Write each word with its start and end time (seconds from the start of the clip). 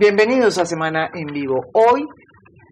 Bienvenidos 0.00 0.56
a 0.56 0.64
Semana 0.64 1.10
en 1.12 1.26
Vivo. 1.26 1.60
Hoy 1.74 2.06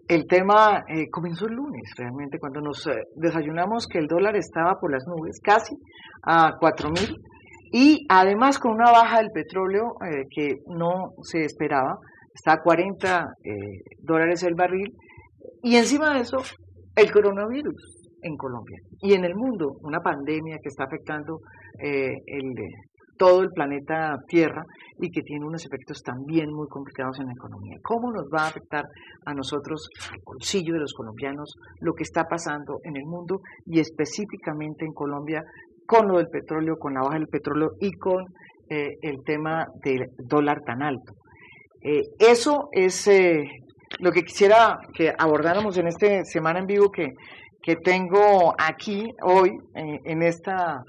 el 0.08 0.26
tema 0.26 0.82
eh, 0.88 1.10
comenzó 1.10 1.44
el 1.44 1.56
lunes, 1.56 1.92
realmente, 1.94 2.38
cuando 2.38 2.62
nos 2.62 2.86
eh, 2.86 3.02
desayunamos 3.16 3.86
que 3.86 3.98
el 3.98 4.06
dólar 4.06 4.34
estaba 4.34 4.80
por 4.80 4.90
las 4.90 5.06
nubes, 5.06 5.38
casi 5.42 5.76
a 6.22 6.58
4.000, 6.58 7.18
y 7.70 8.06
además 8.08 8.58
con 8.58 8.72
una 8.72 8.90
baja 8.92 9.18
del 9.18 9.30
petróleo 9.30 9.96
eh, 10.10 10.24
que 10.34 10.54
no 10.68 11.12
se 11.20 11.44
esperaba, 11.44 11.98
está 12.32 12.54
a 12.54 12.62
40 12.62 13.26
dólares 13.98 14.42
el 14.44 14.54
barril, 14.54 14.94
y 15.62 15.76
encima 15.76 16.14
de 16.14 16.20
eso, 16.20 16.38
el 16.96 17.12
coronavirus 17.12 18.08
en 18.22 18.38
Colombia 18.38 18.78
y 19.02 19.12
en 19.12 19.26
el 19.26 19.34
mundo, 19.34 19.76
una 19.82 20.00
pandemia 20.00 20.60
que 20.62 20.70
está 20.70 20.84
afectando 20.84 21.40
el 21.78 22.54
todo 23.18 23.42
el 23.42 23.50
planeta 23.50 24.16
Tierra 24.26 24.64
y 24.98 25.10
que 25.10 25.22
tiene 25.22 25.44
unos 25.44 25.66
efectos 25.66 26.02
también 26.02 26.52
muy 26.52 26.68
complicados 26.68 27.18
en 27.20 27.26
la 27.26 27.32
economía. 27.32 27.76
¿Cómo 27.82 28.10
nos 28.10 28.26
va 28.32 28.44
a 28.44 28.48
afectar 28.48 28.84
a 29.26 29.34
nosotros, 29.34 29.88
al 30.10 30.20
bolsillo 30.24 30.74
de 30.74 30.80
los 30.80 30.94
colombianos, 30.94 31.54
lo 31.80 31.92
que 31.92 32.04
está 32.04 32.24
pasando 32.24 32.78
en 32.84 32.96
el 32.96 33.04
mundo 33.04 33.40
y 33.66 33.80
específicamente 33.80 34.84
en 34.84 34.92
Colombia 34.92 35.42
con 35.86 36.08
lo 36.08 36.18
del 36.18 36.28
petróleo, 36.28 36.76
con 36.78 36.94
la 36.94 37.00
baja 37.00 37.18
del 37.18 37.28
petróleo 37.28 37.72
y 37.80 37.92
con 37.92 38.24
eh, 38.70 38.96
el 39.02 39.22
tema 39.24 39.66
del 39.82 40.10
dólar 40.18 40.62
tan 40.64 40.82
alto? 40.82 41.12
Eh, 41.82 42.02
eso 42.18 42.68
es 42.72 43.06
eh, 43.08 43.44
lo 44.00 44.12
que 44.12 44.22
quisiera 44.22 44.78
que 44.94 45.12
abordáramos 45.16 45.76
en 45.78 45.88
esta 45.88 46.24
semana 46.24 46.60
en 46.60 46.66
vivo 46.66 46.90
que, 46.90 47.12
que 47.62 47.76
tengo 47.76 48.54
aquí 48.58 49.10
hoy 49.22 49.50
en 49.74 50.22
esta 50.22 50.82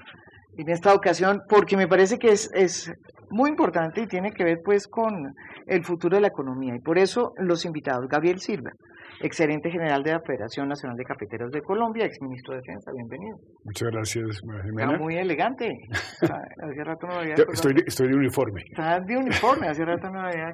en 0.56 0.68
esta 0.68 0.94
ocasión 0.94 1.42
porque 1.48 1.76
me 1.76 1.88
parece 1.88 2.18
que 2.18 2.30
es, 2.32 2.50
es 2.54 2.92
muy 3.30 3.50
importante 3.50 4.02
y 4.02 4.06
tiene 4.06 4.32
que 4.32 4.44
ver 4.44 4.60
pues 4.64 4.88
con 4.88 5.34
el 5.66 5.84
futuro 5.84 6.16
de 6.16 6.22
la 6.22 6.28
economía 6.28 6.74
y 6.74 6.80
por 6.80 6.98
eso 6.98 7.32
los 7.36 7.64
invitados, 7.64 8.08
Gabriel 8.08 8.40
Silva, 8.40 8.72
excelente 9.20 9.70
general 9.70 10.02
de 10.02 10.12
la 10.12 10.20
Federación 10.20 10.68
Nacional 10.68 10.96
de 10.96 11.04
Cafeteros 11.04 11.50
de 11.52 11.62
Colombia, 11.62 12.06
ex 12.06 12.20
ministro 12.22 12.54
de 12.54 12.60
Defensa, 12.60 12.90
bienvenido. 12.92 13.36
Muchas 13.64 13.90
gracias, 13.90 14.44
María 14.44 14.70
Está 14.70 14.98
muy 14.98 15.16
elegante. 15.16 15.78
Hace 16.22 16.84
rato 16.84 17.06
no 17.06 17.14
había 17.14 17.34
estoy, 17.34 17.74
estoy 17.86 18.08
de 18.08 18.16
uniforme. 18.16 18.62
Está 18.70 19.00
de 19.00 19.16
uniforme, 19.16 19.68
hace 19.68 19.84
rato 19.84 20.10
no 20.10 20.20
había 20.20 20.50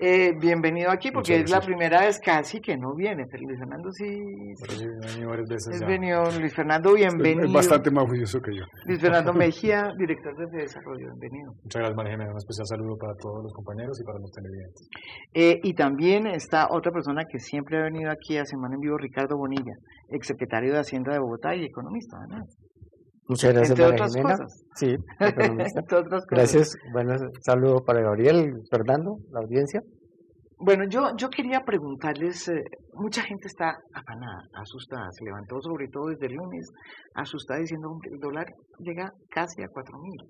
eh, 0.00 0.32
Bienvenido 0.40 0.90
aquí 0.90 1.10
porque 1.10 1.40
es 1.40 1.50
la 1.50 1.60
primera 1.60 2.00
vez 2.00 2.20
casi 2.20 2.60
que 2.60 2.76
no 2.76 2.94
viene, 2.94 3.26
pero 3.30 3.42
Luis 3.44 3.58
Fernando 3.58 3.90
sí. 3.92 4.06
sí. 4.68 4.86
Es 5.72 5.86
venido 5.86 6.24
Luis 6.38 6.54
Fernando, 6.54 6.94
bienvenido. 6.94 7.46
Es 7.46 7.52
bastante 7.52 7.90
más 7.90 8.04
juicioso 8.06 8.40
que 8.40 8.56
yo. 8.56 8.64
Luis 8.86 9.00
Fernando 9.00 9.32
Mejía, 9.40 9.92
director 9.98 10.36
de 10.36 10.58
Desarrollo, 10.58 11.06
bienvenido. 11.06 11.52
Muchas 11.62 11.80
gracias, 11.80 11.96
María 11.96 12.12
Jiménez. 12.12 12.32
Un 12.32 12.38
especial 12.38 12.66
saludo 12.66 12.96
para 12.98 13.14
todos 13.14 13.42
los 13.42 13.52
compañeros 13.52 14.00
y 14.00 14.04
para 14.04 14.18
los 14.18 14.30
televidentes. 14.30 14.88
Eh, 15.32 15.60
y 15.62 15.74
también 15.74 16.26
está 16.26 16.68
otra 16.70 16.90
persona 16.92 17.24
que 17.24 17.38
siempre 17.38 17.78
ha 17.78 17.82
venido 17.82 18.10
aquí 18.10 18.36
a 18.36 18.44
Semana 18.44 18.74
en 18.74 18.80
Vivo, 18.80 18.98
Ricardo 18.98 19.36
Bonilla, 19.36 19.74
exsecretario 20.08 20.72
de 20.72 20.80
Hacienda 20.80 21.12
de 21.12 21.20
Bogotá 21.20 21.54
y 21.54 21.64
economista, 21.64 22.16
además. 22.18 22.56
Muchas 23.28 23.52
gracias, 23.52 23.78
Entre 23.78 23.94
otras 23.94 24.16
cosas. 24.16 24.64
Sí, 24.74 24.96
economista. 25.20 25.80
Entre 25.80 25.98
otras 25.98 26.26
cosas. 26.26 26.52
Gracias. 26.54 26.76
Bueno, 26.92 27.14
saludo 27.42 27.84
para 27.84 28.00
Gabriel, 28.00 28.54
Fernando, 28.70 29.18
la 29.30 29.40
audiencia. 29.40 29.82
Bueno, 30.62 30.84
yo, 30.90 31.16
yo 31.16 31.30
quería 31.30 31.60
preguntarles, 31.64 32.48
eh, 32.48 32.62
mucha 32.92 33.22
gente 33.22 33.46
está 33.46 33.78
afanada, 33.94 34.42
asustada, 34.52 35.10
se 35.12 35.24
levantó 35.24 35.58
sobre 35.62 35.88
todo 35.88 36.08
desde 36.08 36.26
el 36.26 36.34
lunes, 36.34 36.70
asustada 37.14 37.60
diciendo 37.60 37.88
que 38.02 38.10
el 38.10 38.20
dólar 38.20 38.44
llega 38.78 39.10
casi 39.30 39.62
a 39.62 39.68
cuatro 39.68 39.98
mil, 40.00 40.20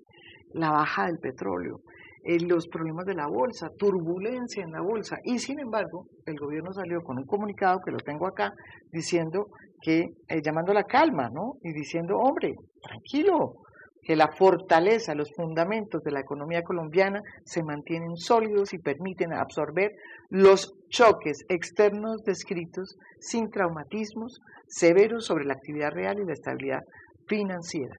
la 0.53 0.71
baja 0.71 1.07
del 1.07 1.17
petróleo, 1.17 1.81
eh, 2.23 2.39
los 2.39 2.67
problemas 2.67 3.05
de 3.05 3.15
la 3.15 3.27
bolsa, 3.27 3.69
turbulencia 3.77 4.63
en 4.63 4.71
la 4.71 4.81
bolsa. 4.81 5.17
Y 5.23 5.39
sin 5.39 5.59
embargo, 5.59 6.05
el 6.25 6.37
gobierno 6.37 6.71
salió 6.73 7.01
con 7.01 7.17
un 7.17 7.25
comunicado 7.25 7.79
que 7.83 7.91
lo 7.91 7.97
tengo 7.97 8.27
acá 8.27 8.53
diciendo 8.91 9.47
que, 9.81 10.05
eh, 10.27 10.41
llamando 10.43 10.71
a 10.71 10.75
la 10.75 10.83
calma, 10.83 11.29
¿no? 11.29 11.53
Y 11.63 11.73
diciendo, 11.73 12.17
hombre, 12.17 12.53
tranquilo, 12.81 13.55
que 14.03 14.15
la 14.15 14.31
fortaleza, 14.31 15.13
los 15.15 15.31
fundamentos 15.33 16.03
de 16.03 16.11
la 16.11 16.21
economía 16.21 16.63
colombiana 16.63 17.21
se 17.45 17.63
mantienen 17.63 18.15
sólidos 18.15 18.73
y 18.73 18.79
permiten 18.79 19.33
absorber 19.33 19.91
los 20.29 20.73
choques 20.89 21.43
externos 21.49 22.23
descritos 22.23 22.97
sin 23.19 23.49
traumatismos 23.49 24.39
severos 24.67 25.25
sobre 25.25 25.45
la 25.45 25.53
actividad 25.53 25.91
real 25.91 26.19
y 26.19 26.25
la 26.25 26.33
estabilidad 26.33 26.81
financiera. 27.27 27.95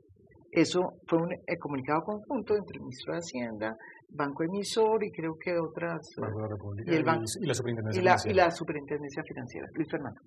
Eso 0.50 0.92
fue 1.06 1.18
un 1.18 1.32
eh, 1.32 1.56
comunicado 1.58 2.02
conjunto 2.02 2.56
entre 2.56 2.76
el 2.76 2.82
ministro 2.82 3.14
de 3.14 3.20
Hacienda, 3.20 3.76
Banco 4.14 4.44
Emisor 4.44 5.02
y 5.04 5.10
creo 5.10 5.34
que 5.42 5.58
otras. 5.58 6.08
y, 6.86 6.94
el 6.94 7.04
banco, 7.04 7.24
y, 7.40 7.46
la 7.46 7.54
Superintendencia 7.54 8.00
Financiera. 8.00 8.32
Y 8.32 8.34
la 8.34 8.50
Superintendencia 8.50 9.22
Financiera. 9.26 9.66
Luis 9.74 9.88
Fernando. 9.90 10.20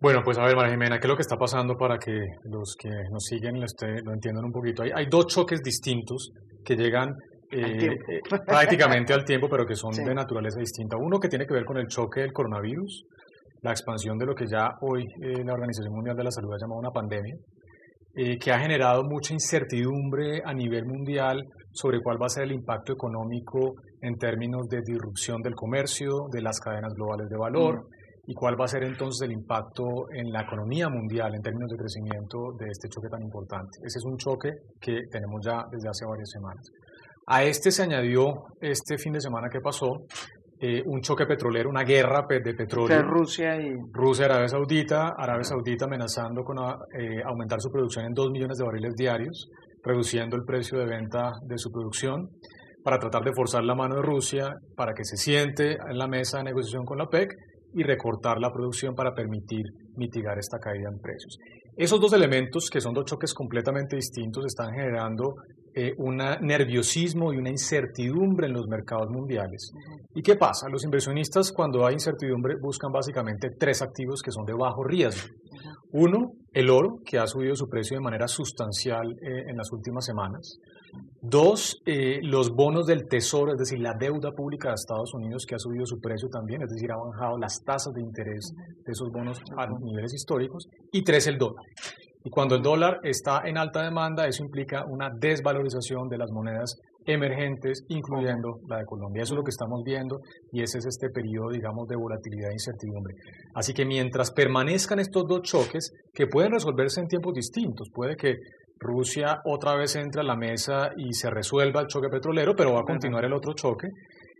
Bueno, 0.00 0.20
pues 0.24 0.36
a 0.38 0.44
ver, 0.44 0.56
María 0.56 0.72
Jimena, 0.72 0.98
¿qué 0.98 1.06
es 1.06 1.10
lo 1.10 1.16
que 1.16 1.22
está 1.22 1.36
pasando 1.36 1.76
para 1.76 1.96
que 1.96 2.12
los 2.44 2.74
que 2.76 2.90
nos 3.10 3.24
siguen 3.24 3.60
lo, 3.60 3.66
lo 4.04 4.12
entiendan 4.12 4.44
un 4.44 4.50
poquito? 4.50 4.82
Hay, 4.82 4.90
hay, 4.94 5.06
dos 5.08 5.28
choques 5.28 5.62
distintos 5.62 6.32
que 6.64 6.74
llegan 6.74 7.14
eh, 7.52 7.98
eh, 8.08 8.20
prácticamente 8.46 9.12
al 9.12 9.24
tiempo, 9.24 9.46
pero 9.48 9.66
que 9.66 9.76
son 9.76 9.92
de 10.04 10.14
naturaleza 10.14 10.58
distinta. 10.58 10.96
Uno 10.96 11.18
que 11.20 11.28
tiene 11.28 11.46
que 11.46 11.52
ver 11.52 11.64
con 11.64 11.76
el 11.76 11.86
choque 11.86 12.22
del 12.22 12.32
coronavirus, 12.32 13.04
la 13.60 13.70
expansión 13.70 14.16
de 14.18 14.26
lo 14.26 14.34
que 14.34 14.46
ya 14.46 14.70
hoy 14.80 15.04
eh, 15.20 15.44
la 15.44 15.52
Organización 15.52 15.94
Mundial 15.94 16.16
de 16.16 16.24
la 16.24 16.30
Salud 16.30 16.52
ha 16.54 16.58
llamado 16.58 16.80
una 16.80 16.90
pandemia, 16.90 17.36
que 18.14 18.52
ha 18.52 18.58
generado 18.58 19.04
mucha 19.04 19.32
incertidumbre 19.32 20.42
a 20.44 20.52
nivel 20.52 20.84
mundial 20.84 21.42
sobre 21.72 22.00
cuál 22.00 22.20
va 22.20 22.26
a 22.26 22.28
ser 22.28 22.44
el 22.44 22.52
impacto 22.52 22.92
económico 22.92 23.74
en 24.02 24.16
términos 24.18 24.68
de 24.68 24.80
disrupción 24.84 25.40
del 25.40 25.54
comercio, 25.54 26.26
de 26.30 26.42
las 26.42 26.60
cadenas 26.60 26.92
globales 26.94 27.28
de 27.28 27.36
valor, 27.36 27.76
mm. 27.76 28.30
y 28.30 28.34
cuál 28.34 28.60
va 28.60 28.66
a 28.66 28.68
ser 28.68 28.84
entonces 28.84 29.26
el 29.26 29.32
impacto 29.32 30.10
en 30.12 30.30
la 30.30 30.42
economía 30.42 30.88
mundial 30.88 31.34
en 31.34 31.40
términos 31.40 31.70
de 31.70 31.78
crecimiento 31.78 32.52
de 32.58 32.66
este 32.68 32.88
choque 32.88 33.08
tan 33.08 33.22
importante. 33.22 33.78
Ese 33.84 33.98
es 33.98 34.04
un 34.04 34.16
choque 34.16 34.50
que 34.80 35.02
tenemos 35.10 35.40
ya 35.44 35.64
desde 35.70 35.88
hace 35.88 36.04
varias 36.04 36.30
semanas. 36.30 36.62
A 37.26 37.44
este 37.44 37.70
se 37.70 37.84
añadió 37.84 38.34
este 38.60 38.98
fin 38.98 39.12
de 39.12 39.20
semana 39.20 39.48
que 39.50 39.60
pasó 39.60 40.04
eh, 40.64 40.80
un 40.86 41.00
choque 41.00 41.26
petrolero, 41.26 41.68
una 41.68 41.82
guerra 41.82 42.24
de 42.28 42.54
petróleo. 42.54 42.96
De 42.96 43.02
Rusia 43.02 43.60
y... 43.60 43.74
Rusia, 43.90 44.26
Arabia 44.26 44.46
Saudita, 44.46 45.08
Arabia 45.18 45.42
Saudita 45.42 45.86
amenazando 45.86 46.44
con 46.44 46.56
eh, 46.56 47.20
aumentar 47.24 47.60
su 47.60 47.68
producción 47.68 48.04
en 48.04 48.12
2 48.12 48.30
millones 48.30 48.58
de 48.58 48.64
barriles 48.64 48.94
diarios, 48.94 49.48
reduciendo 49.82 50.36
el 50.36 50.44
precio 50.44 50.78
de 50.78 50.86
venta 50.86 51.32
de 51.44 51.58
su 51.58 51.68
producción 51.72 52.28
para 52.84 53.00
tratar 53.00 53.24
de 53.24 53.32
forzar 53.32 53.64
la 53.64 53.74
mano 53.74 53.96
de 53.96 54.02
Rusia 54.02 54.54
para 54.76 54.94
que 54.94 55.04
se 55.04 55.16
siente 55.16 55.72
en 55.72 55.98
la 55.98 56.06
mesa 56.06 56.38
de 56.38 56.44
negociación 56.44 56.84
con 56.84 56.98
la 56.98 57.08
PEC 57.08 57.34
y 57.74 57.82
recortar 57.82 58.38
la 58.38 58.52
producción 58.52 58.94
para 58.94 59.14
permitir 59.14 59.64
mitigar 59.96 60.38
esta 60.38 60.58
caída 60.60 60.90
en 60.92 61.00
precios. 61.00 61.38
Esos 61.76 62.00
dos 62.00 62.12
elementos, 62.12 62.70
que 62.70 62.80
son 62.80 62.94
dos 62.94 63.06
choques 63.06 63.34
completamente 63.34 63.96
distintos, 63.96 64.44
están 64.46 64.72
generando 64.74 65.34
eh, 65.74 65.94
un 65.98 66.16
nerviosismo 66.16 67.32
y 67.32 67.38
una 67.38 67.50
incertidumbre 67.50 68.46
en 68.46 68.52
los 68.52 68.66
mercados 68.68 69.08
mundiales. 69.10 69.72
¿Y 70.14 70.22
qué 70.22 70.36
pasa? 70.36 70.68
Los 70.68 70.84
inversionistas 70.84 71.52
cuando 71.52 71.86
hay 71.86 71.94
incertidumbre 71.94 72.56
buscan 72.60 72.92
básicamente 72.92 73.50
tres 73.58 73.82
activos 73.82 74.22
que 74.22 74.30
son 74.30 74.44
de 74.44 74.52
bajo 74.52 74.84
riesgo. 74.84 75.28
Uno, 75.92 76.32
el 76.52 76.70
oro, 76.70 76.98
que 77.04 77.18
ha 77.18 77.26
subido 77.26 77.54
su 77.54 77.68
precio 77.68 77.96
de 77.96 78.02
manera 78.02 78.28
sustancial 78.28 79.12
eh, 79.22 79.44
en 79.48 79.56
las 79.56 79.70
últimas 79.72 80.04
semanas. 80.04 80.58
Dos, 81.20 81.80
eh, 81.86 82.18
los 82.22 82.50
bonos 82.50 82.86
del 82.86 83.06
tesoro, 83.08 83.52
es 83.52 83.58
decir, 83.58 83.78
la 83.78 83.94
deuda 83.98 84.32
pública 84.32 84.68
de 84.68 84.74
Estados 84.74 85.14
Unidos 85.14 85.46
que 85.46 85.54
ha 85.54 85.58
subido 85.58 85.86
su 85.86 86.00
precio 86.00 86.28
también, 86.28 86.62
es 86.62 86.70
decir, 86.70 86.90
ha 86.92 86.96
bajado 86.96 87.38
las 87.38 87.62
tasas 87.64 87.94
de 87.94 88.02
interés 88.02 88.52
de 88.84 88.92
esos 88.92 89.10
bonos 89.10 89.40
a 89.56 89.66
niveles 89.80 90.12
históricos. 90.12 90.66
Y 90.90 91.02
tres, 91.02 91.26
el 91.28 91.38
dólar. 91.38 91.64
Y 92.24 92.30
cuando 92.30 92.54
el 92.54 92.62
dólar 92.62 93.00
está 93.02 93.42
en 93.44 93.58
alta 93.58 93.82
demanda, 93.82 94.26
eso 94.26 94.44
implica 94.44 94.84
una 94.86 95.10
desvalorización 95.10 96.08
de 96.08 96.18
las 96.18 96.30
monedas 96.30 96.78
emergentes, 97.04 97.84
incluyendo 97.88 98.60
la 98.68 98.78
de 98.78 98.84
Colombia. 98.84 99.22
Eso 99.22 99.34
es 99.34 99.38
lo 99.38 99.44
que 99.44 99.50
estamos 99.50 99.82
viendo 99.84 100.20
y 100.52 100.62
ese 100.62 100.78
es 100.78 100.86
este 100.86 101.10
periodo, 101.10 101.50
digamos, 101.50 101.88
de 101.88 101.96
volatilidad 101.96 102.50
e 102.50 102.54
incertidumbre. 102.54 103.14
Así 103.54 103.74
que 103.74 103.84
mientras 103.84 104.30
permanezcan 104.30 105.00
estos 105.00 105.26
dos 105.26 105.42
choques, 105.42 105.92
que 106.14 106.26
pueden 106.26 106.52
resolverse 106.52 107.00
en 107.00 107.08
tiempos 107.08 107.34
distintos, 107.34 107.88
puede 107.92 108.16
que 108.16 108.36
Rusia 108.78 109.40
otra 109.44 109.76
vez 109.76 109.96
entre 109.96 110.20
a 110.20 110.24
la 110.24 110.36
mesa 110.36 110.90
y 110.96 111.12
se 111.12 111.30
resuelva 111.30 111.80
el 111.80 111.86
choque 111.86 112.08
petrolero, 112.08 112.54
pero 112.56 112.72
va 112.74 112.80
a 112.80 112.84
continuar 112.84 113.24
el 113.24 113.32
otro 113.32 113.52
choque. 113.54 113.88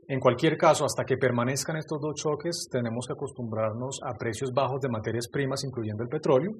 En 0.08 0.18
cualquier 0.18 0.56
caso, 0.56 0.84
hasta 0.84 1.04
que 1.04 1.16
permanezcan 1.16 1.76
estos 1.76 2.00
dos 2.00 2.14
choques, 2.16 2.68
tenemos 2.70 3.06
que 3.06 3.12
acostumbrarnos 3.12 4.00
a 4.04 4.14
precios 4.18 4.52
bajos 4.52 4.80
de 4.80 4.88
materias 4.88 5.28
primas, 5.28 5.64
incluyendo 5.64 6.02
el 6.02 6.08
petróleo, 6.08 6.50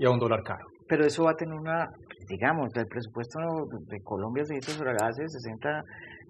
y 0.00 0.06
a 0.06 0.10
un 0.10 0.18
dólar 0.18 0.42
caro. 0.42 0.64
Pero 0.88 1.04
eso 1.04 1.24
va 1.24 1.32
a 1.32 1.36
tener 1.36 1.54
una, 1.54 1.90
digamos, 2.26 2.72
del 2.72 2.86
presupuesto 2.86 3.38
de 3.86 4.00
Colombia 4.00 4.44
se 4.44 4.56
hizo 4.56 4.72
sobre 4.72 4.94
la 4.94 5.04
base 5.04 5.22
de 5.22 5.28
60 5.28 5.84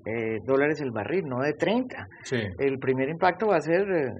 eh, 0.04 0.38
dólares 0.44 0.80
el 0.80 0.90
barril, 0.90 1.24
no 1.26 1.40
de 1.40 1.52
30. 1.54 2.08
Sí. 2.24 2.36
El 2.58 2.78
primer 2.78 3.08
impacto 3.08 3.46
va 3.46 3.56
a 3.56 3.60
ser 3.60 3.88
eh, 3.88 4.10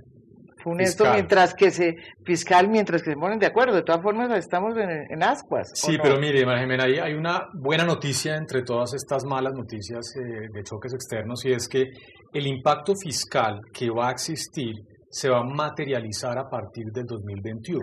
funesto 0.62 1.04
Fiscal. 1.04 1.14
mientras 1.14 1.54
que 1.54 1.70
se 1.70 1.96
fiscal 2.24 2.68
mientras 2.68 3.02
que 3.02 3.10
se 3.10 3.16
ponen 3.16 3.40
de 3.40 3.46
acuerdo. 3.46 3.74
De 3.74 3.82
todas 3.82 4.02
formas 4.02 4.30
estamos 4.38 4.76
en, 4.76 4.88
en 5.10 5.22
ascuas. 5.22 5.72
¿o 5.72 5.74
Sí, 5.74 5.96
no? 5.96 6.02
pero 6.04 6.20
mire, 6.20 6.46
María 6.46 6.84
ahí 6.84 6.98
hay 6.98 7.14
una 7.14 7.48
buena 7.52 7.84
noticia 7.84 8.36
entre 8.36 8.62
todas 8.62 8.94
estas 8.94 9.24
malas 9.24 9.52
noticias 9.54 10.14
eh, 10.16 10.48
de 10.52 10.62
choques 10.62 10.94
externos 10.94 11.44
y 11.44 11.52
es 11.52 11.68
que 11.68 11.90
el 12.32 12.46
impacto 12.46 12.94
fiscal 12.94 13.60
que 13.72 13.90
va 13.90 14.10
a 14.10 14.12
existir 14.12 14.76
se 15.10 15.28
va 15.28 15.40
a 15.40 15.44
materializar 15.44 16.38
a 16.38 16.48
partir 16.48 16.84
del 16.92 17.04
2021. 17.04 17.80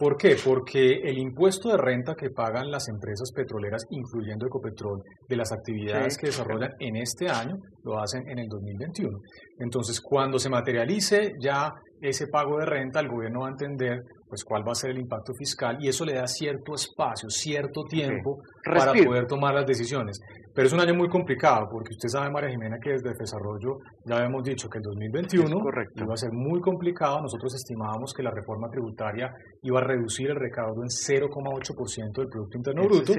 ¿Por 0.00 0.16
qué? 0.16 0.34
Porque 0.42 0.94
el 1.04 1.18
impuesto 1.18 1.68
de 1.68 1.76
renta 1.76 2.14
que 2.14 2.30
pagan 2.30 2.70
las 2.70 2.88
empresas 2.88 3.30
petroleras, 3.36 3.84
incluyendo 3.90 4.46
Ecopetrol, 4.46 5.02
de 5.28 5.36
las 5.36 5.52
actividades 5.52 6.14
Sí. 6.14 6.20
que 6.22 6.26
desarrollan 6.28 6.70
en 6.78 6.96
este 6.96 7.28
año, 7.28 7.56
lo 7.84 8.00
hacen 8.00 8.26
en 8.26 8.38
el 8.38 8.48
2021. 8.48 9.18
Entonces, 9.58 10.00
cuando 10.00 10.38
se 10.38 10.48
materialice 10.48 11.32
ya 11.38 11.70
ese 12.00 12.28
pago 12.28 12.58
de 12.60 12.64
renta, 12.64 13.00
el 13.00 13.08
gobierno 13.08 13.40
va 13.40 13.48
a 13.48 13.50
entender 13.50 14.00
pues 14.26 14.44
cuál 14.44 14.62
va 14.66 14.72
a 14.72 14.74
ser 14.76 14.92
el 14.92 14.98
impacto 15.00 15.34
fiscal 15.34 15.76
y 15.80 15.88
eso 15.88 16.04
le 16.04 16.14
da 16.14 16.26
cierto 16.26 16.72
espacio, 16.74 17.28
cierto 17.28 17.82
tiempo 17.82 18.38
para 18.64 18.92
poder 18.94 19.26
tomar 19.26 19.54
las 19.54 19.66
decisiones. 19.66 20.20
Pero 20.54 20.66
es 20.66 20.72
un 20.72 20.80
año 20.80 20.94
muy 20.94 21.08
complicado 21.08 21.68
porque 21.70 21.90
usted 21.90 22.08
sabe, 22.08 22.30
María 22.30 22.50
Jimena, 22.50 22.78
que 22.82 22.90
desde 22.90 23.10
el 23.10 23.16
desarrollo 23.16 23.78
ya 24.04 24.16
habíamos 24.16 24.42
dicho 24.42 24.68
que 24.68 24.78
el 24.78 24.82
2021 24.84 25.46
Es 25.46 25.62
correcto. 25.62 26.04
iba 26.04 26.14
a 26.14 26.16
ser 26.16 26.32
muy 26.32 26.60
complicado. 26.60 27.20
Nosotros 27.20 27.54
estimábamos 27.54 28.12
que 28.12 28.22
la 28.22 28.30
reforma 28.30 28.68
tributaria 28.68 29.32
iba 29.62 29.80
a 29.80 29.84
reducir 29.84 30.30
el 30.30 30.36
recaudo 30.36 30.82
en 30.82 30.88
0,8% 30.88 32.12
del 32.20 32.28
Producto 32.28 32.56
Interno 32.56 32.82
Eso 32.82 32.88
Bruto 32.90 33.12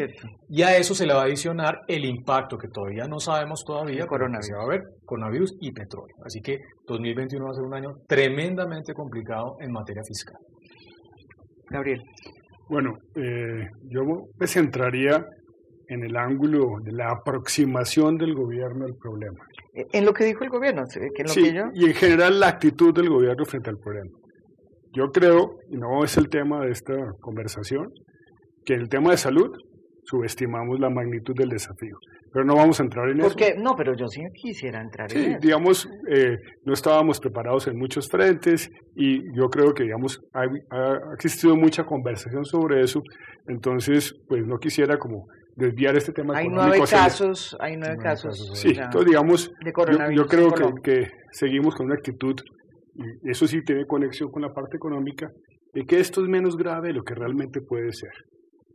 y 0.50 0.62
a 0.64 0.78
eso 0.78 0.94
se 0.94 1.06
le 1.06 1.14
va 1.14 1.22
a 1.22 1.26
adicionar 1.26 1.80
el 1.88 2.06
impacto 2.06 2.58
que 2.58 2.68
todavía 2.68 3.06
no 3.08 3.20
sabemos 3.20 3.64
todavía, 3.66 4.06
coronavirus. 4.06 4.48
se 4.48 4.54
va 4.56 4.64
a 4.64 4.68
ver, 4.68 4.82
coronavirus 5.06 5.56
y 5.62 5.72
petróleo. 5.72 6.16
Así 6.26 6.42
que 6.42 6.58
2021 6.88 7.46
va 7.46 7.52
a 7.52 7.54
ser 7.54 7.64
un 7.64 7.74
año 7.74 7.90
tremendamente 8.08 8.94
complicado 8.94 9.56
en 9.60 9.72
materia 9.72 10.02
fiscal. 10.06 10.38
Gabriel. 11.70 12.02
Bueno, 12.70 12.94
eh, 13.16 13.68
yo 13.90 14.02
me 14.38 14.48
centraría 14.48 15.26
en 15.92 16.04
el 16.04 16.16
ángulo 16.16 16.80
de 16.84 16.92
la 16.94 17.12
aproximación 17.12 18.18
del 18.18 18.34
gobierno 18.34 18.86
al 18.86 18.96
problema. 18.96 19.40
En 19.74 20.06
lo 20.06 20.14
que 20.14 20.24
dijo 20.26 20.44
el 20.44 20.50
gobierno, 20.50 20.86
¿sí? 20.88 21.00
que 21.14 21.22
en 21.24 21.28
lo 21.28 21.34
Sí, 21.34 21.44
que 21.44 21.54
yo... 21.54 21.64
y 21.74 21.86
en 21.86 21.94
general 21.94 22.40
la 22.40 22.48
actitud 22.48 22.94
del 22.94 23.10
gobierno 23.10 23.44
frente 23.46 23.70
al 23.70 23.78
problema. 23.78 24.10
Yo 24.94 25.12
creo, 25.12 25.58
y 25.70 25.78
no 25.78 26.04
es 26.04 26.18
el 26.18 26.30
tema 26.30 26.64
de 26.66 26.72
esta 26.72 26.94
conversación, 27.20 27.92
que 28.66 28.74
en 28.76 28.82
el 28.82 28.90
tema 28.90 29.12
de 29.12 29.18
salud 29.18 29.50
subestimamos 30.04 30.80
la 30.80 30.90
magnitud 30.90 31.36
del 31.36 31.50
desafío. 31.50 31.98
Pero 32.34 32.46
no 32.46 32.56
vamos 32.56 32.80
a 32.80 32.84
entrar 32.84 33.10
en 33.10 33.20
eso. 33.20 33.28
Porque, 33.30 33.56
no, 33.58 33.76
pero 33.76 33.94
yo 33.94 34.08
sí 34.08 34.22
quisiera 34.34 34.82
entrar 34.82 35.12
en 35.12 35.18
Sí, 35.18 35.30
eso. 35.32 35.40
digamos, 35.42 35.90
eh, 36.10 36.38
no 36.64 36.72
estábamos 36.74 37.20
preparados 37.20 37.68
en 37.68 37.78
muchos 37.78 38.10
frentes 38.10 38.70
y 38.96 39.20
yo 39.36 39.50
creo 39.50 39.74
que, 39.74 39.84
digamos, 39.84 40.22
hay- 40.34 40.48
ha, 40.70 41.14
existido 41.14 41.56
mucha 41.58 41.84
conversación 41.84 42.46
sobre 42.46 42.82
eso, 42.82 43.02
entonces, 43.48 44.14
pues 44.30 44.46
no 44.46 44.58
quisiera 44.60 44.98
como 44.98 45.26
desviar 45.62 45.96
este 45.96 46.12
tema 46.12 46.38
Hay 46.38 46.50
nueve 46.50 46.80
casos, 46.90 47.56
hay 47.60 47.78
nueve 47.78 47.96
Nueve 47.96 48.04
casos. 48.04 48.40
casos, 48.40 48.60
Sí, 48.60 48.74
ya, 48.74 48.86
entonces, 48.86 49.08
digamos, 49.08 49.52
de 49.64 49.70
yo, 49.70 49.74
coronavirus 49.74 50.24
yo 50.24 50.28
creo 50.28 50.52
que, 50.52 50.82
que 50.84 51.08
seguimos 51.32 51.76
con 51.76 51.86
una 51.88 51.96
actitud, 51.96 52.36
y 52.96 53.30
eso 53.30 53.48
sí 53.48 53.64
tiene 53.64 53.86
conexión 53.86 54.30
con 54.32 54.42
la 54.42 54.54
parte 54.54 54.78
económica, 54.78 55.30
de 55.74 55.86
que 55.86 56.00
esto 56.00 56.22
es 56.22 56.28
menos 56.28 56.58
grave 56.58 56.90
de 56.90 56.96
lo 56.96 57.04
que 57.04 57.16
realmente 57.16 57.62
puede 57.62 57.92
ser. 57.94 58.12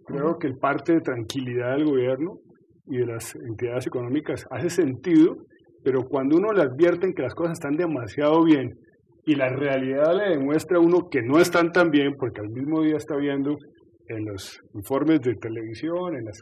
Creo 0.07 0.39
que 0.39 0.47
el 0.47 0.57
parte 0.57 0.95
de 0.95 1.01
tranquilidad 1.01 1.77
del 1.77 1.85
gobierno 1.85 2.39
y 2.87 2.99
de 2.99 3.07
las 3.07 3.35
entidades 3.35 3.87
económicas 3.87 4.47
hace 4.51 4.71
sentido, 4.71 5.37
pero 5.83 6.05
cuando 6.09 6.37
uno 6.37 6.53
le 6.53 6.63
advierte 6.63 7.13
que 7.13 7.23
las 7.23 7.35
cosas 7.35 7.55
están 7.55 7.77
demasiado 7.77 8.43
bien 8.45 8.71
y 9.25 9.35
la 9.35 9.49
realidad 9.49 10.15
le 10.17 10.37
demuestra 10.37 10.79
a 10.79 10.81
uno 10.81 11.09
que 11.11 11.23
no 11.23 11.39
están 11.39 11.73
tan 11.73 11.91
bien, 11.91 12.15
porque 12.17 12.41
al 12.41 12.49
mismo 12.51 12.83
día 12.83 12.97
está 12.97 13.17
viendo 13.17 13.57
en 14.09 14.25
los 14.25 14.61
informes 14.75 15.21
de 15.21 15.35
televisión, 15.35 16.17
en 16.17 16.25
las, 16.25 16.41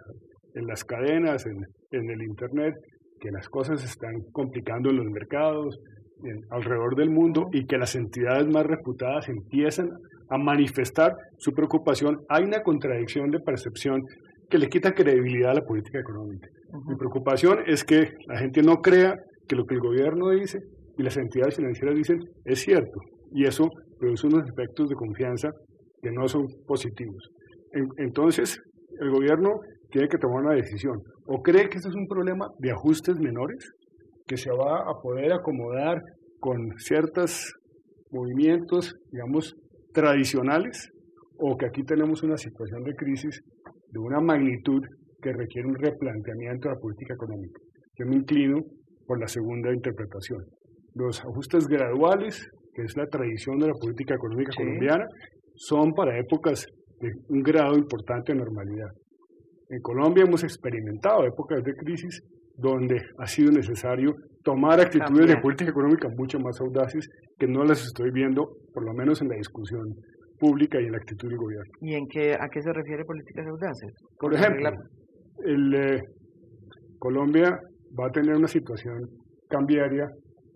en 0.54 0.66
las 0.66 0.84
cadenas, 0.84 1.46
en, 1.46 1.56
en 1.90 2.10
el 2.10 2.22
Internet, 2.22 2.74
que 3.20 3.30
las 3.30 3.48
cosas 3.48 3.80
se 3.80 3.86
están 3.86 4.14
complicando 4.32 4.90
en 4.90 4.96
los 4.96 5.06
mercados, 5.06 5.78
en- 6.24 6.42
alrededor 6.50 6.94
del 6.96 7.10
mundo, 7.10 7.48
y 7.52 7.64
que 7.66 7.76
las 7.78 7.94
entidades 7.94 8.46
más 8.48 8.66
reputadas 8.66 9.28
empiezan 9.28 9.90
a 10.30 10.38
manifestar 10.38 11.12
su 11.38 11.52
preocupación, 11.52 12.20
hay 12.28 12.44
una 12.44 12.62
contradicción 12.62 13.30
de 13.30 13.40
percepción 13.40 14.02
que 14.48 14.58
le 14.58 14.68
quita 14.68 14.92
credibilidad 14.92 15.50
a 15.50 15.54
la 15.54 15.64
política 15.64 15.98
económica. 16.00 16.48
Mi 16.88 16.96
preocupación 16.96 17.58
es 17.66 17.84
que 17.84 18.08
la 18.26 18.38
gente 18.38 18.62
no 18.62 18.76
crea 18.76 19.14
que 19.48 19.56
lo 19.56 19.64
que 19.64 19.74
el 19.74 19.80
gobierno 19.80 20.30
dice 20.30 20.58
y 20.98 21.02
las 21.02 21.16
entidades 21.16 21.56
financieras 21.56 21.94
dicen 21.96 22.18
es 22.44 22.60
cierto, 22.60 23.00
y 23.32 23.44
eso 23.44 23.68
produce 23.98 24.26
unos 24.26 24.48
efectos 24.48 24.88
de 24.88 24.94
confianza 24.96 25.50
que 26.02 26.10
no 26.10 26.26
son 26.28 26.46
positivos. 26.66 27.28
En- 27.72 27.88
entonces, 27.98 28.58
el 29.00 29.10
gobierno 29.10 29.50
tiene 29.94 30.08
que 30.08 30.18
tomar 30.18 30.42
una 30.44 30.54
decisión. 30.56 31.00
O 31.28 31.40
cree 31.40 31.68
que 31.68 31.76
este 31.76 31.88
es 31.88 31.94
un 31.94 32.08
problema 32.08 32.48
de 32.58 32.72
ajustes 32.72 33.16
menores, 33.20 33.70
que 34.26 34.36
se 34.36 34.50
va 34.50 34.80
a 34.80 35.00
poder 35.00 35.32
acomodar 35.32 36.02
con 36.40 36.58
ciertos 36.78 37.52
movimientos, 38.10 38.92
digamos, 39.12 39.54
tradicionales, 39.92 40.90
o 41.38 41.56
que 41.56 41.66
aquí 41.66 41.84
tenemos 41.84 42.24
una 42.24 42.36
situación 42.36 42.82
de 42.82 42.92
crisis 42.96 43.40
de 43.92 43.98
una 44.00 44.20
magnitud 44.20 44.82
que 45.22 45.32
requiere 45.32 45.68
un 45.68 45.76
replanteamiento 45.76 46.68
de 46.68 46.74
la 46.74 46.80
política 46.80 47.14
económica. 47.14 47.60
Yo 47.96 48.06
me 48.06 48.16
inclino 48.16 48.58
por 49.06 49.20
la 49.20 49.28
segunda 49.28 49.72
interpretación. 49.72 50.40
Los 50.96 51.20
ajustes 51.20 51.68
graduales, 51.68 52.44
que 52.74 52.82
es 52.82 52.96
la 52.96 53.06
tradición 53.06 53.58
de 53.60 53.68
la 53.68 53.74
política 53.74 54.16
económica 54.16 54.50
Sí. 54.50 54.58
colombiana, 54.58 55.06
son 55.54 55.92
para 55.92 56.18
épocas 56.18 56.66
de 57.00 57.12
un 57.28 57.42
grado 57.42 57.76
importante 57.76 58.32
de 58.32 58.38
normalidad. 58.40 58.90
En 59.70 59.80
Colombia 59.80 60.24
hemos 60.24 60.44
experimentado 60.44 61.24
épocas 61.24 61.62
de 61.62 61.74
crisis 61.74 62.22
donde 62.56 63.00
ha 63.18 63.26
sido 63.26 63.50
necesario 63.50 64.14
tomar 64.42 64.80
actitudes 64.80 65.26
de 65.26 65.36
política 65.38 65.70
económica 65.70 66.08
mucho 66.08 66.38
más 66.38 66.60
audaces 66.60 67.08
que 67.38 67.48
no 67.48 67.64
las 67.64 67.84
estoy 67.84 68.10
viendo, 68.10 68.46
por 68.72 68.84
lo 68.84 68.92
menos 68.92 69.20
en 69.22 69.28
la 69.28 69.36
discusión 69.36 69.94
pública 70.38 70.80
y 70.80 70.84
en 70.84 70.92
la 70.92 70.98
actitud 70.98 71.28
del 71.28 71.38
gobierno. 71.38 71.72
¿Y 71.80 71.94
en 71.94 72.06
qué, 72.08 72.34
a 72.34 72.48
qué 72.48 72.62
se 72.62 72.72
refiere 72.72 73.04
políticas 73.04 73.46
audaces? 73.46 73.92
Por 74.18 74.34
ejemplo, 74.34 74.70
el, 75.44 75.74
eh, 75.74 76.02
Colombia 76.98 77.58
va 77.98 78.06
a 78.06 78.10
tener 78.10 78.36
una 78.36 78.48
situación 78.48 78.98
cambiaria 79.48 80.06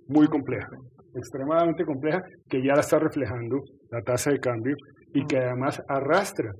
muy 0.08 0.26
compleja, 0.28 0.70
extremadamente 1.14 1.84
compleja, 1.84 2.20
que 2.48 2.62
ya 2.62 2.74
la 2.74 2.80
está 2.80 2.98
reflejando 2.98 3.58
la 3.90 4.02
tasa 4.02 4.30
de 4.30 4.38
cambio 4.38 4.76
y 5.14 5.24
que 5.26 5.38
además 5.38 5.82
arrastra 5.88 6.50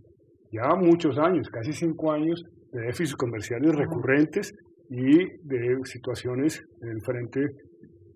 ya 0.53 0.75
muchos 0.77 1.19
años, 1.19 1.49
casi 1.51 1.73
cinco 1.73 2.13
años, 2.13 2.45
de 2.73 2.81
déficits 2.83 3.17
comerciales 3.17 3.75
recurrentes 3.75 4.53
y 4.91 5.19
de 5.43 5.77
situaciones 5.85 6.63
en 6.83 6.89
el 6.91 7.01
frente, 7.03 7.47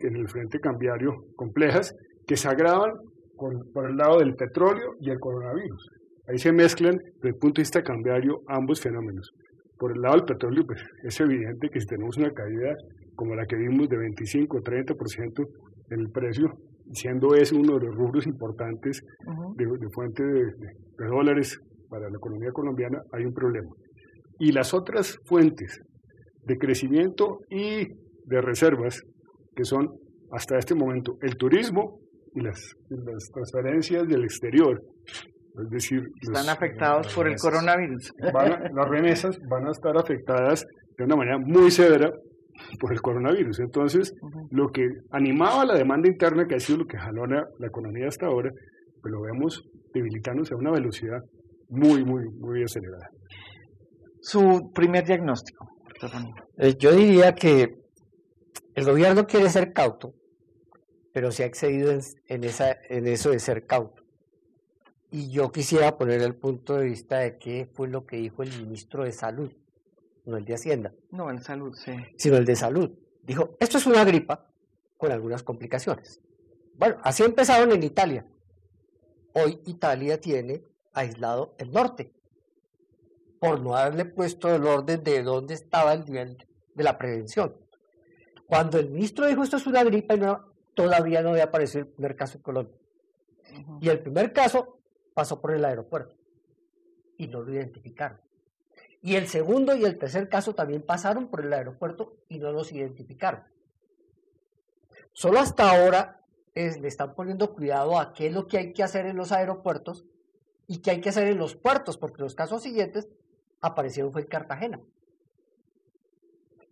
en 0.00 0.16
el 0.16 0.28
frente 0.28 0.58
cambiario 0.60 1.12
complejas 1.36 1.94
que 2.26 2.36
se 2.36 2.48
agravan 2.48 2.92
con- 3.36 3.70
por 3.72 3.88
el 3.90 3.96
lado 3.96 4.18
del 4.18 4.34
petróleo 4.34 4.94
y 5.00 5.10
el 5.10 5.18
coronavirus. 5.18 5.88
Ahí 6.28 6.38
se 6.38 6.52
mezclan 6.52 6.96
desde 7.16 7.28
el 7.30 7.34
punto 7.36 7.58
de 7.58 7.62
vista 7.62 7.82
cambiario 7.82 8.40
ambos 8.48 8.80
fenómenos. 8.80 9.30
Por 9.78 9.92
el 9.92 10.00
lado 10.00 10.16
del 10.16 10.24
petróleo, 10.24 10.64
pues 10.66 10.80
es 11.02 11.20
evidente 11.20 11.68
que 11.68 11.80
si 11.80 11.86
tenemos 11.86 12.16
una 12.16 12.30
caída 12.30 12.74
como 13.16 13.34
la 13.34 13.44
que 13.46 13.56
vimos 13.56 13.88
de 13.88 13.96
25 13.98 14.56
o 14.58 14.60
30% 14.60 15.44
en 15.90 16.00
el 16.00 16.10
precio, 16.10 16.52
siendo 16.92 17.34
ese 17.34 17.54
uno 17.56 17.78
de 17.78 17.86
los 17.86 17.94
rubros 17.96 18.26
importantes 18.26 19.02
de, 19.56 19.64
de 19.66 19.88
fuente 19.92 20.22
de, 20.24 20.44
de- 20.44 20.72
de 20.98 21.06
dólares 21.06 21.58
para 21.92 22.08
la 22.08 22.16
economía 22.16 22.50
colombiana, 22.52 23.02
hay 23.12 23.26
un 23.26 23.34
problema. 23.34 23.68
Y 24.38 24.50
las 24.52 24.72
otras 24.72 25.18
fuentes 25.26 25.78
de 26.44 26.56
crecimiento 26.56 27.40
y 27.50 27.86
de 28.24 28.40
reservas, 28.40 28.98
que 29.54 29.64
son 29.64 29.88
hasta 30.30 30.56
este 30.58 30.74
momento 30.74 31.18
el 31.20 31.36
turismo 31.36 31.98
y 32.34 32.40
las, 32.40 32.58
transferencias 33.34 34.08
del 34.08 34.24
exterior, 34.24 34.80
es 35.62 35.68
decir, 35.70 36.00
los- 36.22 36.38
Están 36.40 36.48
afectados 36.56 37.14
por 37.14 37.28
el 37.28 37.36
coronavirus. 37.36 38.10
van 38.32 38.52
a- 38.54 38.70
las 38.72 38.88
remesas 38.88 39.38
van 39.50 39.66
a 39.66 39.70
estar 39.70 39.94
afectadas 39.98 40.64
de 40.96 41.04
una 41.04 41.16
manera 41.16 41.38
muy 41.38 41.70
severa 41.70 42.10
por 42.80 42.90
el 42.92 43.02
coronavirus. 43.02 43.60
Entonces, 43.60 44.14
lo 44.50 44.68
que 44.70 44.86
animaba 45.10 45.66
la 45.66 45.74
demanda 45.76 46.08
interna, 46.08 46.46
que 46.46 46.54
ha 46.54 46.60
sido 46.60 46.78
lo 46.78 46.86
que 46.86 46.96
jaló 46.96 47.26
la, 47.26 47.44
la 47.58 47.66
economía 47.66 48.06
hasta 48.08 48.26
ahora, 48.26 48.50
pues 49.02 49.12
lo 49.12 49.20
vemos 49.20 49.60
debilitándose 49.92 50.54
a 50.54 50.56
una 50.56 50.70
velocidad 50.70 51.18
muy, 51.72 52.04
muy, 52.04 52.28
muy 52.28 52.62
acelerada. 52.62 53.08
Su 54.20 54.70
primer 54.72 55.04
diagnóstico. 55.04 55.68
Eh, 56.58 56.76
Yo 56.78 56.92
diría 56.92 57.34
que 57.34 57.76
el 58.74 58.84
gobierno 58.84 59.26
quiere 59.26 59.48
ser 59.50 59.72
cauto, 59.72 60.14
pero 61.12 61.30
se 61.32 61.42
ha 61.42 61.46
excedido 61.46 61.90
en, 61.92 62.00
en 62.28 62.44
esa, 62.44 62.76
en 62.88 63.06
eso 63.06 63.30
de 63.30 63.38
ser 63.38 63.66
cauto. 63.66 64.02
Y 65.10 65.30
yo 65.30 65.50
quisiera 65.52 65.96
poner 65.98 66.22
el 66.22 66.36
punto 66.36 66.74
de 66.76 66.84
vista 66.86 67.18
de 67.18 67.36
qué 67.38 67.68
fue 67.72 67.88
lo 67.88 68.06
que 68.06 68.16
dijo 68.16 68.42
el 68.42 68.50
ministro 68.58 69.04
de 69.04 69.12
Salud, 69.12 69.52
no 70.24 70.36
el 70.36 70.44
de 70.44 70.54
Hacienda, 70.54 70.92
No, 71.10 71.30
en 71.30 71.42
salud, 71.42 71.74
sí. 71.74 71.92
sino 72.16 72.36
el 72.36 72.44
de 72.46 72.56
Salud. 72.56 72.90
Dijo, 73.22 73.56
esto 73.60 73.78
es 73.78 73.86
una 73.86 74.04
gripa 74.04 74.48
con 74.96 75.12
algunas 75.12 75.42
complicaciones. 75.42 76.20
Bueno, 76.76 76.96
así 77.02 77.22
empezaron 77.22 77.72
en 77.72 77.82
Italia. 77.82 78.26
Hoy 79.34 79.60
Italia 79.66 80.18
tiene 80.20 80.62
aislado 80.92 81.54
el 81.58 81.72
norte, 81.72 82.12
por 83.40 83.60
no 83.60 83.76
haberle 83.76 84.04
puesto 84.04 84.54
el 84.54 84.66
orden 84.66 85.02
de 85.02 85.22
dónde 85.22 85.54
estaba 85.54 85.92
el 85.92 86.04
nivel 86.04 86.36
de 86.74 86.84
la 86.84 86.98
prevención. 86.98 87.56
Cuando 88.46 88.78
el 88.78 88.90
ministro 88.90 89.26
dijo 89.26 89.42
esto 89.42 89.56
es 89.56 89.66
una 89.66 89.82
gripa, 89.84 90.16
no, 90.16 90.52
todavía 90.74 91.22
no 91.22 91.30
había 91.30 91.44
aparecido 91.44 91.84
el 91.84 91.88
primer 91.88 92.16
caso 92.16 92.36
en 92.36 92.42
Colombia. 92.42 92.76
Y 93.80 93.88
el 93.88 94.00
primer 94.00 94.32
caso 94.32 94.78
pasó 95.14 95.40
por 95.40 95.52
el 95.52 95.64
aeropuerto 95.64 96.14
y 97.16 97.28
no 97.28 97.42
lo 97.42 97.52
identificaron. 97.52 98.20
Y 99.02 99.16
el 99.16 99.26
segundo 99.26 99.74
y 99.74 99.84
el 99.84 99.98
tercer 99.98 100.28
caso 100.28 100.54
también 100.54 100.82
pasaron 100.82 101.28
por 101.28 101.44
el 101.44 101.52
aeropuerto 101.52 102.16
y 102.28 102.38
no 102.38 102.52
los 102.52 102.72
identificaron. 102.72 103.42
Solo 105.12 105.40
hasta 105.40 105.70
ahora 105.70 106.20
le 106.54 106.88
están 106.88 107.14
poniendo 107.14 107.54
cuidado 107.54 107.98
a 107.98 108.12
qué 108.12 108.28
es 108.28 108.32
lo 108.32 108.46
que 108.46 108.58
hay 108.58 108.72
que 108.72 108.82
hacer 108.82 109.06
en 109.06 109.16
los 109.16 109.32
aeropuertos 109.32 110.04
y 110.66 110.78
qué 110.78 110.92
hay 110.92 111.00
que 111.00 111.10
hacer 111.10 111.28
en 111.28 111.38
los 111.38 111.56
puertos, 111.56 111.98
porque 111.98 112.22
los 112.22 112.34
casos 112.34 112.62
siguientes 112.62 113.08
aparecieron 113.60 114.12
fue 114.12 114.22
en 114.22 114.28
Cartagena. 114.28 114.80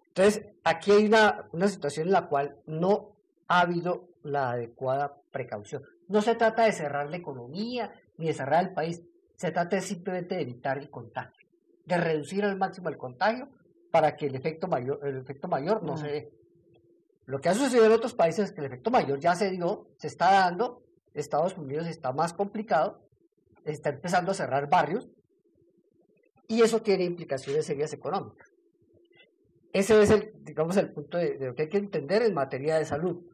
Entonces, 0.09 0.47
aquí 0.65 0.91
hay 0.91 1.07
una, 1.07 1.49
una 1.53 1.69
situación 1.69 2.09
en 2.09 2.13
la 2.13 2.29
cual 2.29 2.57
no 2.67 3.17
ha 3.47 3.61
habido 3.61 4.09
la 4.23 4.51
adecuada 4.51 5.17
precaución. 5.31 5.83
No 6.09 6.23
se 6.23 6.35
trata 6.35 6.65
de 6.65 6.73
cerrar 6.73 7.09
la 7.09 7.17
economía 7.17 7.93
ni 8.17 8.27
de 8.27 8.35
cerrar 8.35 8.65
el 8.65 8.75
país, 8.75 9.03
se 9.37 9.51
trata 9.53 9.81
simplemente 9.81 10.35
de 10.35 10.43
evitar 10.43 10.77
el 10.79 10.91
contagio, 10.91 11.49
de 11.87 11.97
reducir 11.97 12.45
al 12.45 12.59
máximo 12.59 12.89
el 12.89 12.99
contagio 12.99 13.49
para 13.91 14.17
que 14.17 14.27
el 14.27 14.35
efecto 14.35 14.69
mayor, 14.69 15.01
el 15.03 15.17
efecto 15.17 15.49
mayor 15.49 15.83
no 15.83 15.97
se 15.97 16.07
dé. 16.09 16.33
Lo 17.27 17.41
que 17.41 17.49
ha 17.49 17.55
sucedido 17.55 17.87
en 17.87 17.93
otros 17.93 18.15
países 18.15 18.47
es 18.47 18.53
que 18.53 18.61
el 18.61 18.67
efecto 18.67 18.91
mayor 18.91 19.21
ya 19.21 19.35
se 19.35 19.51
dio, 19.51 19.87
se 19.97 20.09
está 20.09 20.33
dando, 20.33 20.83
Estados 21.15 21.57
Unidos 21.57 21.87
está 21.87 22.13
más 22.13 22.33
complicado, 22.33 23.01
está 23.65 23.91
empezando 23.91 24.31
a 24.31 24.35
cerrar 24.35 24.69
barrios 24.69 25.09
y 26.49 26.63
eso 26.63 26.83
tiene 26.83 27.05
implicaciones 27.05 27.67
serias 27.67 27.93
económicas. 27.93 28.51
Ese 29.73 30.03
es 30.03 30.11
el, 30.11 30.33
digamos, 30.43 30.77
el 30.77 30.93
punto 30.93 31.19
de, 31.19 31.39
lo 31.39 31.55
que 31.55 31.63
hay 31.63 31.69
que 31.69 31.79
entender 31.79 32.23
en 32.23 32.35
materia 32.35 32.77
de 32.77 32.85
salud. 32.85 33.25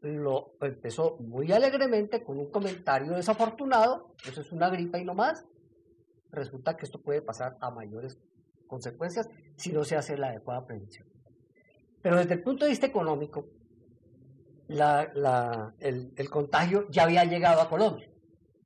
Lo 0.00 0.54
empezó 0.60 1.16
muy 1.18 1.52
alegremente 1.52 2.22
con 2.22 2.38
un 2.38 2.50
comentario 2.50 3.12
desafortunado, 3.12 4.12
eso 4.26 4.40
es 4.40 4.52
una 4.52 4.68
gripa 4.70 4.98
y 4.98 5.04
no 5.04 5.14
más. 5.14 5.46
Resulta 6.32 6.76
que 6.76 6.84
esto 6.84 7.00
puede 7.00 7.22
pasar 7.22 7.56
a 7.60 7.70
mayores 7.70 8.18
consecuencias 8.66 9.28
si 9.56 9.72
no 9.72 9.84
se 9.84 9.96
hace 9.96 10.16
la 10.16 10.28
adecuada 10.28 10.66
prevención. 10.66 11.08
Pero 12.02 12.16
desde 12.16 12.34
el 12.34 12.42
punto 12.42 12.64
de 12.64 12.70
vista 12.70 12.86
económico, 12.86 13.46
el, 14.68 16.30
contagio 16.30 16.88
ya 16.90 17.04
había 17.04 17.24
llegado 17.24 17.60
a 17.60 17.68
Colombia. 17.68 18.08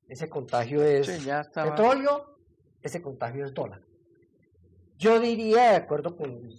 Ese 0.09 0.27
contagio 0.27 0.83
es 0.83 1.07
petróleo, 1.53 2.35
ese 2.81 3.01
contagio 3.01 3.45
es 3.45 3.53
dólar. 3.53 3.81
Yo 4.97 5.19
diría, 5.19 5.71
de 5.71 5.75
acuerdo 5.77 6.17
con 6.17 6.49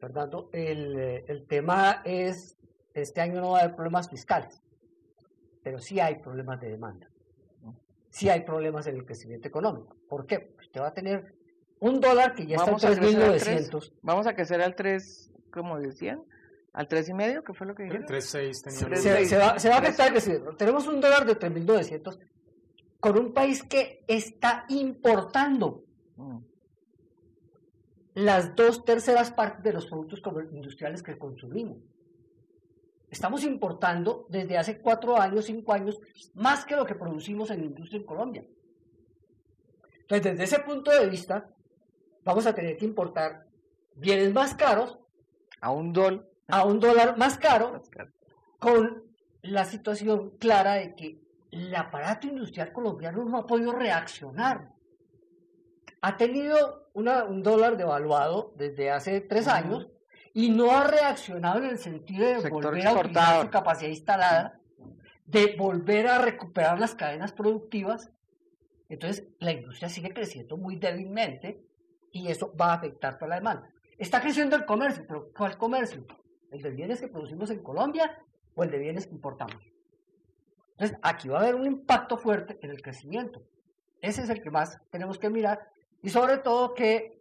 Fernando, 0.00 0.50
el, 0.52 1.24
el 1.26 1.46
tema 1.46 2.02
es, 2.04 2.58
este 2.92 3.20
año 3.20 3.40
no 3.40 3.52
va 3.52 3.58
a 3.58 3.62
haber 3.62 3.76
problemas 3.76 4.10
fiscales, 4.10 4.60
pero 5.62 5.78
sí 5.78 6.00
hay 6.00 6.16
problemas 6.16 6.60
de 6.60 6.70
demanda. 6.70 7.08
Sí 8.10 8.28
hay 8.28 8.40
problemas 8.40 8.86
en 8.88 8.96
el 8.96 9.06
crecimiento 9.06 9.46
económico. 9.46 9.96
¿Por 10.08 10.26
qué? 10.26 10.40
Porque 10.40 10.66
usted 10.66 10.80
va 10.80 10.88
a 10.88 10.94
tener 10.94 11.34
un 11.78 12.00
dólar 12.00 12.34
que 12.34 12.46
ya 12.46 12.56
está 12.56 12.70
en 12.70 12.76
3.900. 12.78 13.92
Vamos 14.02 14.26
a 14.26 14.34
crecer 14.34 14.60
al 14.60 14.74
3, 14.74 15.30
como 15.52 15.78
decían, 15.78 16.20
al 16.72 16.88
3,5, 16.88 17.44
que 17.44 17.54
fue 17.54 17.66
lo 17.66 17.74
que 17.74 17.84
dijeron. 17.84 18.06
3,6 18.06 18.52
se, 18.52 19.26
se, 19.26 19.38
va, 19.38 19.58
se 19.58 19.68
va 19.68 19.76
a 19.76 19.78
afectar 19.78 20.08
el 20.08 20.12
crecimiento. 20.14 20.56
Tenemos 20.56 20.88
un 20.88 21.00
dólar 21.00 21.24
de 21.26 21.38
3.900 21.38 22.18
con 23.00 23.18
un 23.18 23.32
país 23.32 23.62
que 23.62 24.04
está 24.06 24.64
importando 24.68 25.84
las 28.14 28.56
dos 28.56 28.84
terceras 28.84 29.30
partes 29.30 29.62
de 29.62 29.72
los 29.72 29.86
productos 29.86 30.20
industriales 30.52 31.02
que 31.02 31.16
consumimos. 31.16 31.78
Estamos 33.10 33.44
importando 33.44 34.26
desde 34.28 34.58
hace 34.58 34.80
cuatro 34.80 35.16
años, 35.16 35.46
cinco 35.46 35.72
años, 35.72 35.98
más 36.34 36.64
que 36.64 36.76
lo 36.76 36.84
que 36.84 36.94
producimos 36.94 37.50
en 37.50 37.60
la 37.60 37.66
industria 37.66 38.00
en 38.00 38.06
Colombia. 38.06 38.44
Entonces, 40.00 40.32
desde 40.32 40.44
ese 40.44 40.58
punto 40.60 40.90
de 40.90 41.08
vista, 41.08 41.48
vamos 42.24 42.46
a 42.46 42.54
tener 42.54 42.76
que 42.76 42.84
importar 42.84 43.46
bienes 43.94 44.32
más 44.32 44.54
caros 44.54 44.98
a 45.60 45.70
un 45.70 45.92
dólar 45.92 46.28
a 46.48 46.64
un 46.64 46.80
dólar 46.80 47.16
más 47.18 47.38
caro, 47.38 47.72
más 47.72 47.88
caro, 47.90 48.10
con 48.58 49.04
la 49.42 49.64
situación 49.66 50.30
clara 50.38 50.74
de 50.74 50.94
que 50.94 51.20
el 51.50 51.74
aparato 51.74 52.26
industrial 52.26 52.72
colombiano 52.72 53.24
no 53.24 53.38
ha 53.38 53.46
podido 53.46 53.72
reaccionar. 53.72 54.70
Ha 56.00 56.16
tenido 56.16 56.90
un 56.94 57.42
dólar 57.42 57.76
devaluado 57.76 58.52
desde 58.56 58.90
hace 58.90 59.20
tres 59.20 59.48
años 59.48 59.88
y 60.34 60.50
no 60.50 60.70
ha 60.70 60.84
reaccionado 60.84 61.58
en 61.58 61.66
el 61.66 61.78
sentido 61.78 62.26
de 62.26 62.48
volver 62.48 62.86
a 62.86 62.92
utilizar 62.92 63.42
su 63.42 63.50
capacidad 63.50 63.90
instalada, 63.90 64.60
de 65.26 65.56
volver 65.56 66.06
a 66.06 66.18
recuperar 66.18 66.78
las 66.78 66.94
cadenas 66.94 67.32
productivas. 67.32 68.12
Entonces, 68.88 69.26
la 69.40 69.52
industria 69.52 69.88
sigue 69.88 70.12
creciendo 70.12 70.56
muy 70.56 70.76
débilmente 70.76 71.62
y 72.12 72.28
eso 72.28 72.54
va 72.54 72.72
a 72.72 72.74
afectar 72.74 73.18
toda 73.18 73.30
la 73.30 73.34
demanda. 73.36 73.68
Está 73.98 74.20
creciendo 74.20 74.54
el 74.54 74.64
comercio, 74.64 75.04
pero 75.06 75.30
¿cuál 75.36 75.58
comercio? 75.58 76.06
¿El 76.50 76.62
de 76.62 76.70
bienes 76.70 77.00
que 77.00 77.08
producimos 77.08 77.50
en 77.50 77.62
Colombia 77.62 78.22
o 78.54 78.62
el 78.62 78.70
de 78.70 78.78
bienes 78.78 79.06
que 79.06 79.14
importamos? 79.14 79.60
Entonces, 80.78 80.96
aquí 81.02 81.28
va 81.28 81.38
a 81.38 81.42
haber 81.42 81.56
un 81.56 81.66
impacto 81.66 82.16
fuerte 82.16 82.56
en 82.62 82.70
el 82.70 82.80
crecimiento. 82.80 83.42
Ese 84.00 84.22
es 84.22 84.30
el 84.30 84.40
que 84.40 84.50
más 84.50 84.78
tenemos 84.90 85.18
que 85.18 85.28
mirar. 85.28 85.58
Y 86.02 86.10
sobre 86.10 86.38
todo 86.38 86.72
que, 86.72 87.18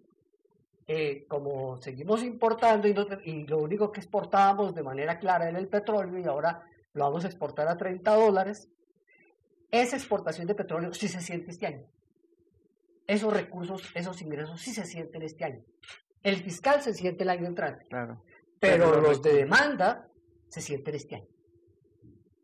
eh, 0.86 1.26
como 1.28 1.78
seguimos 1.78 2.22
importando 2.22 2.88
y, 2.88 2.96
y, 3.24 3.48
lo 3.48 3.58
único 3.58 3.92
que 3.92 4.00
exportábamos 4.00 4.76
de 4.76 4.84
manera 4.84 5.18
clara 5.18 5.50
era 5.50 5.58
el 5.58 5.68
petróleo 5.70 6.20
y 6.20 6.26
ahora 6.26 6.62
lo 6.94 7.06
vamos 7.06 7.26
a 7.26 7.28
exportar 7.28 7.68
a 7.68 7.78
30 7.78 8.16
dólares, 8.16 8.70
esa 9.72 9.98
exportación 9.98 10.46
de 10.46 10.54
petróleo 10.54 10.94
sí 10.94 11.08
se 11.08 11.22
siente 11.22 11.50
este 11.50 11.66
año. 11.66 11.86
Esos 13.08 13.34
recursos, 13.34 13.82
esos 13.96 14.22
ingresos 14.22 14.62
sí 14.62 14.72
se 14.72 14.86
sienten 14.86 15.24
este 15.24 15.46
año. 15.46 15.64
El 16.22 16.44
fiscal 16.44 16.84
se 16.84 16.94
siente 16.94 17.24
el 17.24 17.32
año 17.32 17.48
entrante. 17.48 17.88
Claro. 17.88 18.22
Pero 18.60 19.02
los 19.02 19.24
de 19.24 19.34
demanda 19.34 20.08
se 20.50 20.62
sienten 20.62 20.94
este 20.94 21.16
año. 21.16 21.37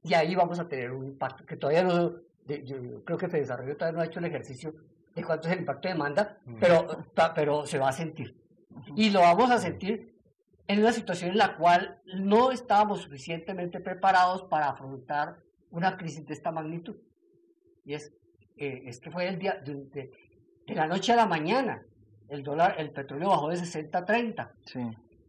Y 0.04 0.14
ahí 0.14 0.36
vamos 0.36 0.60
a 0.60 0.68
tener 0.68 0.92
un 0.92 1.06
impacto 1.06 1.46
que 1.46 1.56
todavía 1.56 1.84
no, 1.84 2.12
yo 2.46 3.04
creo 3.04 3.18
que 3.18 3.28
Desarrollo 3.28 3.78
todavía 3.78 3.98
no 3.98 4.04
ha 4.04 4.06
hecho 4.06 4.20
el 4.20 4.26
ejercicio 4.26 4.74
de 5.16 5.24
cuánto 5.24 5.48
es 5.48 5.54
el 5.54 5.60
impacto 5.60 5.88
de 5.88 5.94
demanda, 5.94 6.38
mm. 6.46 6.56
pero, 6.60 7.06
pero 7.36 7.66
se 7.66 7.80
va 7.80 7.90
a 7.90 7.94
sentir. 7.94 8.36
Y 8.96 9.12
lo 9.12 9.22
vamos 9.22 9.52
a 9.52 9.60
sentir 9.60 10.14
en 10.68 10.80
una 10.80 10.92
situación 10.92 11.32
en 11.32 11.38
la 11.38 11.56
cual 11.56 12.02
no 12.06 12.52
estábamos 12.52 13.02
suficientemente 13.02 13.80
preparados 13.80 14.44
para 14.44 14.70
afrontar 14.70 15.38
una 15.70 15.98
crisis 15.98 16.26
de 16.26 16.34
esta 16.34 16.52
magnitud. 16.52 16.96
Y 17.86 17.94
es, 17.94 18.14
eh, 18.58 18.84
es 18.86 19.00
que 19.00 19.12
fue 19.12 19.28
el 19.28 19.38
día, 19.38 19.62
de, 19.64 20.10
de, 20.66 20.76
la 20.76 20.88
noche 20.88 21.14
a 21.14 21.18
la 21.18 21.26
mañana, 21.26 21.84
el 22.30 22.44
dólar, 22.44 22.76
el 22.78 22.92
petróleo 22.92 23.30
bajó 23.30 23.50
de 23.50 23.58
60 23.58 23.98
a 23.98 24.06
30. 24.06 24.54
Sí 24.66 24.80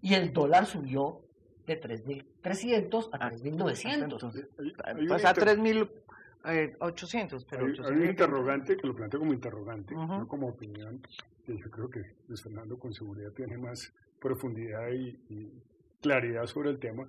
y 0.05 0.13
el 0.13 0.35
dólar 0.35 0.67
subió 0.67 1.23
de 1.67 1.81
3.300 1.81 3.09
a 3.13 3.31
3.900. 3.31 4.49
Pues 5.09 5.25
a 5.25 5.35
3.800. 5.35 7.47
Pero 7.49 7.67
hay, 7.67 7.73
hay, 7.73 7.93
un 7.93 8.07
interrogante 8.07 8.77
que 8.77 8.87
lo 8.87 8.95
planteo 8.95 9.19
como 9.21 9.33
interrogante, 9.33 9.95
no 9.95 10.29
como 10.29 10.49
opinión, 10.49 11.01
que 11.45 11.57
yo 11.57 11.71
creo 11.71 11.89
que 11.89 12.03
Luis 12.29 12.43
Fernando 12.43 12.79
con 12.79 12.93
seguridad 12.93 13.33
tiene 13.33 13.57
más 13.59 13.93
profundidad 14.21 14.91
y, 14.91 15.19
y 15.29 15.51
claridad 16.01 16.47
sobre 16.47 16.71
el 16.71 16.79
tema, 16.79 17.09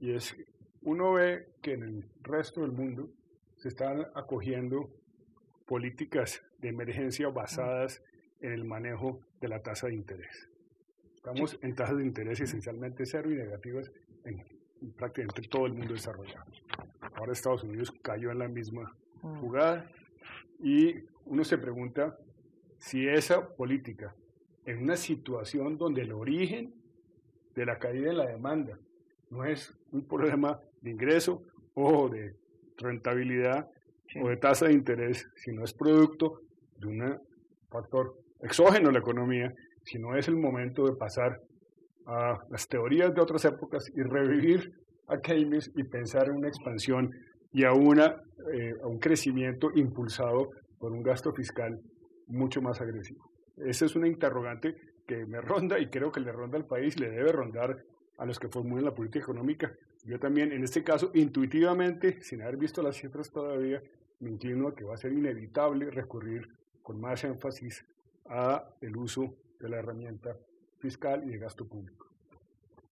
y 0.00 0.12
es, 0.12 0.36
uno 0.82 1.14
ve 1.14 1.48
que 1.62 1.72
en 1.72 1.82
el 1.82 2.04
resto 2.22 2.60
del 2.60 2.70
mundo 2.72 3.08
se 3.56 3.68
están 3.68 4.06
acogiendo 4.14 4.90
políticas 5.66 6.42
de 6.58 6.68
emergencia 6.68 7.28
basadas 7.28 8.02
en 8.40 8.52
el 8.52 8.64
manejo 8.64 9.20
de 9.40 9.48
la 9.48 9.62
tasa 9.62 9.86
de 9.86 9.94
interés. 9.94 10.50
Estamos 11.24 11.58
en 11.62 11.74
tasas 11.74 11.96
de 11.96 12.04
interés 12.04 12.38
esencialmente 12.38 13.06
cero 13.06 13.32
y 13.32 13.36
negativas 13.36 13.90
en, 14.26 14.44
prácticamente 14.94 15.48
todo 15.48 15.64
el 15.64 15.72
mundo 15.72 15.94
desarrollado. 15.94 16.44
Ahora 17.14 17.32
Estados 17.32 17.64
Unidos 17.64 17.90
cayó 18.02 18.30
en 18.30 18.40
la 18.40 18.48
misma 18.48 18.94
mm. 19.22 19.40
jugada 19.40 19.90
y 20.62 20.96
uno 21.24 21.42
se 21.42 21.56
pregunta 21.56 22.18
si 22.76 23.08
esa 23.08 23.48
política, 23.56 24.14
en 24.66 24.82
una 24.82 24.98
situación 24.98 25.78
donde 25.78 26.02
el 26.02 26.12
origen 26.12 26.74
de 27.54 27.64
la 27.64 27.78
caída 27.78 28.08
de 28.08 28.16
la 28.16 28.26
demanda 28.26 28.78
no 29.30 29.46
es 29.46 29.74
un 29.92 30.04
problema 30.06 30.60
de 30.82 30.90
ingreso 30.90 31.42
o 31.72 32.10
de 32.10 32.34
rentabilidad 32.76 33.70
o 34.20 34.28
de 34.28 34.36
tasa 34.36 34.66
de 34.66 34.74
interés, 34.74 35.26
sino 35.36 35.64
es 35.64 35.72
producto 35.72 36.42
de 36.76 36.86
un 36.86 37.18
factor 37.70 38.14
exógeno 38.42 38.88
en 38.88 38.92
la 38.92 39.00
economía 39.00 39.54
si 39.84 39.98
no 39.98 40.16
es 40.16 40.28
el 40.28 40.36
momento 40.36 40.84
de 40.86 40.96
pasar 40.96 41.40
a 42.06 42.38
las 42.50 42.68
teorías 42.68 43.14
de 43.14 43.20
otras 43.20 43.44
épocas 43.44 43.90
y 43.94 44.02
revivir 44.02 44.72
a 45.08 45.20
Keynes 45.20 45.70
y 45.76 45.84
pensar 45.84 46.28
en 46.28 46.36
una 46.36 46.48
expansión 46.48 47.10
y 47.52 47.64
a, 47.64 47.72
una, 47.72 48.16
eh, 48.52 48.74
a 48.82 48.86
un 48.86 48.98
crecimiento 48.98 49.70
impulsado 49.74 50.50
por 50.78 50.92
un 50.92 51.02
gasto 51.02 51.32
fiscal 51.32 51.80
mucho 52.26 52.60
más 52.60 52.80
agresivo. 52.80 53.30
Esa 53.56 53.84
es 53.86 53.94
una 53.94 54.08
interrogante 54.08 54.74
que 55.06 55.24
me 55.26 55.40
ronda 55.40 55.78
y 55.78 55.88
creo 55.88 56.10
que 56.10 56.20
le 56.20 56.32
ronda 56.32 56.58
al 56.58 56.66
país, 56.66 56.98
le 56.98 57.10
debe 57.10 57.32
rondar 57.32 57.76
a 58.18 58.26
los 58.26 58.38
que 58.38 58.48
formulan 58.48 58.86
la 58.86 58.94
política 58.94 59.24
económica. 59.24 59.72
Yo 60.04 60.18
también, 60.18 60.52
en 60.52 60.64
este 60.64 60.82
caso, 60.82 61.10
intuitivamente, 61.14 62.20
sin 62.22 62.42
haber 62.42 62.56
visto 62.56 62.82
las 62.82 62.96
cifras 62.96 63.30
todavía, 63.30 63.82
me 64.20 64.30
inclino 64.30 64.68
a 64.68 64.74
que 64.74 64.84
va 64.84 64.94
a 64.94 64.98
ser 64.98 65.12
inevitable 65.12 65.90
recurrir 65.90 66.48
con 66.82 67.00
más 67.00 67.24
énfasis 67.24 67.84
a 68.26 68.64
el 68.80 68.96
uso 68.96 69.34
de 69.60 69.68
la 69.68 69.78
herramienta 69.78 70.36
fiscal 70.78 71.24
y 71.24 71.30
de 71.30 71.38
gasto 71.38 71.66
público. 71.66 72.06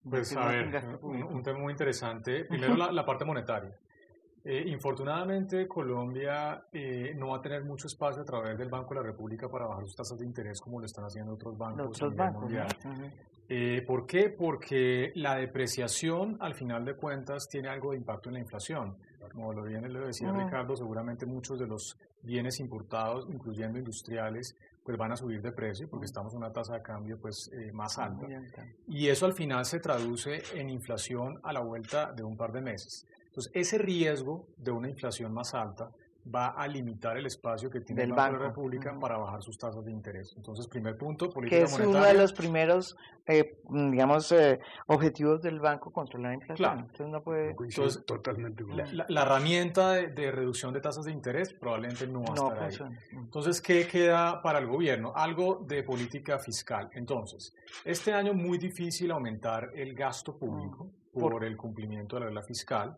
Pues 0.09 0.37
a 0.37 0.49
ver, 0.49 0.99
un, 1.02 1.42
tema 1.42 1.59
muy 1.59 1.73
interesante. 1.73 2.45
Primero 2.49 2.76
la, 2.76 3.04
parte 3.04 3.25
monetaria. 3.25 3.76
Eh, 4.45 4.64
infortunadamente 4.66 5.69
Colombia 5.69 6.64
eh, 6.73 7.14
no 7.16 7.28
va 7.28 7.37
a 7.37 7.40
tener 7.40 7.62
mucho 7.62 7.87
espacio 7.87 8.23
a 8.23 8.25
través 8.25 8.59
del 8.59 8.69
Banco 8.69 8.92
de 8.92 9.00
la 9.00 9.07
República 9.07 9.49
para 9.49 9.66
bajar 9.66 9.85
sus 9.85 9.95
tasas 9.95 10.19
de 10.19 10.26
interés 10.26 10.61
como 10.61 10.81
lo 10.81 10.87
están 10.87 11.04
haciendo 11.04 11.35
otros 11.35 11.57
bancos 11.57 12.02
a 12.02 12.09
nivel 12.09 12.33
mundial. 12.33 12.66
Eh, 13.49 13.83
¿Por 13.87 14.07
qué? 14.07 14.31
Porque 14.31 15.12
la 15.14 15.37
depreciación 15.37 16.38
al 16.40 16.54
final 16.54 16.85
de 16.85 16.95
cuentas 16.95 17.49
tiene 17.49 17.69
algo 17.69 17.92
de 17.92 17.99
impacto 17.99 18.31
en 18.31 18.35
la 18.35 18.40
inflación. 18.40 18.97
Como 19.31 19.52
lo 19.52 19.62
bien 19.62 19.90
lo 19.92 20.07
decía 20.07 20.33
Ricardo, 20.33 20.75
seguramente 20.76 21.25
muchos 21.25 21.59
de 21.59 21.66
los 21.66 21.97
bienes 22.23 22.61
importados, 22.61 23.26
incluyendo 23.31 23.78
industriales, 23.78 24.57
pues 24.85 24.99
van 24.99 25.12
a 25.12 25.17
subir 25.17 25.41
de 25.43 25.53
precio 25.53 25.89
porque 25.89 26.07
estamos 26.07 26.33
en 26.33 26.39
una 26.39 26.53
tasa 26.53 26.75
de 26.75 26.83
cambio 26.83 27.19
pues 27.19 27.51
eh, 27.53 27.71
más 27.73 27.99
alta. 27.99 28.27
Y 28.89 29.09
eso 29.09 29.27
al 29.27 29.33
final 29.33 29.65
se 29.65 29.79
traduce 29.81 30.43
en 30.55 30.71
inflación 30.71 31.41
a 31.43 31.53
la 31.53 31.61
vuelta 31.61 32.12
de 32.12 32.23
un 32.23 32.37
par 32.37 32.53
de 32.53 32.61
meses. 32.61 33.07
Entonces, 33.27 33.53
ese 33.55 33.79
riesgo 33.79 34.47
de 34.57 34.73
una 34.73 34.91
inflación 34.91 35.33
más 35.33 35.55
alta 35.55 35.91
va 36.25 36.49
a 36.49 36.69
limitar 36.69 37.17
el 37.17 37.26
espacio 37.26 37.71
que 37.71 37.81
tiene 37.81 38.05
el 38.05 38.12
Banco 38.12 38.35
de 38.35 38.38
la 38.38 38.49
República 38.49 38.99
para 38.99 39.17
bajar 39.19 39.43
sus 39.43 39.59
tasas 39.59 39.85
de 39.85 39.91
interés. 39.91 40.35
Entonces, 40.37 40.69
primer 40.69 40.97
punto, 40.97 41.29
política 41.31 41.59
que 41.59 41.64
es 41.64 41.79
uno 41.79 42.02
de 42.05 42.14
los 42.14 42.33
primeros, 42.33 42.97
eh, 43.26 43.59
digamos, 43.69 44.31
eh, 44.33 44.61
objetivos 44.87 45.43
del 45.43 45.59
banco 45.59 45.91
controlar 45.91 46.31
la 46.31 46.35
inflación. 46.35 46.57
Claro. 46.57 46.81
Entonces, 46.81 47.09
no 47.09 47.23
puede... 47.23 47.50
Entonces, 47.50 48.05
totalmente. 48.07 48.64
La, 48.93 49.05
la, 49.09 49.23
herramienta 49.23 49.93
de, 49.93 50.31
reducción 50.31 50.73
de 50.73 50.81
tasas 50.81 51.05
de 51.05 51.12
interés 51.12 51.52
probablemente 51.52 52.07
no 52.07 52.23
va 52.23 52.59
a 52.61 52.69
estar 52.69 52.88
ahí. 52.88 52.97
Entonces, 53.12 53.61
¿qué 53.61 53.87
queda 53.87 54.41
para 54.43 54.61
el 54.61 54.67
gobierno? 54.67 55.12
Algo 55.14 55.64
de 55.67 55.83
política 55.83 56.38
fiscal. 56.38 56.88
Entonces, 56.95 57.55
este 57.85 58.12
año 58.12 58.33
muy 58.33 58.59
difícil 58.59 59.11
aumentar 59.11 59.71
el 59.75 59.95
gasto 59.95 60.37
público 60.37 60.88
por 61.12 61.45
el 61.45 61.57
cumplimiento 61.57 62.17
de 62.17 62.21
la 62.21 62.26
regla 62.26 62.43
fiscal 62.43 62.97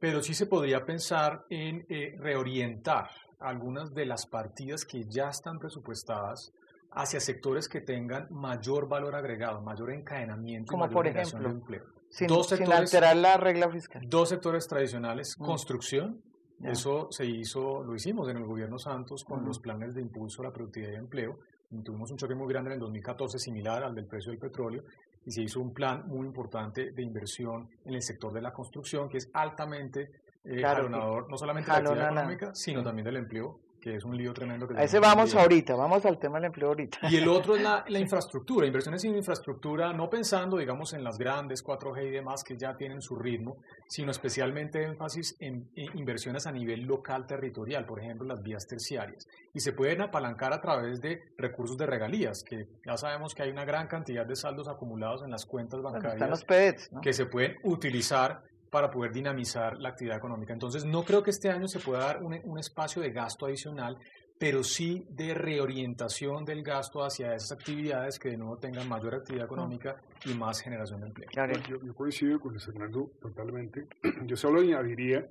pero 0.00 0.22
sí 0.22 0.34
se 0.34 0.46
podría 0.46 0.84
pensar 0.84 1.44
en 1.50 1.84
eh, 1.88 2.16
reorientar 2.18 3.10
algunas 3.38 3.94
de 3.94 4.06
las 4.06 4.26
partidas 4.26 4.84
que 4.84 5.04
ya 5.04 5.28
están 5.28 5.58
presupuestadas 5.58 6.52
hacia 6.92 7.20
sectores 7.20 7.68
que 7.68 7.82
tengan 7.82 8.26
mayor 8.30 8.88
valor 8.88 9.14
agregado, 9.14 9.60
mayor 9.60 9.92
encadenamiento 9.92 10.72
Como 10.72 10.86
y 10.86 10.88
por 10.88 11.06
ejemplo, 11.06 11.48
de 11.48 11.54
empleo. 11.54 11.84
Sin, 12.08 12.26
dos 12.26 12.48
sectores, 12.48 12.80
alterar 12.80 13.16
la 13.16 13.36
regla 13.36 13.70
fiscal. 13.70 14.02
Dos 14.08 14.30
sectores 14.30 14.66
tradicionales, 14.66 15.36
mm. 15.38 15.44
construcción, 15.44 16.22
eso 16.62 17.08
se 17.10 17.24
hizo, 17.24 17.82
lo 17.82 17.94
hicimos 17.94 18.28
en 18.28 18.36
el 18.36 18.44
gobierno 18.44 18.78
Santos 18.78 19.24
con 19.24 19.46
los 19.46 19.60
planes 19.60 19.94
de 19.94 20.02
impulso 20.02 20.42
a 20.42 20.46
la 20.46 20.52
productividad 20.52 20.92
y 20.92 20.96
empleo. 20.96 21.38
Tuvimos 21.84 22.10
un 22.10 22.18
choque 22.18 22.34
muy 22.34 22.48
grande 22.48 22.70
en 22.70 22.74
el 22.74 22.80
2014, 22.80 23.38
similar 23.38 23.84
al 23.84 23.94
del 23.94 24.06
precio 24.06 24.32
del 24.32 24.40
petróleo, 24.40 24.82
y 25.24 25.30
se 25.30 25.42
hizo 25.42 25.60
un 25.60 25.72
plan 25.72 26.06
muy 26.06 26.26
importante 26.26 26.92
de 26.92 27.02
inversión 27.02 27.68
en 27.84 27.94
el 27.94 28.02
sector 28.02 28.32
de 28.32 28.40
la 28.40 28.52
construcción, 28.52 29.08
que 29.08 29.18
es 29.18 29.30
altamente 29.32 30.10
eh, 30.44 30.62
no 30.62 31.36
solamente 31.36 31.70
de 31.70 31.82
la 31.82 31.90
actividad 31.90 32.12
económica, 32.12 32.54
sino 32.54 32.82
también 32.82 33.04
del 33.04 33.16
empleo 33.16 33.60
que 33.80 33.96
es 33.96 34.04
un 34.04 34.16
lío 34.16 34.32
tremendo. 34.32 34.66
Que 34.66 34.74
a 34.74 34.82
ese 34.82 34.98
vamos 34.98 35.34
ahorita, 35.34 35.74
vamos 35.74 36.04
al 36.06 36.18
tema 36.18 36.38
del 36.38 36.46
empleo 36.46 36.68
ahorita. 36.68 36.98
Y 37.10 37.16
el 37.16 37.28
otro 37.28 37.56
es 37.56 37.62
la, 37.62 37.84
la, 37.88 37.98
infraestructura, 37.98 38.66
inversiones 38.66 39.04
en 39.04 39.16
infraestructura, 39.16 39.92
no 39.92 40.08
pensando, 40.08 40.56
digamos, 40.56 40.92
en 40.92 41.04
las 41.04 41.18
grandes 41.18 41.64
4G 41.64 42.06
y 42.06 42.10
demás 42.10 42.44
que 42.44 42.56
ya 42.56 42.76
tienen 42.76 43.02
su 43.02 43.16
ritmo, 43.16 43.58
sino 43.88 44.10
especialmente 44.10 44.82
énfasis 44.82 45.36
en, 45.40 45.68
inversiones 45.74 46.46
a 46.46 46.52
nivel 46.52 46.82
local 46.82 47.26
territorial, 47.26 47.84
por 47.86 48.00
ejemplo, 48.00 48.26
las 48.26 48.42
vías 48.42 48.66
terciarias. 48.66 49.26
Y 49.52 49.60
se 49.60 49.72
pueden 49.72 50.00
apalancar 50.00 50.52
a 50.52 50.60
través 50.60 51.00
de 51.00 51.20
recursos 51.36 51.76
de 51.76 51.86
regalías, 51.86 52.42
que 52.44 52.68
ya 52.86 52.96
sabemos 52.96 53.34
que 53.34 53.42
hay 53.42 53.50
una 53.50 53.64
gran 53.64 53.88
cantidad 53.88 54.24
de 54.24 54.36
saldos 54.36 54.68
acumulados 54.68 55.22
en 55.22 55.30
las 55.30 55.44
cuentas 55.44 55.82
bancarias 55.82 56.30
los 56.30 56.44
PEDs, 56.44 56.90
que 57.02 57.12
se 57.12 57.26
pueden 57.26 57.56
utilizar 57.64 58.42
para 58.70 58.90
poder 58.90 59.12
dinamizar 59.12 59.78
la 59.78 59.90
actividad 59.90 60.16
económica. 60.16 60.52
Entonces, 60.52 60.84
no 60.84 61.02
creo 61.02 61.22
que 61.22 61.30
este 61.30 61.50
año 61.50 61.66
se 61.66 61.80
pueda 61.80 62.00
dar 62.00 62.22
un, 62.22 62.58
espacio 62.58 63.02
de 63.02 63.10
gasto 63.10 63.46
adicional, 63.46 63.98
pero 64.38 64.62
sí 64.62 65.04
de 65.10 65.34
reorientación 65.34 66.44
del 66.44 66.62
gasto 66.62 67.02
hacia 67.02 67.34
esas 67.34 67.52
actividades 67.52 68.18
que 68.18 68.30
de 68.30 68.36
nuevo 68.36 68.56
tengan 68.58 68.88
mayor 68.88 69.14
actividad 69.16 69.46
económica 69.46 69.96
y 70.24 70.34
más 70.34 70.60
generación 70.60 71.00
de 71.00 71.06
empleo. 71.08 71.28
Yo, 71.68 71.82
yo 71.82 71.94
coincido 71.94 72.40
con 72.40 72.58
Fernando 72.58 73.10
totalmente. 73.20 73.86
Yo 74.26 74.36
solo 74.36 74.60
añadiría 74.60 75.26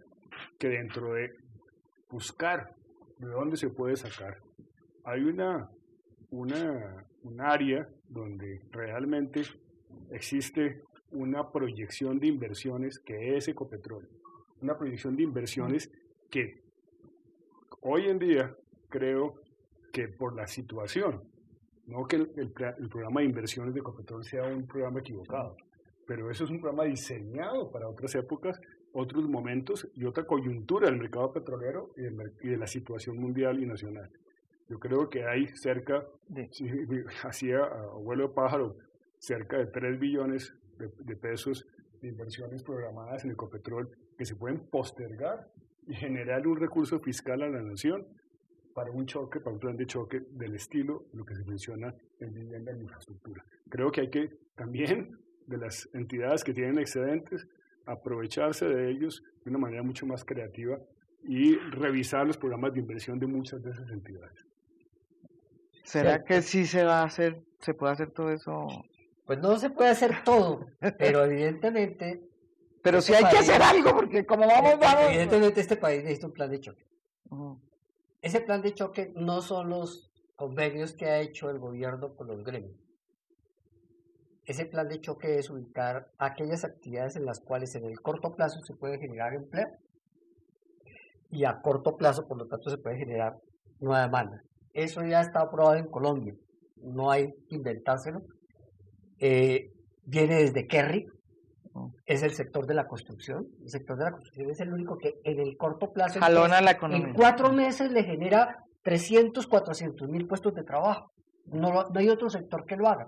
que 0.57 0.67
dentro 0.67 1.13
de 1.13 1.31
buscar 2.09 2.75
de 3.17 3.27
dónde 3.27 3.57
se 3.57 3.69
puede 3.69 3.95
sacar, 3.95 4.37
hay 5.05 5.21
una, 5.21 5.69
una, 6.31 7.05
un 7.23 7.41
área 7.41 7.87
donde 8.07 8.61
realmente 8.71 9.41
existe 10.11 10.81
una 11.11 11.51
proyección 11.51 12.19
de 12.19 12.27
inversiones 12.27 12.99
que 12.99 13.37
es 13.37 13.47
Ecopetrol, 13.47 14.07
una 14.61 14.77
proyección 14.77 15.15
de 15.15 15.23
inversiones 15.23 15.91
que 16.29 16.61
hoy 17.81 18.07
en 18.07 18.19
día 18.19 18.55
creo 18.89 19.35
que 19.91 20.07
por 20.07 20.35
la 20.35 20.47
situación, 20.47 21.23
no 21.87 22.05
que 22.05 22.17
el, 22.17 22.51
programa 22.51 23.21
de 23.21 23.27
inversiones 23.27 23.73
de 23.73 23.79
Ecopetrol 23.79 24.23
sea 24.23 24.43
un 24.43 24.67
programa 24.67 24.99
equivocado, 24.99 25.57
pero 26.05 26.29
eso 26.29 26.43
es 26.43 26.51
un 26.51 26.59
programa 26.59 26.85
diseñado 26.85 27.71
para 27.71 27.87
otras 27.87 28.13
épocas, 28.15 28.59
otros 28.93 29.27
momentos 29.27 29.87
y 29.95 30.05
otra 30.05 30.25
coyuntura 30.25 30.89
del 30.89 30.99
mercado 30.99 31.31
petrolero 31.31 31.91
y 31.95 32.01
de, 32.47 32.57
la 32.57 32.67
situación 32.67 33.17
mundial 33.17 33.61
y 33.61 33.65
nacional. 33.65 34.09
Yo 34.67 34.79
creo 34.79 35.09
que 35.09 35.25
hay 35.25 35.47
cerca, 35.55 36.05
hacía 37.23 37.61
vuelo 37.95 38.27
de 38.27 38.33
pájaro, 38.33 38.77
cerca 39.17 39.57
de 39.57 39.65
3 39.65 39.99
billones 39.99 40.53
de, 40.79 41.15
pesos 41.15 41.65
de 42.01 42.07
inversiones 42.07 42.63
programadas 42.63 43.25
en 43.25 43.31
Ecopetrol 43.31 43.89
que 44.17 44.25
se 44.25 44.35
pueden 44.35 44.59
postergar 44.69 45.47
y 45.87 45.93
generar 45.93 46.47
un 46.47 46.57
recurso 46.57 46.99
fiscal 46.99 47.41
a 47.41 47.49
la 47.49 47.61
nación 47.61 48.07
para 48.73 48.91
un 48.91 49.05
choque, 49.05 49.39
para 49.39 49.53
un 49.53 49.59
plan 49.59 49.75
de 49.75 49.85
choque 49.85 50.21
del 50.31 50.55
estilo 50.55 51.05
lo 51.13 51.25
que 51.25 51.35
se 51.35 51.43
menciona 51.43 51.93
en 52.19 52.33
vivienda 52.33 52.71
y 52.71 52.81
infraestructura. 52.81 53.43
Creo 53.69 53.91
que 53.91 54.01
hay 54.01 54.09
que 54.09 54.29
también 54.55 55.17
de 55.47 55.57
las 55.57 55.89
entidades 55.93 56.43
que 56.43 56.53
tienen 56.53 56.79
excedentes 56.79 57.47
aprovecharse 57.85 58.67
de 58.67 58.89
ellos 58.91 59.23
de 59.43 59.49
una 59.49 59.59
manera 59.59 59.83
mucho 59.83 60.05
más 60.05 60.23
creativa 60.23 60.77
y 61.23 61.55
revisar 61.55 62.25
los 62.25 62.37
programas 62.37 62.73
de 62.73 62.79
inversión 62.79 63.19
de 63.19 63.27
muchas 63.27 63.61
de 63.61 63.71
esas 63.71 63.89
entidades. 63.89 64.45
¿Será 65.83 66.23
que 66.23 66.41
sí 66.41 66.65
se 66.65 66.83
va 66.83 67.01
a 67.01 67.05
hacer, 67.05 67.41
se 67.59 67.73
puede 67.73 67.93
hacer 67.93 68.11
todo 68.11 68.31
eso 68.31 68.67
pues 69.29 69.37
no 69.41 69.59
se 69.59 69.69
puede 69.69 69.91
hacer 69.91 70.23
todo, 70.25 70.65
pero 70.97 71.23
evidentemente... 71.23 72.19
Pero 72.81 72.99
si 72.99 73.13
este 73.13 73.27
hay 73.27 73.31
que 73.31 73.37
hacer 73.37 73.61
algo, 73.61 73.91
porque 73.95 74.25
como 74.25 74.47
vamos, 74.47 74.79
vamos... 74.79 75.03
Evidentemente 75.07 75.61
este 75.61 75.77
país 75.77 76.01
necesita 76.01 76.25
un 76.25 76.33
plan 76.33 76.49
de 76.49 76.59
choque. 76.59 76.83
Ese 78.23 78.41
plan 78.41 78.63
de 78.63 78.73
choque 78.73 79.13
no 79.15 79.43
son 79.43 79.69
los 79.69 80.11
convenios 80.35 80.95
que 80.95 81.05
ha 81.05 81.19
hecho 81.19 81.51
el 81.51 81.59
gobierno 81.59 82.15
con 82.15 82.25
los 82.25 82.43
gremios. 82.43 82.75
Ese 84.45 84.65
plan 84.65 84.87
de 84.87 84.99
choque 84.99 85.37
es 85.37 85.51
ubicar 85.51 86.07
aquellas 86.17 86.65
actividades 86.65 87.15
en 87.15 87.25
las 87.25 87.39
cuales 87.39 87.75
en 87.75 87.85
el 87.85 88.01
corto 88.01 88.33
plazo 88.35 88.59
se 88.61 88.73
puede 88.73 88.97
generar 88.97 89.35
empleo 89.35 89.67
y 91.29 91.45
a 91.45 91.61
corto 91.61 91.95
plazo, 91.97 92.27
por 92.27 92.39
lo 92.39 92.47
tanto, 92.47 92.71
se 92.71 92.79
puede 92.79 92.97
generar 92.97 93.35
nueva 93.79 94.01
demanda. 94.01 94.41
Eso 94.73 95.03
ya 95.05 95.21
está 95.21 95.41
aprobado 95.41 95.75
en 95.75 95.85
Colombia. 95.85 96.33
No 96.77 97.11
hay 97.11 97.31
que 97.47 97.57
inventárselo 97.57 98.23
eh, 99.19 99.71
viene 100.05 100.35
desde 100.35 100.67
Kerry, 100.67 101.07
es 102.05 102.23
el 102.23 102.33
sector 102.33 102.65
de 102.65 102.73
la 102.73 102.87
construcción. 102.87 103.47
El 103.61 103.69
sector 103.69 103.97
de 103.97 104.05
la 104.05 104.11
construcción 104.11 104.49
es 104.49 104.59
el 104.59 104.73
único 104.73 104.97
que 104.97 105.15
en 105.23 105.39
el 105.39 105.55
corto 105.57 105.91
plazo, 105.91 106.19
en 106.19 107.13
cuatro 107.13 107.51
meses 107.51 107.91
le 107.91 108.03
genera 108.03 108.63
300, 108.83 109.45
400 109.47 110.09
mil 110.09 110.27
puestos 110.27 110.53
de 110.53 110.63
trabajo. 110.63 111.11
No, 111.45 111.71
no 111.71 111.99
hay 111.99 112.09
otro 112.09 112.29
sector 112.29 112.65
que 112.65 112.75
lo 112.75 112.87
haga. 112.87 113.07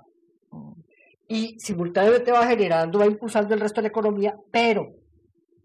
Y 1.27 1.59
simultáneamente 1.59 2.31
va 2.31 2.45
generando, 2.45 2.99
va 2.99 3.05
impulsando 3.05 3.53
el 3.53 3.61
resto 3.61 3.77
de 3.77 3.83
la 3.83 3.89
economía, 3.89 4.35
pero 4.51 4.93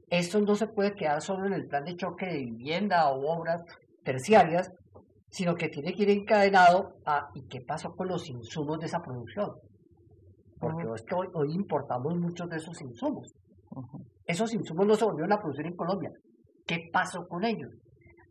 esto 0.09 0.41
no 0.41 0.55
se 0.55 0.69
puede 0.69 0.95
quedar 0.95 1.21
solo 1.21 1.47
en 1.47 1.53
el 1.53 1.67
plan 1.67 1.85
de 1.85 1.97
choque 1.97 2.27
de 2.27 2.39
vivienda 2.39 3.11
o 3.11 3.27
obras 3.27 3.63
terciarias, 4.05 4.73
sino 5.29 5.57
que 5.57 5.69
tiene 5.69 5.93
que 5.93 6.05
ir 6.05 6.11
encadenado 6.11 6.95
a 7.05 7.29
¿y 7.35 7.43
qué 7.49 7.61
pasó 7.61 7.95
con 7.97 8.09
los 8.09 8.29
insumos 8.29 8.79
de 8.79 8.87
esa 8.87 9.03
producción? 9.03 9.53
Porque 10.59 10.87
hoy, 11.35 11.55
importamos 11.55 12.17
muchos 12.17 12.49
de 12.49 12.57
esos 12.57 12.81
insumos. 12.81 13.33
Esos 14.25 14.53
insumos 14.55 14.87
no 14.87 14.95
se 14.95 15.05
volvieron 15.05 15.33
a 15.33 15.41
producir 15.41 15.67
en 15.67 15.77
Colombia, 15.77 16.11
¿Qué 16.67 16.89
pasó 16.93 17.27
con 17.29 17.45
ellos? 17.45 17.71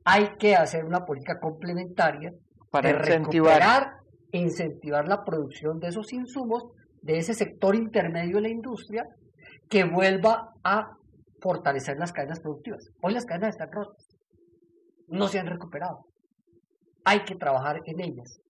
Hay 0.04 0.36
que 0.38 0.56
hacer 0.56 0.84
una 0.84 1.06
política 1.06 1.40
complementaria 1.40 2.32
Para 2.70 2.90
de 2.90 2.98
incentivar. 2.98 3.54
recuperar 3.54 3.94
e 4.32 4.40
incentivar 4.40 5.08
la 5.08 5.24
producción 5.24 5.80
de 5.80 5.88
esos 5.88 6.12
insumos, 6.12 6.66
de 7.02 7.18
ese 7.18 7.34
sector 7.34 7.76
intermedio 7.76 8.36
de 8.36 8.42
la 8.42 8.50
industria, 8.50 9.06
que 9.70 9.86
vuelva 9.86 10.50
a 10.64 10.90
fortalecer 11.42 11.98
las 11.98 12.12
cadenas 12.12 12.42
productivas. 12.42 12.90
Hoy 13.02 13.14
las 13.14 13.26
cadenas 13.26 13.50
están 13.52 13.72
rotas, 13.72 14.06
no 15.08 15.28
se 15.28 15.40
han 15.40 15.48
recuperado. 15.48 16.06
Hay 17.06 17.24
que 17.24 17.36
trabajar 17.36 17.82
en 17.86 18.02
ellas. 18.02 18.42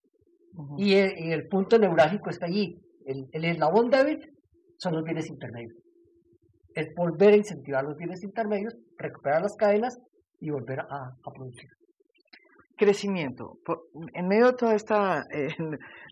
Y 0.76 0.94
el, 0.94 1.18
y 1.18 1.32
el 1.32 1.46
punto 1.48 1.78
neurálgico 1.78 2.30
está 2.30 2.46
allí. 2.46 2.80
El, 3.06 3.26
el 3.32 3.44
eslabón 3.44 3.88
débil 3.90 4.18
son 4.76 4.94
los 4.94 5.04
bienes 5.04 5.28
intermedios. 5.30 5.74
Es 6.74 6.94
volver 6.94 7.32
a 7.32 7.36
incentivar 7.36 7.82
los 7.84 7.96
bienes 7.96 8.22
intermedios, 8.22 8.74
recuperar 8.98 9.40
las 9.42 9.56
cadenas 9.56 9.98
y 10.40 10.50
volver 10.50 10.80
a, 10.80 10.84
a 11.24 11.30
producir. 11.34 11.70
crecimiento. 12.76 13.58
Por- 13.64 13.84
en 14.12 14.28
medio 14.28 14.48
de 14.48 14.52
toda 14.52 14.74
esta 14.74 15.24
eh, 15.32 15.48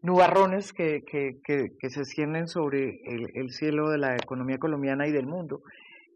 nubarrones 0.03 0.73
que, 0.73 1.03
que, 1.03 1.33
que, 1.45 1.69
que 1.79 1.91
se 1.91 2.01
extienden 2.01 2.49
sobre 2.49 3.01
el, 3.05 3.29
el 3.35 3.51
cielo 3.51 3.91
de 3.91 3.99
la 3.99 4.15
economía 4.17 4.57
colombiana 4.59 5.07
y 5.07 5.13
del 5.13 5.27
mundo, 5.27 5.61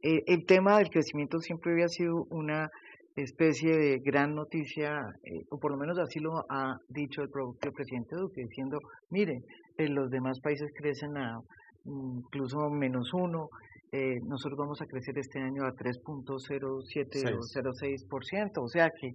eh, 0.03 0.23
el 0.27 0.47
tema 0.47 0.79
del 0.79 0.89
crecimiento 0.91 1.41
siempre 1.41 1.73
había 1.73 1.89
sido 1.89 2.25
una 2.31 2.71
especie 3.17 3.77
de 3.77 3.99
gran 3.99 4.35
noticia, 4.35 5.13
eh, 5.25 5.43
o 5.51 5.59
por 5.59 5.73
lo 5.73 5.77
menos 5.77 5.99
así 5.99 6.21
lo 6.21 6.45
ha 6.49 6.79
dicho 6.89 7.21
el 7.21 7.29
propio 7.31 7.73
presidente 7.73 8.15
Duque, 8.17 8.43
diciendo, 8.43 8.79
miren, 9.11 9.43
eh, 9.79 9.89
los 9.89 10.11
demás 10.11 10.41
países 10.41 10.71
crecen 10.77 11.17
a 11.17 11.41
incluso 11.85 12.69
menos 12.69 13.15
uno, 13.15 13.49
eh, 13.91 14.21
nosotros 14.25 14.59
vamos 14.59 14.83
a 14.83 14.87
crecer 14.87 15.19
este 15.19 15.41
año 15.41 15.65
a 15.65 15.73
3.07 15.73 16.67
o 16.67 16.83
0.6%, 16.83 18.59
o 18.59 18.69
sea 18.69 18.91
que 18.91 19.15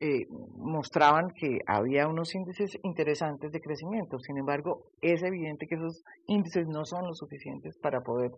eh, 0.00 0.26
mostraban 0.56 1.30
que 1.30 1.58
había 1.66 2.06
unos 2.06 2.34
índices 2.34 2.78
interesantes 2.82 3.52
de 3.52 3.60
crecimiento. 3.60 4.18
Sin 4.18 4.38
embargo, 4.38 4.84
es 5.02 5.22
evidente 5.22 5.66
que 5.66 5.74
esos 5.74 6.02
índices 6.26 6.66
no 6.66 6.84
son 6.84 7.06
los 7.06 7.18
suficientes 7.18 7.76
para 7.78 8.00
poder 8.00 8.30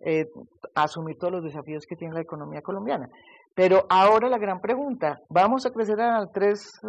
eh, 0.00 0.26
asumir 0.74 1.16
todos 1.16 1.34
los 1.34 1.44
desafíos 1.44 1.86
que 1.86 1.96
tiene 1.96 2.14
la 2.14 2.20
economía 2.20 2.60
colombiana. 2.60 3.08
Pero 3.54 3.86
ahora 3.88 4.28
la 4.28 4.38
gran 4.38 4.60
pregunta, 4.60 5.20
¿vamos 5.28 5.64
a 5.64 5.70
crecer 5.70 6.00
al 6.00 6.30
3, 6.32 6.80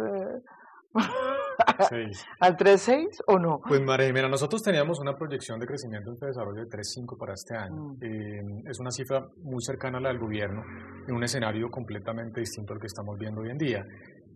eh, 1.78 1.84
Seis. 1.88 2.24
al 2.40 2.56
3.6 2.56 3.22
o 3.26 3.38
no? 3.38 3.60
Pues 3.66 3.80
María 3.82 4.06
Jimena, 4.06 4.28
nosotros 4.28 4.62
teníamos 4.62 5.00
una 5.00 5.14
proyección 5.16 5.58
de 5.58 5.66
crecimiento 5.66 6.12
de 6.12 6.26
desarrollo 6.26 6.62
de 6.62 6.68
3.5 6.68 7.18
para 7.18 7.34
este 7.34 7.56
año. 7.56 7.94
Mm. 7.94 7.98
Eh, 8.02 8.62
es 8.70 8.78
una 8.80 8.90
cifra 8.90 9.26
muy 9.42 9.62
cercana 9.62 9.98
a 9.98 10.00
la 10.00 10.08
del 10.08 10.18
gobierno, 10.18 10.62
en 11.06 11.14
un 11.14 11.24
escenario 11.24 11.70
completamente 11.70 12.40
distinto 12.40 12.72
al 12.72 12.80
que 12.80 12.86
estamos 12.86 13.18
viendo 13.18 13.40
hoy 13.40 13.50
en 13.50 13.58
día. 13.58 13.84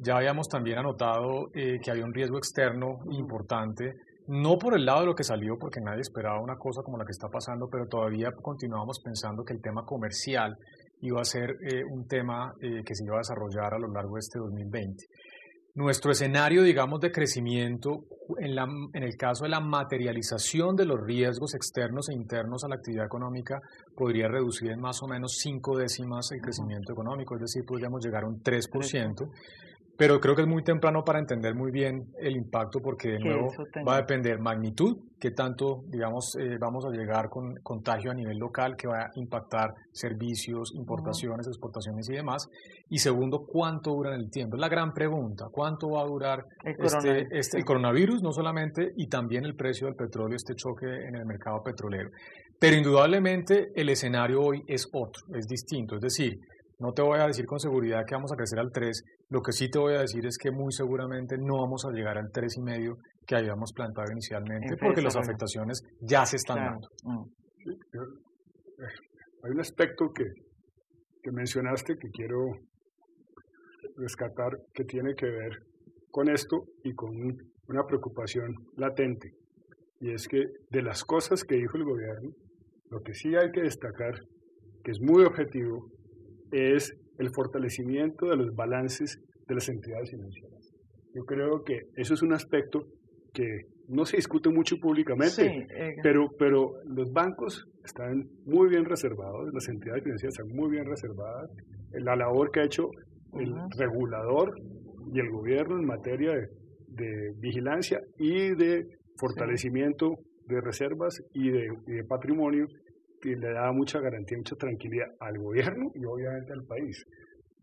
Ya 0.03 0.17
habíamos 0.17 0.49
también 0.49 0.79
anotado 0.79 1.51
eh, 1.53 1.79
que 1.83 1.91
había 1.91 2.05
un 2.05 2.15
riesgo 2.15 2.39
externo 2.39 3.01
importante, 3.11 3.97
no 4.29 4.57
por 4.59 4.75
el 4.75 4.87
lado 4.87 5.01
de 5.01 5.07
lo 5.07 5.15
que 5.15 5.25
salió, 5.25 5.59
porque 5.59 5.81
nadie 5.81 6.01
esperaba 6.01 6.41
una 6.41 6.57
cosa 6.57 6.83
como 6.83 6.97
la 6.97 7.05
que 7.05 7.13
está 7.13 7.29
pasando, 7.29 7.69
pero 7.71 7.87
todavía 7.87 8.31
continuábamos 8.33 9.01
pensando 9.01 9.45
que 9.45 9.53
el 9.53 9.61
tema 9.61 9.85
comercial 9.85 10.57
iba 11.03 11.21
a 11.21 11.25
ser 11.25 11.57
eh, 11.63 11.85
un 11.85 12.07
tema 12.07 12.55
eh, 12.61 12.83
que 12.85 12.95
se 12.95 13.05
iba 13.05 13.17
a 13.17 13.19
desarrollar 13.19 13.75
a 13.75 13.79
lo 13.79 13.89
largo 13.89 14.15
de 14.15 14.21
este 14.21 14.39
2020. 14.39 15.05
Nuestro 15.75 16.11
escenario, 16.11 16.63
digamos, 16.63 17.01
de 17.01 17.13
crecimiento, 17.13 18.05
en, 18.39 18.55
la, 18.55 18.65
en, 18.93 19.03
el 19.03 19.17
caso 19.17 19.45
de 19.45 19.51
la 19.51 19.61
materialización 19.61 20.75
de 20.75 20.85
los 20.85 21.01
riesgos 21.01 21.55
externos 21.55 22.09
e 22.09 22.15
internos 22.15 22.65
a 22.65 22.69
la 22.69 22.75
actividad 22.75 23.07
económica, 23.07 23.61
podría 23.95 24.29
reducir 24.29 24.71
en 24.71 24.81
más 24.81 25.03
o 25.03 25.07
menos 25.07 25.39
cinco 25.39 25.77
décimas 25.77 26.31
el 26.33 26.41
crecimiento 26.41 26.93
económico, 26.93 27.37
es 27.37 27.43
decir, 27.43 27.65
podríamos 27.65 28.05
llegar 28.05 28.25
a 28.25 28.29
un 28.29 28.43
3%. 28.43 29.31
Pero 30.01 30.19
creo 30.19 30.35
que 30.35 30.41
es 30.41 30.49
muy 30.49 30.65
temprano 30.65 31.05
para 31.05 31.19
entender 31.19 31.55
muy 31.55 31.71
bien 31.71 32.07
el 32.19 32.35
impacto 32.35 32.81
porque 32.81 33.11
de 33.11 33.19
nuevo 33.19 33.53
va 33.87 33.97
a 33.97 33.99
depender 33.99 34.39
magnitud, 34.39 34.97
qué 35.21 35.31
tanto, 35.31 35.83
digamos, 35.89 36.37
eh, 36.41 36.57
vamos 36.59 36.87
a 36.87 36.89
llegar 36.89 37.29
con 37.29 37.57
contagio 37.63 38.11
a 38.11 38.15
nivel 38.15 38.39
local 38.39 38.77
que 38.79 38.89
va 38.89 39.03
a 39.03 39.11
impactar 39.17 39.75
servicios, 39.93 40.73
importaciones, 40.75 41.47
uh 41.47 41.51
-huh. 41.51 41.53
exportaciones 41.53 42.09
y 42.09 42.15
demás. 42.15 42.49
Y 42.89 42.97
segundo, 42.97 43.45
cuánto 43.47 43.91
dura 43.91 44.15
en 44.15 44.23
el 44.23 44.31
tiempo. 44.31 44.57
Es 44.57 44.61
la 44.63 44.71
gran 44.71 44.95
pregunta, 44.95 45.49
cuánto 45.53 45.91
va 45.91 46.01
a 46.01 46.07
durar 46.07 46.47
el, 46.65 46.77
este, 46.79 46.87
coronavirus. 46.87 47.29
este, 47.33 47.59
el 47.59 47.65
coronavirus, 47.67 48.23
no 48.23 48.33
solamente, 48.33 48.93
y 48.97 49.07
también 49.07 49.45
el 49.45 49.55
precio 49.55 49.87
del 49.87 49.97
petróleo, 49.97 50.35
este 50.35 50.55
choque 50.55 50.87
en 50.87 51.15
el 51.15 51.27
mercado 51.27 51.63
petrolero. 51.63 52.09
Pero 52.59 52.75
indudablemente 52.75 53.69
el 53.75 53.91
escenario 53.91 54.41
hoy 54.41 54.63
es 54.67 54.89
otro, 54.95 55.21
es 55.35 55.47
distinto. 55.47 55.97
Es 55.97 56.01
decir, 56.01 56.39
no 56.81 56.93
te 56.93 57.03
voy 57.03 57.21
a 57.21 57.27
decir 57.27 57.45
con 57.45 57.61
seguridad 57.61 58.07
que 58.07 58.15
vamos 58.15 58.33
a 58.33 58.37
crecer 58.37 58.59
al 58.59 58.73
3, 58.73 59.05
lo 59.31 59.41
que 59.43 59.53
sí 59.53 59.71
te 59.71 59.79
voy 59.79 59.95
a 59.95 60.01
decir 60.01 60.27
es 60.27 60.37
que 60.39 60.51
muy 60.51 60.73
seguramente 60.73 61.37
no 61.39 61.59
vamos 61.63 61.85
a 61.87 61.91
llegar 61.93 62.19
al 62.19 62.31
3,5 62.31 62.97
que 63.27 63.37
habíamos 63.37 63.73
plantado 63.73 64.11
inicialmente, 64.13 64.77
porque 64.77 65.01
las 65.03 65.17
afectaciones 65.17 65.83
ya 66.01 66.27
se 66.27 66.37
están 66.37 66.57
Claro. 66.59 66.81
dando. 67.05 67.25
Mm. 67.25 67.31
Eh, 67.71 68.87
hay 69.45 69.51
un 69.53 69.61
aspecto 69.61 70.11
que, 70.13 70.25
que 71.23 71.31
mencionaste 71.33 71.97
que 71.97 72.09
quiero 72.11 72.51
rescatar 73.97 74.51
que 74.75 74.85
tiene 74.85 75.15
que 75.15 75.27
ver 75.27 75.53
con 76.11 76.29
esto 76.29 76.65
y 76.85 76.93
con 76.95 77.11
un- 77.11 77.53
una 77.69 77.87
preocupación 77.87 78.55
latente. 78.77 79.33
Y 80.01 80.13
es 80.13 80.27
que 80.27 80.45
de 80.71 80.83
las 80.83 81.05
cosas 81.05 81.45
que 81.45 81.57
dijo 81.57 81.77
el 81.77 81.85
gobierno, 81.85 82.31
lo 82.91 83.01
que 83.03 83.15
sí 83.15 83.35
hay 83.37 83.51
que 83.53 83.63
destacar, 83.63 84.15
que 84.83 84.91
es 84.91 85.01
muy 85.01 85.23
objetivo, 85.25 85.87
es 86.51 86.93
el 87.21 87.31
fortalecimiento 87.31 88.27
de 88.27 88.37
los 88.37 88.55
balances 88.55 89.19
de 89.47 89.55
las 89.55 89.69
entidades 89.69 90.11
financieras. 90.11 90.73
Yo 91.15 91.23
creo 91.25 91.63
que 91.63 91.83
eso 91.97 92.15
es 92.15 92.23
un 92.23 92.33
aspecto 92.33 92.87
que 93.35 93.67
no 93.89 94.07
se 94.07 94.17
discute 94.17 94.49
mucho 94.49 94.77
públicamente, 94.79 95.31
Sí, 95.31 95.43
eh, 95.43 95.97
pero, 96.03 96.29
pero 96.39 96.73
los 96.85 97.13
bancos 97.13 97.67
están 97.85 98.27
muy 98.47 98.69
bien 98.69 98.85
reservados, 98.85 99.53
las 99.53 99.69
entidades 99.69 100.03
financieras 100.03 100.39
están 100.39 100.57
muy 100.57 100.71
bien 100.71 100.87
reservadas. 100.87 101.51
La 101.93 102.17
labor 102.17 102.51
que 102.51 102.61
ha 102.61 102.65
hecho 102.65 102.89
el 103.39 103.55
regulador 103.77 104.55
y 105.13 105.21
el 105.21 105.31
gobierno 105.31 105.79
en 105.79 105.87
materia 105.87 106.33
de, 106.33 106.49
de 106.89 107.33
vigilancia 107.37 108.01
y 108.17 108.55
de 108.55 108.87
fortalecimiento 109.17 110.15
de 110.47 110.61
reservas 110.61 111.23
y 111.35 111.51
de, 111.51 111.69
y 111.87 111.93
de 111.93 112.05
patrimonio 112.05 112.67
que 113.21 113.37
le 113.37 113.53
da 113.53 113.71
mucha 113.73 114.01
garantía, 114.01 114.39
mucha 114.39 114.57
tranquilidad 114.57 115.07
al 115.21 115.39
gobierno 115.39 115.91
y 115.95 116.05
obviamente 116.05 116.53
al 116.53 116.65
país. 116.65 117.05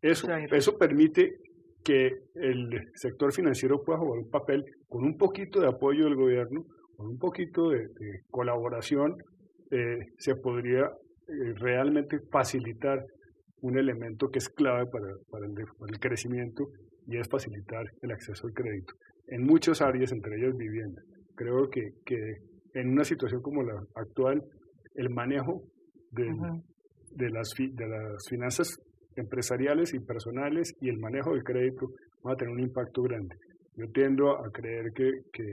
Eso, 0.01 0.27
eso 0.51 0.77
permite 0.77 1.37
que 1.83 2.11
el 2.35 2.69
sector 2.95 3.31
financiero 3.33 3.81
pueda 3.83 3.99
jugar 3.99 4.19
un 4.19 4.29
papel 4.29 4.63
con 4.87 5.03
un 5.03 5.17
poquito 5.17 5.59
de 5.59 5.67
apoyo 5.67 6.05
del 6.05 6.15
gobierno, 6.15 6.63
con 6.95 7.07
un 7.07 7.17
poquito 7.17 7.69
de, 7.69 7.79
de 7.79 8.19
colaboración, 8.29 9.15
eh, 9.71 9.97
se 10.17 10.35
podría 10.35 10.85
eh, 10.85 11.53
realmente 11.55 12.19
facilitar 12.31 13.03
un 13.61 13.77
elemento 13.77 14.29
que 14.29 14.39
es 14.39 14.49
clave 14.49 14.85
para, 14.91 15.07
para 15.29 15.45
el, 15.45 15.53
de- 15.53 15.65
para 15.77 15.91
el 15.91 15.99
crecimiento 15.99 16.67
y 17.07 17.17
es 17.17 17.27
facilitar 17.29 17.85
el 18.01 18.11
acceso 18.11 18.47
al 18.47 18.53
crédito 18.53 18.93
en 19.27 19.43
muchas 19.43 19.81
áreas, 19.81 20.11
entre 20.11 20.37
ellas 20.37 20.55
vivienda. 20.55 21.01
Creo 21.35 21.69
que, 21.69 21.89
que 22.05 22.35
en 22.73 22.89
una 22.91 23.03
situación 23.03 23.41
como 23.41 23.63
la 23.63 23.73
actual, 23.95 24.41
el 24.97 25.09
manejo 25.09 25.63
Ujú. 26.11 26.61
de, 27.11 27.29
las, 27.29 27.53
fi- 27.55 27.71
de 27.73 27.87
las 27.87 28.27
finanzas 28.29 28.77
empresariales 29.15 29.93
y 29.93 29.99
personales 29.99 30.73
y 30.81 30.89
el 30.89 30.97
manejo 30.99 31.31
del 31.33 31.43
crédito 31.43 31.87
van 32.23 32.33
a 32.33 32.37
tener 32.37 32.53
un 32.53 32.59
impacto 32.61 33.01
grande. 33.03 33.35
Yo 33.75 33.85
tiendo 33.93 34.31
a 34.37 34.49
creer 34.51 34.91
que, 34.93 35.09
que, 35.31 35.45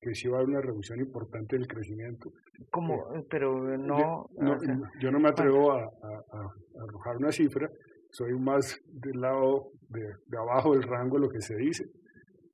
que 0.00 0.14
sí 0.14 0.28
va 0.28 0.36
a 0.36 0.40
haber 0.40 0.50
una 0.50 0.60
reducción 0.60 1.00
importante 1.00 1.56
del 1.56 1.66
crecimiento. 1.66 2.30
como, 2.70 3.04
pero 3.30 3.76
no, 3.78 3.98
yo, 3.98 4.26
no, 4.42 4.52
o 4.56 4.58
sea, 4.60 4.78
yo 5.00 5.10
no 5.10 5.18
me 5.20 5.28
atrevo 5.28 5.72
a, 5.72 5.82
a- 5.84 6.82
arrojar 6.86 7.16
una 7.16 7.32
cifra, 7.32 7.68
soy 8.10 8.32
más 8.38 8.78
del 8.88 9.20
lado 9.20 9.68
de, 9.88 10.00
de 10.26 10.38
abajo 10.38 10.72
del 10.74 10.82
rango 10.82 11.16
de 11.18 11.22
lo 11.26 11.28
que 11.30 11.40
se 11.40 11.56
dice. 11.56 11.84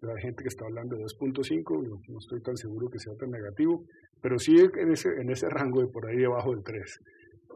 Hay 0.03 0.23
gente 0.23 0.43
que 0.45 0.49
está 0.49 0.65
hablando 0.65 0.95
de 0.97 1.03
2.5, 1.03 1.83
no, 1.89 1.97
no 2.09 2.19
estoy 2.19 2.41
tan 2.43 2.57
seguro 2.57 2.89
que 2.89 3.01
sea 3.01 3.15
tan 3.17 3.31
negativo, 3.31 3.83
pero 4.21 4.39
sí 4.39 4.57
en 4.59 4.93
ese, 4.93 5.21
en 5.21 5.31
ese 5.31 5.49
rango 5.49 5.81
de 5.81 5.89
por 5.89 6.07
ahí 6.07 6.17
debajo 6.17 6.55
del 6.55 6.63
3. 6.63 7.01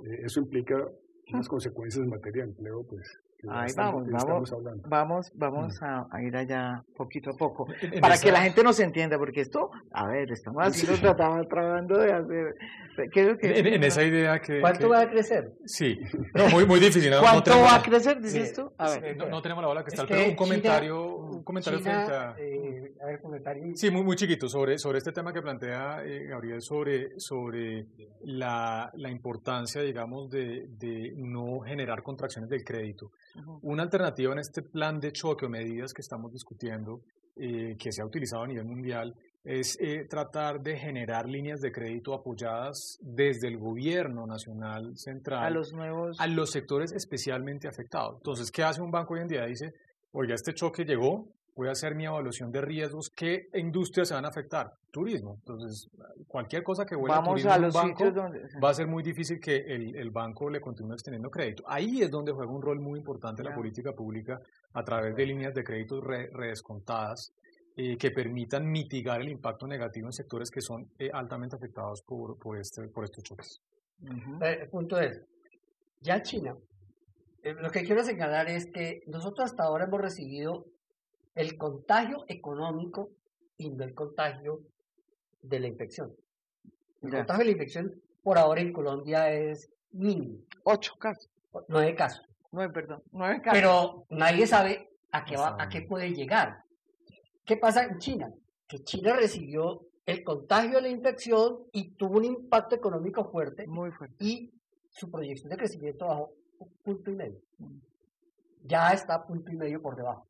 Eh, 0.05 0.21
eso 0.25 0.41
implica 0.41 0.89
unas 1.33 1.49
consecuencias 1.49 2.03
en 2.03 2.11
materia 2.11 2.45
de 2.45 2.51
empleo, 2.51 2.85
pues, 2.85 3.19
estamos, 3.67 4.09
vamos, 4.09 4.51
vamos. 4.51 4.83
vamos, 4.89 5.33
vamos 5.35 5.83
a, 5.83 6.07
a 6.11 6.23
ir 6.23 6.37
allá 6.37 6.83
poquito 6.97 7.31
a 7.31 7.37
poco, 7.37 7.67
En- 7.81 8.01
para 8.01 8.15
esa- 8.15 8.25
que 8.25 8.33
la 8.33 8.43
gente 8.43 8.63
nos 8.63 8.79
entienda, 8.81 9.19
porque 9.19 9.41
esto, 9.41 9.71
a 9.93 10.07
ver, 10.07 10.31
estamos 10.31 10.65
así, 10.65 10.87
nos 10.87 11.01
tratamos 11.01 11.49
tratando 11.49 11.99
de 11.99 12.13
hacer, 12.13 12.55
¿qué 13.13 13.21
es 13.21 13.27
lo 13.27 13.39
que 13.39 13.59
En, 13.59 13.67
en 13.67 13.83
esa 13.85 14.03
idea 14.05 14.39
que... 14.41 14.61
¿Cuánto 14.61 14.81
que- 14.81 14.87
va 14.87 15.01
a 15.01 15.11
crecer? 15.11 15.53
Sí, 15.65 15.99
no, 16.35 16.49
muy, 16.51 16.67
muy 16.67 16.79
difícil. 16.79 17.11
no- 17.11 17.21
¿Cuánto 17.21 17.43
tenemos 17.43 17.73
va 17.73 17.77
a 17.77 17.83
crecer, 17.83 18.21
dices 18.21 18.49
Sí, 18.51 18.55
tú? 18.55 18.73
A 18.79 18.91
ver, 18.91 19.17
no, 19.17 19.29
no 19.29 19.43
tenemos 19.43 19.63
la 19.63 19.69
bola 19.69 19.83
que 19.83 19.89
Es 19.89 19.95
está, 19.95 20.07
pero 20.07 20.21
un 20.21 20.25
China- 20.27 20.37
comentario, 20.37 21.17
un 21.17 21.43
comentario 21.45 21.79
China, 21.81 21.93
frente 22.07 22.15
a... 22.15 22.35
eh, 22.39 22.93
a 23.03 23.07
ver, 23.07 23.17
¿cómo 23.21 23.33
comentario. 23.33 23.73
Sí, 23.77 23.91
muy, 23.91 24.03
muy 24.03 24.15
chiquito, 24.17 24.49
sobre, 24.49 24.79
sobre 24.79 24.99
este 24.99 25.11
tema 25.13 25.33
que 25.33 25.43
plantea 25.43 26.05
eh, 26.05 26.27
Gabriel, 26.27 26.61
sobre, 26.63 27.19
sobre 27.19 27.87
la, 28.25 28.91
la 28.95 29.11
importancia, 29.11 29.81
digamos, 29.83 30.31
de, 30.31 30.67
de 30.79 31.13
no 31.17 31.61
generar 31.61 32.03
contracciones 32.03 32.51
del 32.51 32.63
crédito. 32.63 33.11
Una 33.63 33.83
alternativa 33.85 34.33
en 34.33 34.39
este 34.39 34.63
plan 34.63 35.01
de 35.01 35.13
choque 35.13 35.47
o 35.47 35.49
medidas 35.49 35.93
que 35.93 36.03
estamos 36.03 36.33
discutiendo, 36.33 37.01
eh, 37.37 37.77
que 37.79 37.93
se 37.93 38.03
ha 38.03 38.07
utilizado 38.07 38.43
a 38.43 38.47
nivel 38.47 38.65
mundial, 38.65 39.15
es 39.45 39.77
eh, 39.81 40.07
tratar 40.09 40.61
de 40.61 40.77
generar 40.77 41.29
líneas 41.29 41.61
de 41.61 41.73
crédito 41.73 42.15
apoyadas 42.15 42.99
desde 43.01 43.49
el 43.49 43.59
gobierno 43.59 44.27
nacional 44.27 44.97
central 44.97 45.45
A 45.45 45.51
los 45.51 45.73
nuevos. 45.73 46.21
a 46.21 46.27
los 46.29 46.51
sectores 46.51 46.93
especialmente 46.93 47.67
afectados. 47.67 48.17
Entonces, 48.19 48.53
¿qué 48.53 48.63
hace 48.63 48.81
un 48.81 48.91
banco 48.91 49.15
hoy 49.15 49.21
en 49.21 49.29
día? 49.29 49.45
Dice, 49.47 49.75
oiga, 50.13 50.35
este 50.35 50.55
choque 50.55 50.85
llegó, 50.85 51.29
voy 51.55 51.69
a 51.69 51.73
hacer 51.73 51.95
mi 51.95 52.07
evaluación 52.07 52.51
de 52.51 52.61
riesgos, 52.63 53.11
¿qué 53.11 53.49
industrias 53.55 54.09
se 54.09 54.15
van 54.15 54.25
a 54.25 54.29
afectar? 54.29 54.73
Turismo. 54.91 55.35
Entonces, 55.37 55.89
cualquier 56.27 56.63
cosa 56.63 56.85
que 56.87 56.97
vuelva 56.97 57.17
Vamos 57.17 57.31
turismo 57.31 57.51
a 57.53 57.57
en 57.57 57.65
un 57.65 57.71
banco, 57.73 57.89
sitios 57.89 58.15
donde. 58.15 58.41
va 58.63 58.71
a 58.71 58.75
ser 58.75 58.87
muy 58.87 59.03
difícil 59.03 59.39
que 59.41 59.57
el, 59.57 59.95
el 59.97 60.11
banco 60.11 60.49
le 60.51 60.61
continúe 60.61 60.93
extendiendo 60.95 61.31
crédito. 61.31 61.63
Ahí 61.67 62.03
es 62.03 62.11
donde 62.11 62.33
juega 62.33 62.51
un 62.51 62.63
rol 62.63 62.81
muy 62.81 62.99
importante 62.99 63.43
la 63.43 63.55
política 63.55 63.93
pública 63.93 64.41
a 64.75 64.83
través 64.85 65.15
de 65.15 65.27
líneas 65.27 65.55
de 65.55 65.63
crédito 65.65 66.01
re- 66.01 66.31
redescontadas 66.33 67.33
eh, 67.77 67.97
que 67.97 68.11
permitan 68.11 68.71
mitigar 68.71 69.21
el 69.23 69.29
impacto 69.31 69.67
negativo 69.67 70.07
en 70.09 70.13
sectores 70.13 70.51
que 70.51 70.61
son 70.61 70.87
eh, 70.99 71.11
altamente 71.13 71.57
afectados 71.57 72.03
por, 72.03 72.39
por, 72.39 72.59
este, 72.59 72.89
por 72.89 73.05
estos 73.05 73.25
choques. 73.25 73.61
Ujú. 74.03 74.45
Eh, 74.45 74.59
El 74.63 74.69
punto 74.69 74.99
es, 75.01 75.23
ya 76.01 76.21
China, 76.23 76.55
eh, 77.43 77.55
lo 77.55 77.71
que 77.71 77.83
quiero 77.83 78.05
señalar 78.05 78.49
es 78.49 78.67
que 78.73 79.01
nosotros 79.07 79.51
hasta 79.51 79.65
ahora 79.65 79.85
hemos 79.87 80.01
recibido 80.01 80.67
el 81.35 81.57
contagio 81.57 82.25
económico 82.29 83.11
y 83.57 83.71
no 83.71 83.85
el 83.85 83.95
contagio 83.95 84.61
de 85.43 85.61
la 85.61 85.69
infección. 85.69 86.13
El 87.03 87.11
contagio 87.11 87.39
de 87.39 87.45
la 87.47 87.51
infección 87.53 88.03
por 88.23 88.39
ahora 88.39 88.61
en 88.61 88.73
Colombia 88.73 89.33
es 89.33 89.69
mínimo, 89.93 90.39
Ocho 90.65 90.95
casos. 90.99 91.29
nueve 91.69 91.95
casos. 91.95 92.25
Nueve, 92.53 92.73
perdón. 92.73 93.03
Nueve 93.13 93.41
casos. 93.43 93.59
Pero 93.61 94.05
nadie 94.11 94.47
sabe 94.47 94.91
a 95.11 95.25
qué, 95.25 95.37
va, 95.37 95.57
a 95.59 95.69
qué 95.69 95.83
puede 95.83 96.13
llegar. 96.15 96.63
¿Qué 97.45 97.57
pasa 97.57 97.85
en 97.85 97.99
China? 97.99 98.33
Que 98.69 98.79
China 98.85 99.15
recibió 99.15 99.81
el 100.07 100.23
contagio 100.23 100.77
de 100.77 100.83
la 100.83 100.89
infección 100.89 101.59
y 101.73 101.91
tuvo 101.95 102.19
un 102.19 102.25
impacto 102.25 102.75
económico 102.77 103.25
fuerte 103.31 103.67
Muy 103.67 103.91
fuerte. 103.91 104.17
y 104.21 104.51
su 104.91 105.11
proyección 105.11 105.51
de 105.51 105.57
crecimiento 105.57 106.07
bajó 106.07 106.33
un 106.59 106.69
punto 106.85 107.11
y 107.11 107.17
medio. 107.17 107.41
Ya 108.65 108.91
está 108.93 109.15
a 109.17 109.27
punto 109.27 109.51
y 109.51 109.57
medio 109.57 109.81
por 109.83 109.97
debajo. 109.97 110.27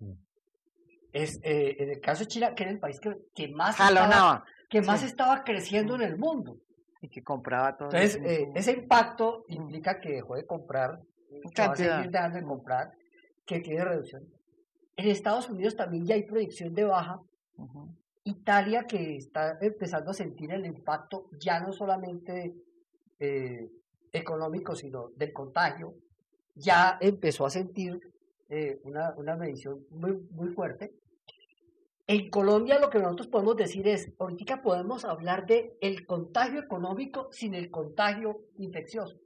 Es, 1.12 1.38
eh, 1.42 1.77
en 1.79 1.90
el 1.90 2.01
caso 2.01 2.25
de 2.25 2.29
China, 2.29 2.55
que 2.55 2.62
era 2.62 2.72
el 2.72 2.79
país 2.79 2.98
que, 3.01 3.14
que 3.35 3.48
más, 3.48 3.79
estaba, 3.79 4.44
que 4.68 4.81
más 4.81 5.01
sí. 5.01 5.07
estaba 5.07 5.44
creciendo 5.44 5.94
en 5.96 6.03
el 6.03 6.16
mundo. 6.16 6.57
Y 7.01 7.09
que 7.09 7.22
compraba 7.22 7.77
todo. 7.77 7.88
Entonces, 7.88 8.20
eh, 8.25 8.48
ese 8.55 8.72
impacto 8.72 9.44
implica 9.48 10.01
que 10.01 10.12
dejó 10.12 10.37
de 10.37 10.46
comprar, 10.46 11.01
que 11.55 11.62
va 11.62 11.72
a 11.72 11.77
seguir 11.77 12.11
dejando 12.11 12.38
de 12.38 12.44
comprar, 12.44 12.92
que 13.44 13.61
tiene 13.61 13.85
reducción. 13.85 14.22
En 14.96 15.09
Estados 15.09 15.51
Unidos 15.51 15.77
también 15.77 16.07
ya 16.07 16.14
hay 16.14 16.22
proyección 16.22 16.75
de 16.75 16.85
baja. 16.85 17.20
Italia, 18.25 18.85
que 18.87 19.16
está 19.16 19.59
empezando 19.61 20.12
a 20.12 20.14
sentir 20.14 20.53
el 20.53 20.64
impacto 20.64 21.29
ya 21.40 21.61
no 21.61 21.72
solamente 21.72 22.55
eh, 23.18 23.68
económico, 24.12 24.77
sino 24.77 25.09
del 25.16 25.33
contagio, 25.33 25.94
ya 26.55 26.98
empezó 27.01 27.46
a 27.46 27.51
sentir 27.51 27.98
eh, 28.48 28.79
una, 28.85 29.14
una 29.16 29.37
medición 29.37 29.81
muy, 29.90 30.12
muy 30.31 30.48
fuerte. 30.51 30.92
En 32.12 32.29
Colombia 32.29 32.79
lo 32.79 32.90
que 32.90 32.98
nosotros 32.98 33.29
podemos 33.29 33.57
decir 33.57 33.88
es, 33.88 34.12
ahorita 34.18 34.61
podemos 34.61 35.07
hablar 35.07 35.46
de 35.46 35.79
el 35.81 36.05
contagio 36.05 36.61
económico 36.61 37.29
sin 37.33 37.55
el 37.55 37.70
contagio 37.70 38.38
infeccioso. 38.59 39.16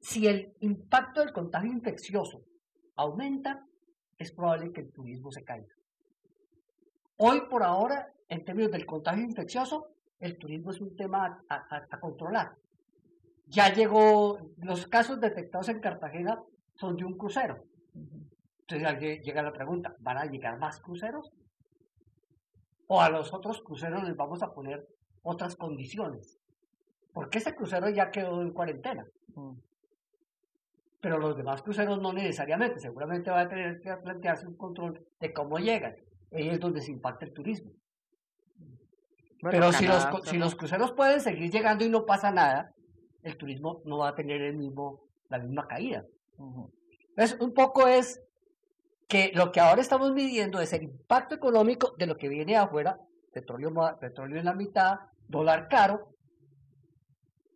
Si 0.00 0.28
el 0.28 0.54
impacto 0.60 1.18
del 1.22 1.32
contagio 1.32 1.72
infeccioso 1.72 2.44
aumenta, 2.94 3.66
es 4.16 4.30
probable 4.30 4.70
que 4.70 4.82
el 4.82 4.92
turismo 4.92 5.32
se 5.32 5.42
caiga. 5.42 5.74
Hoy 7.16 7.40
por 7.50 7.64
ahora, 7.64 8.12
en 8.28 8.44
términos 8.44 8.70
del 8.70 8.86
contagio 8.86 9.24
infeccioso, 9.24 9.88
el 10.20 10.38
turismo 10.38 10.70
es 10.70 10.80
un 10.80 10.94
tema 10.94 11.42
a 11.48 11.98
controlar. 11.98 12.52
Ya 13.48 13.74
llegó, 13.74 14.38
los 14.58 14.86
casos 14.86 15.18
detectados 15.20 15.68
en 15.68 15.80
Cartagena 15.80 16.40
son 16.76 16.94
de 16.94 17.04
un 17.04 17.18
crucero. 17.18 17.64
Entonces 18.76 19.22
llega 19.22 19.42
la 19.42 19.52
pregunta, 19.52 19.94
¿van 20.00 20.18
a 20.18 20.26
llegar 20.26 20.58
más 20.58 20.80
cruceros? 20.80 21.30
¿O 22.86 23.00
a 23.00 23.08
los 23.08 23.32
otros 23.32 23.62
cruceros 23.62 24.04
les 24.04 24.16
vamos 24.16 24.42
a 24.42 24.52
poner 24.52 24.86
otras 25.22 25.56
condiciones? 25.56 26.38
Porque 27.12 27.38
ese 27.38 27.54
crucero 27.54 27.88
ya 27.88 28.10
quedó 28.10 28.42
en 28.42 28.52
cuarentena 28.52 29.04
Mm. 29.34 29.56
pero 31.00 31.18
los 31.18 31.36
demás 31.36 31.60
cruceros 31.62 32.00
no 32.00 32.12
necesariamente, 32.12 32.80
seguramente 32.80 33.30
va 33.30 33.40
a 33.40 33.48
tener 33.48 33.80
que 33.80 33.94
plantearse 33.96 34.46
un 34.46 34.56
control 34.56 35.04
de 35.20 35.32
cómo 35.32 35.58
llegan. 35.58 35.94
Ahí 36.32 36.48
es 36.48 36.60
donde 36.60 36.80
se 36.80 36.92
impacta 36.92 37.26
el 37.26 37.32
turismo. 37.32 37.70
Bueno, 39.42 39.58
pero 39.58 39.72
si 39.72 39.86
los, 39.86 40.04
Canadá 40.06 40.24
si 40.24 40.38
los 40.38 40.54
cruceros 40.54 40.92
pueden 40.92 41.20
seguir 41.20 41.50
llegando 41.50 41.84
y 41.84 41.90
no 41.90 42.06
pasa 42.06 42.30
nada, 42.30 42.72
el 43.22 43.36
turismo 43.36 43.82
no 43.84 43.98
va 43.98 44.10
a 44.10 44.14
tener 44.14 44.40
el 44.40 44.56
mismo, 44.56 45.02
la 45.28 45.38
misma 45.38 45.66
caída. 45.66 46.04
Ujú. 46.38 46.70
Entonces, 47.08 47.38
un 47.38 47.52
poco 47.52 47.86
es 47.86 48.22
que 49.08 49.32
lo 49.34 49.52
que 49.52 49.60
ahora 49.60 49.80
estamos 49.80 50.12
midiendo 50.12 50.60
es 50.60 50.72
el 50.72 50.84
impacto 50.84 51.34
económico 51.34 51.94
de 51.98 52.06
lo 52.06 52.16
que 52.16 52.28
viene 52.28 52.52
de 52.52 52.58
afuera, 52.58 52.98
petróleo, 53.32 53.72
petróleo 54.00 54.38
en 54.38 54.44
la 54.44 54.54
mitad, 54.54 55.00
dólar 55.28 55.68
caro, 55.68 56.14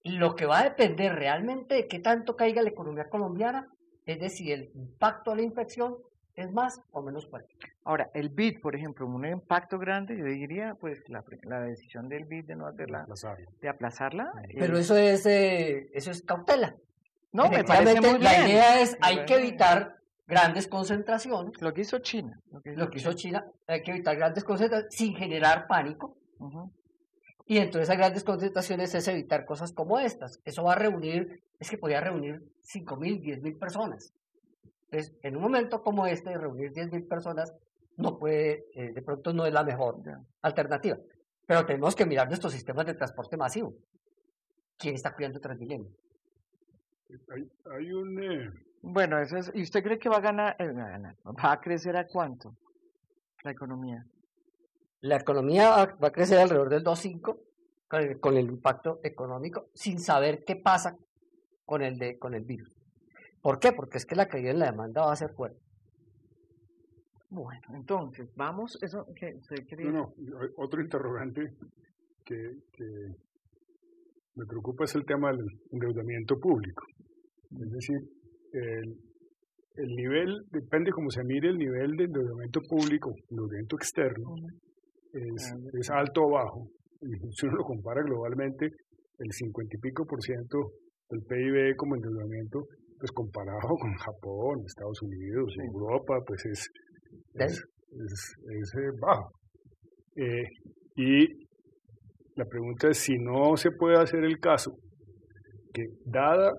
y 0.03 0.13
lo 0.13 0.35
que 0.35 0.47
va 0.47 0.61
a 0.61 0.65
depender 0.65 1.15
realmente 1.15 1.75
de 1.75 1.89
qué 1.89 1.99
tanto 1.99 2.37
caiga 2.37 2.63
la 2.63 2.71
economía 2.71 3.09
colombiana 3.09 3.69
es 4.07 4.19
de 4.21 4.31
si 4.31 4.53
el 4.53 4.71
impacto 4.75 5.31
de 5.33 5.39
la 5.39 5.43
infección 5.43 5.97
es 6.35 6.53
más 6.53 6.81
o 6.93 7.03
menos 7.03 7.29
fuerte. 7.29 7.55
Ahora, 7.85 8.11
el 8.15 8.29
BID, 8.29 8.61
por 8.61 8.77
ejemplo, 8.77 9.07
un 9.07 9.27
impacto 9.27 9.79
grande, 9.79 10.17
yo 10.17 10.25
diría, 10.25 10.77
pues 10.81 11.01
la, 11.09 11.25
la 11.43 11.61
decisión 11.61 12.09
del 12.09 12.25
BID 12.27 12.45
de 12.45 12.57
no 12.57 12.67
hacerla, 12.67 13.07
de 13.61 13.69
aplazarla. 13.69 14.33
Pero 14.57 14.77
eh, 14.77 14.81
eso 14.81 14.97
es, 14.97 15.27
eh, 15.27 15.91
eso 15.93 16.13
es 16.13 16.23
cautela. 16.23 16.77
no, 17.33 17.49
me 17.51 17.65
parece 17.65 18.01
muy 18.01 18.19
la 18.21 18.31
bien. 18.31 18.49
idea 18.51 18.81
es, 18.81 18.97
hay 19.01 19.25
que 19.25 19.35
evitar 19.35 19.98
grandes 20.29 20.69
concentraciones, 20.69 21.61
Lo 21.61 21.73
que 21.73 21.81
hizo 21.81 21.99
China. 21.99 22.39
Lo 22.53 22.61
que 22.61 22.71
hizo, 22.71 22.81
lo 22.81 22.91
que 22.91 22.99
hizo 22.99 23.13
China, 23.15 23.45
hay 23.67 23.83
que 23.83 23.91
evitar 23.91 24.15
grandes 24.15 24.45
concentraciones 24.45 24.95
sin 24.95 25.17
generar 25.17 25.67
pánico, 25.67 26.17
Ujú. 26.39 26.71
Y 27.47 27.55
dentro 27.55 27.79
de 27.79 27.85
esas 27.85 27.97
grandes 27.97 28.25
concentraciones 28.25 28.95
es 28.95 29.09
evitar 29.09 29.47
cosas 29.47 29.73
como 29.73 29.99
estas. 29.99 30.39
Eso 30.45 30.65
va 30.65 30.75
a 30.75 30.79
reunir, 30.79 31.43
es 31.59 31.71
que 31.71 31.79
podía 31.79 32.01
reunir 32.01 32.43
5.000, 32.63 33.23
10.000 33.23 33.59
personas. 33.59 34.13
Entonces, 34.91 35.17
en 35.23 35.37
un 35.37 35.43
momento 35.43 35.83
como 35.83 36.07
este, 36.07 36.37
reunir 36.37 36.73
10.000 36.73 37.09
personas 37.09 37.55
no 37.97 38.19
puede, 38.19 38.67
eh, 38.75 38.93
de 38.93 39.03
pronto 39.03 39.33
no 39.33 39.47
es 39.47 39.53
la 39.53 39.65
mejor 39.65 39.97
alternativa. 40.43 40.99
Pero 41.47 41.65
tenemos 41.65 41.97
que 41.97 42.05
mirar 42.05 42.29
nuestros 42.29 42.53
sistemas 42.53 42.85
de 42.85 42.95
transporte 42.95 43.39
masivo. 43.39 43.75
¿Quién 44.77 44.95
está 44.95 45.15
cuidando 45.15 45.41
Transmilenio? 45.41 45.91
Hay, 47.35 47.51
hay 47.75 47.93
un, 47.93 48.23
eh, 48.23 48.51
Bueno, 48.83 49.19
eso 49.19 49.37
es, 49.37 49.51
¿y 49.55 49.63
usted 49.63 49.83
cree 49.83 49.99
que 49.99 50.09
va 50.09 50.17
a 50.17 50.21
ganar, 50.21 50.57
eh, 50.59 50.73
va 50.73 50.85
a 50.85 50.91
ganar, 50.91 51.17
va 51.25 51.53
a 51.53 51.61
crecer 51.61 51.97
a 51.97 52.07
cuánto 52.07 52.57
la 53.43 53.51
economía? 53.51 54.05
La 55.01 55.17
economía 55.17 55.71
va, 55.71 55.97
va 56.03 56.09
a 56.09 56.13
crecer 56.13 56.39
alrededor 56.39 56.69
del 56.69 56.85
2.5 56.85 57.39
con 57.89 58.01
el, 58.01 58.21
con 58.21 58.37
el 58.37 58.47
impacto 58.47 59.01
económico, 59.03 59.69
sin 59.75 59.99
saber 59.99 60.45
qué 60.45 60.57
pasa 60.57 60.97
con 61.65 61.83
el, 61.83 61.99
de, 61.99 62.19
con 62.19 62.35
el 62.35 62.45
virus. 62.45 62.73
¿Por 63.41 63.59
qué? 63.59 63.73
Porque 63.73 63.99
es 63.99 64.07
que 64.07 64.15
la 64.15 64.29
caída 64.29 64.51
en 64.51 64.59
la 64.59 64.71
demanda 64.71 65.07
va 65.07 65.13
a 65.13 65.17
ser 65.17 65.33
fuerte. 65.35 65.61
Bueno, 67.31 67.61
entonces, 67.75 68.31
vamos, 68.35 68.79
eso 68.83 69.07
que 69.15 69.35
usted 69.35 69.67
quería 69.67 69.91
no, 69.91 70.15
no, 70.17 70.39
otro 70.57 70.81
interrogante 70.81 71.55
que, 72.25 72.57
que 72.73 73.15
me 74.35 74.47
preocupa 74.47 74.85
es 74.85 74.95
el 74.95 75.05
tema 75.05 75.33
del 75.33 75.47
endeudamiento 75.71 76.39
público. 76.41 76.87
Es 77.51 77.71
decir, 77.71 78.01
el, 78.53 78.97
el 79.77 79.89
nivel, 79.95 80.43
depende 80.51 80.91
cómo 80.91 81.11
se 81.11 81.23
mire 81.25 81.49
el 81.49 81.57
nivel 81.57 81.97
de 81.97 82.05
endeudamiento 82.05 82.61
público, 82.69 83.15
endeudamiento 83.31 83.77
externo, 83.77 84.35
es, 85.13 85.55
es 85.79 85.91
alto 85.91 86.23
o 86.23 86.31
bajo. 86.33 86.67
Y 87.01 87.11
si 87.37 87.47
uno 87.47 87.57
lo 87.57 87.65
compara 87.65 88.03
globalmente, 88.03 88.67
el 88.67 89.33
50 89.33 89.77
y 89.77 89.81
pico 89.81 90.05
por 90.05 90.23
ciento 90.23 90.59
del 91.11 91.23
PIB 91.23 91.77
como 91.77 91.97
endeudamiento, 91.97 92.61
pues 92.99 93.13
comparado 93.13 93.75
con 93.81 93.95
Japón, 93.95 94.63
Estados 94.67 95.01
Unidos, 95.03 95.55
Europa, 95.73 96.19
pues 96.27 96.45
es, 96.47 96.69
es, 97.35 97.53
es, 97.53 98.35
es, 98.61 98.75
eh, 98.75 98.91
bajo. 99.01 99.31
Eh, 100.17 100.45
y 100.97 101.27
la 102.35 102.45
pregunta 102.45 102.89
es 102.89 102.99
si 102.99 103.17
no 103.19 103.57
se 103.57 103.71
puede 103.71 103.97
hacer 103.97 104.25
el 104.25 104.39
caso 104.39 104.73
que 105.73 105.85
dada 106.05 106.53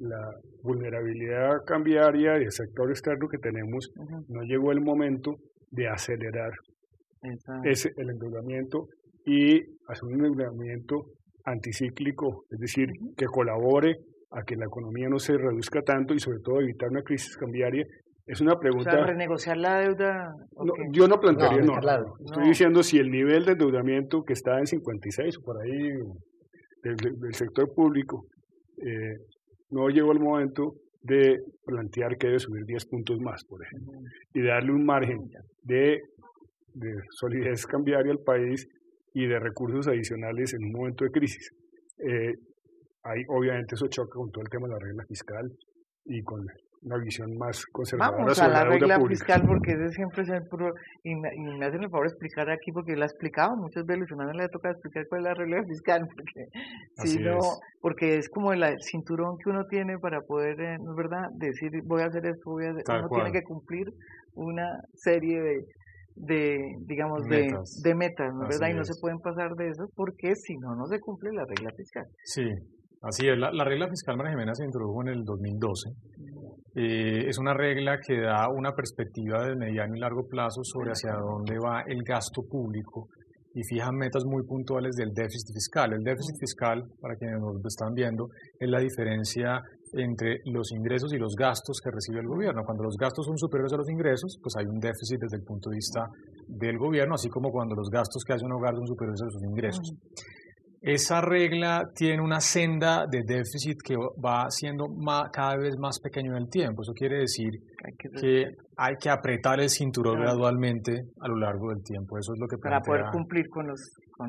la 0.00 0.30
vulnerabilidad 0.64 1.62
cambiaria 1.66 2.38
y 2.40 2.44
el 2.44 2.50
sector 2.50 2.90
externo 2.90 3.28
que 3.28 3.38
tenemos, 3.38 3.92
no 4.28 4.42
llegó 4.42 4.72
el 4.72 4.80
momento 4.80 5.36
de 5.70 5.88
acelerar 5.88 6.52
es 7.64 7.86
el 7.96 8.10
endeudamiento 8.10 8.88
y 9.24 9.58
hacer 9.88 10.04
un 10.04 10.24
endeudamiento 10.24 11.06
anticíclico, 11.44 12.44
es 12.50 12.58
decir, 12.58 12.88
que 13.16 13.26
colabore 13.26 13.96
a 14.30 14.42
que 14.42 14.56
la 14.56 14.66
economía 14.66 15.08
no 15.08 15.18
se 15.18 15.36
reduzca 15.36 15.82
tanto 15.82 16.14
y 16.14 16.18
sobre 16.18 16.38
todo 16.40 16.60
evitar 16.60 16.90
una 16.90 17.02
crisis 17.02 17.36
cambiaria. 17.36 17.86
Es 18.26 18.40
una 18.40 18.58
pregunta... 18.58 18.90
O 18.90 18.94
sea, 18.94 19.06
renegociar 19.06 19.56
la 19.58 19.80
deuda. 19.80 20.34
yo 20.90 21.06
no 21.06 21.20
plantearía, 21.20 21.60
no, 21.60 21.78
Estoy 22.24 22.48
diciendo 22.48 22.82
si 22.82 22.98
el 22.98 23.10
nivel 23.10 23.44
de 23.44 23.52
endeudamiento 23.52 24.22
que 24.22 24.32
está 24.32 24.58
en 24.58 24.66
56 24.66 25.38
o 25.38 25.42
por 25.42 25.62
ahí 25.62 25.90
del, 26.82 27.34
sector 27.34 27.72
público, 27.74 28.26
eh, 28.78 29.18
no 29.74 29.88
llegó 29.88 30.12
el 30.12 30.20
momento 30.20 30.74
de 31.02 31.42
plantear 31.66 32.16
que 32.16 32.28
debe 32.28 32.38
subir 32.38 32.64
10 32.64 32.86
puntos 32.86 33.20
más, 33.20 33.44
por 33.44 33.60
ejemplo, 33.62 33.92
y 34.32 34.42
darle 34.42 34.72
un 34.72 34.86
margen 34.86 35.18
de, 35.62 36.00
de 36.74 36.94
solidez 37.10 37.66
cambiaria 37.66 38.12
al 38.12 38.20
país 38.20 38.68
y 39.12 39.26
de 39.26 39.38
recursos 39.38 39.88
adicionales 39.88 40.54
en 40.54 40.64
un 40.64 40.72
momento 40.72 41.04
de 41.04 41.10
crisis. 41.10 41.50
Eh, 41.98 42.34
hay, 43.02 43.22
obviamente 43.28 43.74
eso 43.74 43.88
choca 43.88 44.14
con 44.14 44.30
todo 44.30 44.42
el 44.42 44.48
tema 44.48 44.68
de 44.68 44.74
la 44.74 44.78
regla 44.78 45.04
fiscal 45.06 45.50
y 46.04 46.22
con 46.22 46.46
una 46.84 46.98
visión 46.98 47.36
más 47.38 47.64
conservadora 47.66 48.18
Vamos 48.18 48.38
a 48.40 48.48
la, 48.48 48.64
regla 48.64 49.00
fiscal 49.06 49.42
porque 49.46 49.72
ese 49.72 49.90
siempre 49.90 50.22
es 50.22 50.28
el 50.28 50.46
puro 50.46 50.74
y 51.02 51.14
me, 51.14 51.28
hacen 51.64 51.82
el 51.82 51.90
favor 51.90 52.06
de 52.06 52.12
explicar 52.12 52.50
aquí 52.50 52.72
porque 52.72 52.94
lo 52.94 53.02
ha 53.02 53.06
explicado 53.06 53.56
muchas 53.56 53.86
veces 53.86 54.10
y 54.10 54.14
no 54.14 54.32
le 54.32 54.48
toca 54.48 54.70
explicar 54.70 55.06
cuál 55.08 55.22
es 55.22 55.24
la 55.24 55.34
regla 55.34 55.64
fiscal 55.64 56.06
porque 56.14 56.48
si 56.96 57.18
no 57.18 57.38
porque 57.80 58.18
es 58.18 58.28
como 58.28 58.52
el 58.52 58.62
cinturón 58.80 59.38
que 59.38 59.50
uno 59.50 59.64
tiene 59.66 59.98
para 59.98 60.20
poder 60.20 60.60
eh, 60.60 60.74
es 60.74 60.96
verdad 60.96 61.30
decir 61.32 61.70
voy 61.84 62.02
a 62.02 62.06
hacer 62.06 62.26
esto 62.26 62.50
voy 62.50 62.66
a 62.66 62.70
hacer, 62.72 62.84
uno 62.88 63.08
tiene 63.08 63.32
que 63.32 63.42
cumplir 63.42 63.92
una 64.34 64.82
serie 64.92 65.40
de 65.40 65.64
de 66.16 66.76
digamos 66.80 67.26
metas. 67.26 67.80
de, 67.82 67.88
de 67.88 67.94
metas 67.96 68.32
¿no 68.34 68.46
verdad 68.46 68.68
y 68.68 68.74
no 68.74 68.84
se 68.84 69.00
pueden 69.00 69.20
pasar 69.20 69.54
de 69.54 69.68
eso 69.68 69.88
porque 69.96 70.36
si 70.36 70.56
no 70.58 70.76
no 70.76 70.86
se 70.86 71.00
cumple 71.00 71.32
la 71.32 71.44
regla 71.44 71.70
fiscal. 71.76 72.06
Sí 72.24 72.44
Así 73.04 73.28
es, 73.28 73.36
la, 73.36 73.64
regla 73.64 73.86
fiscal 73.88 74.16
María 74.16 74.32
Jimena 74.32 74.54
se 74.54 74.64
introdujo 74.64 75.02
en 75.02 75.08
el 75.08 75.24
2012. 75.24 75.90
Eh, 76.74 77.28
es 77.28 77.38
una 77.38 77.52
regla 77.52 77.98
que 78.00 78.18
da 78.18 78.48
una 78.48 78.72
perspectiva 78.72 79.44
de 79.46 79.56
mediano 79.56 79.94
y 79.94 80.00
largo 80.00 80.26
plazo 80.26 80.64
sobre 80.64 80.90
hacia 80.90 81.12
dónde 81.12 81.58
va 81.58 81.82
el 81.86 82.02
gasto 82.02 82.42
público 82.48 83.08
y 83.54 83.62
fija 83.62 83.92
metas 83.92 84.24
muy 84.24 84.42
puntuales 84.44 84.96
del 84.96 85.12
déficit 85.12 85.52
fiscal. 85.52 85.92
El 85.92 86.02
déficit 86.02 86.34
fiscal, 86.40 86.82
para 86.98 87.14
quienes 87.16 87.38
nos 87.40 87.60
están 87.66 87.92
viendo, 87.92 88.26
es 88.58 88.68
la 88.70 88.80
diferencia 88.80 89.60
entre 89.92 90.40
los 90.46 90.72
ingresos 90.72 91.12
y 91.12 91.18
los 91.18 91.36
gastos 91.36 91.78
que 91.84 91.90
recibe 91.92 92.20
el 92.20 92.26
gobierno. 92.26 92.64
Cuando 92.64 92.84
los 92.84 92.96
gastos 92.96 93.26
son 93.26 93.36
superiores 93.36 93.72
a 93.74 93.76
los 93.76 93.88
ingresos, 93.90 94.38
pues 94.42 94.56
hay 94.56 94.64
un 94.64 94.80
déficit 94.80 95.20
desde 95.20 95.36
el 95.36 95.44
punto 95.44 95.68
de 95.68 95.76
vista 95.76 96.08
del 96.48 96.78
gobierno, 96.78 97.14
así 97.14 97.28
como 97.28 97.52
cuando 97.52 97.76
los 97.76 97.90
gastos 97.90 98.24
que 98.24 98.32
hace 98.32 98.44
un 98.44 98.52
hogar 98.52 98.74
son 98.74 98.86
superiores 98.86 99.22
a 99.22 99.30
sus 99.30 99.44
ingresos. 99.44 99.92
Esa 100.86 101.22
regla 101.22 101.90
tiene 101.94 102.20
una 102.20 102.40
senda 102.40 103.06
de 103.10 103.22
déficit 103.24 103.78
que 103.82 103.96
va 103.96 104.50
siendo 104.50 104.84
cada 105.32 105.56
vez 105.56 105.78
más 105.78 105.98
pequeño 105.98 106.36
en 106.36 106.42
el 106.42 106.50
tiempo. 106.50 106.82
Eso 106.82 106.92
quiere 106.92 107.20
decir 107.20 107.52
que 108.20 108.44
hay 108.76 108.94
que 109.00 109.08
apretar 109.08 109.60
el 109.60 109.70
cinturón 109.70 110.20
gradualmente 110.20 110.92
a 111.20 111.28
lo 111.28 111.36
largo 111.36 111.70
del 111.70 111.82
tiempo. 111.82 112.18
Eso 112.18 112.34
es 112.34 112.38
lo 112.38 112.46
que 112.46 112.58
Para 112.58 112.80
poder 112.80 113.06
cumplir 113.10 113.48
con 113.48 113.66
los... 113.66 113.80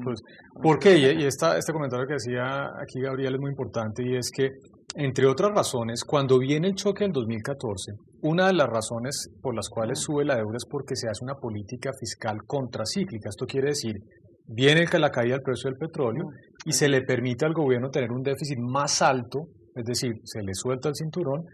pues, 0.01 0.21
¿Por 0.63 0.79
qué? 0.79 0.97
Y, 0.97 1.25
esta, 1.25 1.57
este 1.57 1.73
comentario 1.73 2.07
que 2.07 2.13
decía 2.13 2.67
aquí 2.81 3.01
Gabriel 3.01 3.35
es 3.35 3.41
muy 3.41 3.51
importante 3.51 4.01
y 4.07 4.15
es 4.15 4.31
que, 4.31 4.51
entre 4.95 5.25
otras 5.25 5.51
razones, 5.53 6.05
cuando 6.05 6.39
viene 6.39 6.69
el 6.69 6.75
choque 6.75 7.03
en 7.03 7.11
2014, 7.11 7.91
una 8.21 8.47
de 8.47 8.53
las 8.53 8.69
razones 8.69 9.27
por 9.41 9.53
las 9.53 9.67
cuales 9.67 9.99
sube 9.99 10.23
la 10.23 10.37
deuda 10.37 10.55
es 10.55 10.65
porque 10.71 10.95
se 10.95 11.09
hace 11.09 11.21
una 11.21 11.35
política 11.35 11.91
fiscal 11.99 12.37
contracíclica. 12.47 13.27
Esto 13.27 13.45
quiere 13.45 13.71
decir 13.71 13.95
viene 14.47 14.85
la 14.99 15.09
caída 15.09 15.35
del 15.35 15.43
precio 15.43 15.69
del 15.69 15.79
petróleo 15.79 16.29
y 16.65 16.71
se 16.71 16.87
le 16.87 17.01
permite 17.01 17.45
al 17.45 17.53
gobierno 17.53 17.89
tener 17.89 18.11
un 18.11 18.21
déficit 18.21 18.57
más 18.59 19.01
alto, 19.01 19.47
es 19.75 19.85
decir, 19.85 20.13
se 20.23 20.41
le 20.41 20.53
suelta 20.53 20.89
el 20.89 20.95
cinturón 20.95 21.45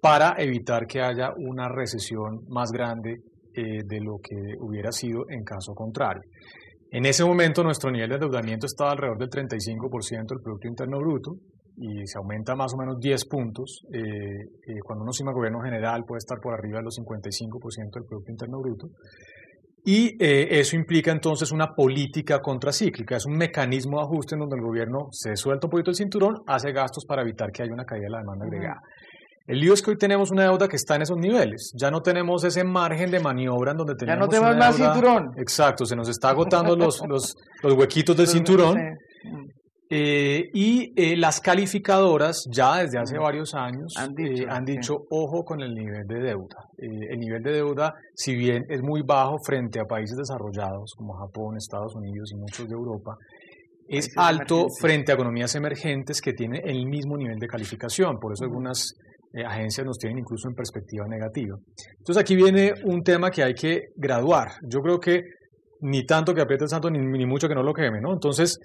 para 0.00 0.34
evitar 0.38 0.86
que 0.86 1.00
haya 1.00 1.32
una 1.36 1.68
recesión 1.68 2.40
más 2.48 2.70
grande 2.70 3.16
eh, 3.54 3.82
de 3.84 4.00
lo 4.00 4.18
que 4.22 4.36
hubiera 4.60 4.92
sido 4.92 5.24
en 5.28 5.42
caso 5.42 5.74
contrario. 5.74 6.22
En 6.90 7.04
ese 7.04 7.24
momento 7.24 7.62
nuestro 7.62 7.90
nivel 7.90 8.08
de 8.08 8.14
endeudamiento 8.14 8.66
estaba 8.66 8.92
alrededor 8.92 9.18
del 9.18 9.28
35% 9.28 10.28
del 10.28 10.40
Producto 10.42 10.68
Interno 10.68 10.98
Bruto 10.98 11.32
y 11.76 12.06
se 12.06 12.18
aumenta 12.18 12.54
más 12.56 12.72
o 12.74 12.78
menos 12.78 12.98
10 12.98 13.26
puntos. 13.26 13.82
Eh, 13.92 14.00
eh, 14.00 14.80
cuando 14.84 15.02
uno 15.02 15.12
suma 15.12 15.32
gobierno 15.32 15.60
general 15.60 16.04
puede 16.06 16.18
estar 16.18 16.38
por 16.40 16.54
arriba 16.54 16.78
de 16.78 16.84
los 16.84 16.98
55% 16.98 17.94
del 17.94 18.04
Producto 18.04 18.30
Interno 18.30 18.60
Bruto. 18.60 18.88
Y 19.84 20.22
eh, 20.22 20.58
eso 20.58 20.76
implica 20.76 21.10
entonces 21.10 21.50
una 21.52 21.74
política 21.74 22.40
contracíclica, 22.40 23.16
es 23.16 23.26
un 23.26 23.36
mecanismo 23.36 23.98
de 23.98 24.04
ajuste 24.04 24.34
en 24.34 24.40
donde 24.40 24.56
el 24.56 24.62
gobierno 24.62 25.08
se 25.12 25.36
suelta 25.36 25.66
un 25.66 25.70
poquito 25.70 25.90
el 25.90 25.96
cinturón, 25.96 26.42
hace 26.46 26.72
gastos 26.72 27.04
para 27.06 27.22
evitar 27.22 27.50
que 27.52 27.62
haya 27.62 27.72
una 27.72 27.84
caída 27.84 28.04
de 28.04 28.10
la 28.10 28.18
demanda 28.18 28.44
agregada. 28.44 28.80
El 29.46 29.60
lío 29.60 29.72
es 29.72 29.80
que 29.80 29.92
hoy 29.92 29.96
tenemos 29.96 30.30
una 30.30 30.42
deuda 30.42 30.68
que 30.68 30.76
está 30.76 30.96
en 30.96 31.02
esos 31.02 31.16
niveles. 31.16 31.72
Ya 31.74 31.90
no 31.90 32.02
tenemos 32.02 32.44
ese 32.44 32.64
margen 32.64 33.10
de 33.10 33.18
maniobra 33.18 33.70
en 33.70 33.78
donde 33.78 33.94
tenemos. 33.94 34.18
Ya 34.18 34.20
no 34.20 34.28
tenemos 34.28 34.56
más 34.58 34.76
cinturón. 34.76 35.32
Exacto, 35.38 35.86
se 35.86 35.96
nos 35.96 36.06
está 36.10 36.28
agotando 36.28 36.76
los, 36.76 37.00
los, 37.08 37.34
los 37.62 37.72
huequitos 37.72 38.14
del 38.14 38.26
cinturón. 38.26 38.76
Eh, 39.90 40.50
y 40.52 40.92
eh, 40.96 41.16
las 41.16 41.40
calificadoras 41.40 42.44
ya 42.50 42.76
desde 42.76 42.98
hace 42.98 43.16
varios 43.16 43.54
años 43.54 43.94
han 43.96 44.14
dicho, 44.64 44.94
eh, 44.94 45.06
ojo 45.10 45.44
con 45.44 45.62
el 45.62 45.74
nivel 45.74 46.06
de 46.06 46.20
deuda. 46.20 46.68
el 46.76 47.18
nivel 47.18 47.42
de 47.42 47.52
deuda, 47.52 47.94
si 48.14 48.34
bien 48.34 48.64
es 48.68 48.82
muy 48.82 49.00
bajo 49.02 49.38
frente 49.46 49.80
a 49.80 49.84
países 49.84 50.18
desarrollados 50.18 50.92
como 50.94 51.14
Japón, 51.14 51.56
Estados 51.56 51.94
Unidos 51.94 52.30
y 52.32 52.36
muchos 52.36 52.68
de 52.68 52.74
Europa, 52.74 53.16
es 53.88 54.10
alto 54.16 54.66
frente 54.78 55.12
a 55.12 55.14
economías 55.14 55.54
emergentes 55.54 56.20
que 56.20 56.34
tienen 56.34 56.60
el 56.68 56.84
mismo 56.84 57.16
nivel 57.16 57.38
de 57.38 57.46
calificación. 57.46 58.18
Por 58.20 58.34
eso 58.34 58.44
algunas 58.44 58.92
agencias 59.46 59.86
nos 59.86 59.96
tienen 59.96 60.18
incluso 60.18 60.48
en 60.48 60.54
perspectiva 60.54 61.06
negativa. 61.08 61.56
Entonces 61.98 62.20
aquí 62.20 62.36
viene 62.36 62.74
un 62.84 63.02
tema 63.02 63.30
que 63.30 63.42
hay 63.42 63.54
que 63.54 63.80
graduar. 63.96 64.48
Yo 64.68 64.80
creo 64.80 65.00
que 65.00 65.22
ni 65.80 66.04
tanto 66.04 66.34
que 66.34 66.40
apriete 66.40 66.64
el 66.64 66.70
santo 66.70 66.90
ni, 66.90 66.98
ni 66.98 67.26
mucho 67.26 67.48
que 67.48 67.54
no 67.54 67.62
lo 67.62 67.72
queme, 67.72 68.00
¿no? 68.00 68.12
Entonces, 68.12 68.58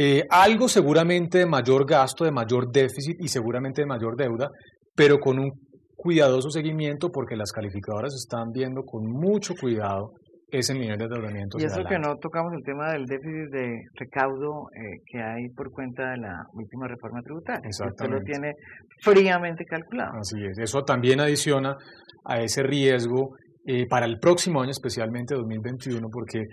eh, 0.00 0.22
algo 0.30 0.68
seguramente 0.68 1.38
de 1.38 1.46
mayor 1.46 1.84
gasto, 1.84 2.24
de 2.24 2.30
mayor 2.30 2.70
déficit 2.70 3.16
y 3.18 3.26
seguramente 3.26 3.82
de 3.82 3.86
mayor 3.88 4.16
deuda, 4.16 4.48
pero 4.94 5.18
con 5.18 5.40
un 5.40 5.50
cuidadoso 5.96 6.50
seguimiento 6.50 7.10
porque 7.10 7.34
las 7.34 7.50
calificadoras 7.50 8.14
están 8.14 8.52
viendo 8.52 8.84
con 8.84 9.10
mucho 9.10 9.54
cuidado 9.60 10.12
ese 10.52 10.72
nivel 10.72 10.98
de 10.98 11.04
endeudamiento. 11.06 11.58
Y 11.58 11.64
eso 11.64 11.82
que 11.82 11.98
no 11.98 12.14
tocamos 12.16 12.52
el 12.52 12.62
tema 12.62 12.92
del 12.92 13.06
déficit 13.06 13.50
de 13.50 13.80
recaudo 13.94 14.68
eh, 14.72 15.02
que 15.04 15.20
hay 15.20 15.48
por 15.48 15.72
cuenta 15.72 16.12
de 16.12 16.18
la 16.18 16.44
última 16.52 16.86
reforma 16.86 17.20
tributaria. 17.20 17.66
Exactamente. 17.66 18.20
lo 18.20 18.24
tiene 18.24 18.54
fríamente 19.02 19.64
calculado. 19.64 20.12
Así 20.20 20.36
es. 20.44 20.58
Eso 20.58 20.84
también 20.84 21.18
adiciona 21.18 21.76
a 22.24 22.40
ese 22.40 22.62
riesgo 22.62 23.34
eh, 23.66 23.88
para 23.88 24.06
el 24.06 24.20
próximo 24.20 24.62
año, 24.62 24.70
especialmente 24.70 25.34
2021, 25.34 26.08
porque 26.08 26.46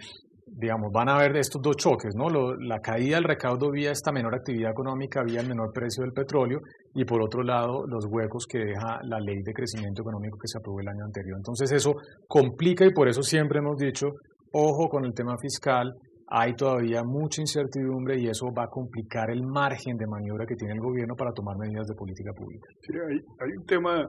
digamos, 0.58 0.90
van 0.94 1.10
a 1.10 1.16
haber 1.16 1.36
estos 1.36 1.62
dos 1.62 1.76
choques, 1.76 2.16
¿no? 2.16 2.30
la 2.30 2.80
caída 2.80 3.18
del 3.18 3.26
recaudo 3.26 3.72
vía 3.72 3.92
esta 3.92 4.12
menor 4.12 4.36
actividad 4.36 4.72
económica, 4.72 5.22
vía 5.22 5.42
el 5.42 5.50
menor 5.50 5.72
precio 5.74 6.04
del 6.04 6.14
petróleo, 6.14 6.60
y 6.94 7.04
por 7.04 7.22
otro 7.22 7.44
lado, 7.44 7.86
los 7.88 8.06
huecos 8.10 8.46
que 8.48 8.60
deja 8.60 9.00
la 9.04 9.20
ley 9.20 9.42
de 9.44 9.54
crecimiento 9.54 10.02
económico 10.02 10.38
que 10.38 10.48
se 10.48 10.58
aprobó 10.58 10.80
el 10.80 10.88
año 10.88 11.04
anterior. 11.04 11.38
Entonces, 11.38 11.72
eso 11.74 11.94
complica 12.28 12.86
y 12.86 12.94
por 12.94 13.10
eso 13.10 13.22
siempre 13.22 13.60
hemos 13.60 13.78
dicho, 13.78 14.08
ojo 14.54 14.88
con 14.88 15.04
el 15.04 15.14
tema 15.14 15.36
fiscal, 15.38 15.92
hay 16.28 16.56
todavía 16.56 17.04
mucha 17.04 17.42
incertidumbre 17.42 18.18
y 18.18 18.28
eso 18.28 18.48
va 18.58 18.64
a 18.64 18.68
complicar 18.68 19.30
el 19.30 19.44
margen 19.44 19.98
de 19.98 20.08
maniobra 20.08 20.46
que 20.46 20.56
tiene 20.56 20.74
el 20.74 20.80
gobierno 20.80 21.16
para 21.16 21.32
tomar 21.34 21.58
medidas 21.58 21.86
de 21.86 21.96
política 21.96 22.32
pública. 22.34 22.68
Sí, 22.82 22.94
hay, 22.94 23.18
hay 23.18 23.58
un 23.58 23.66
tema 23.66 24.06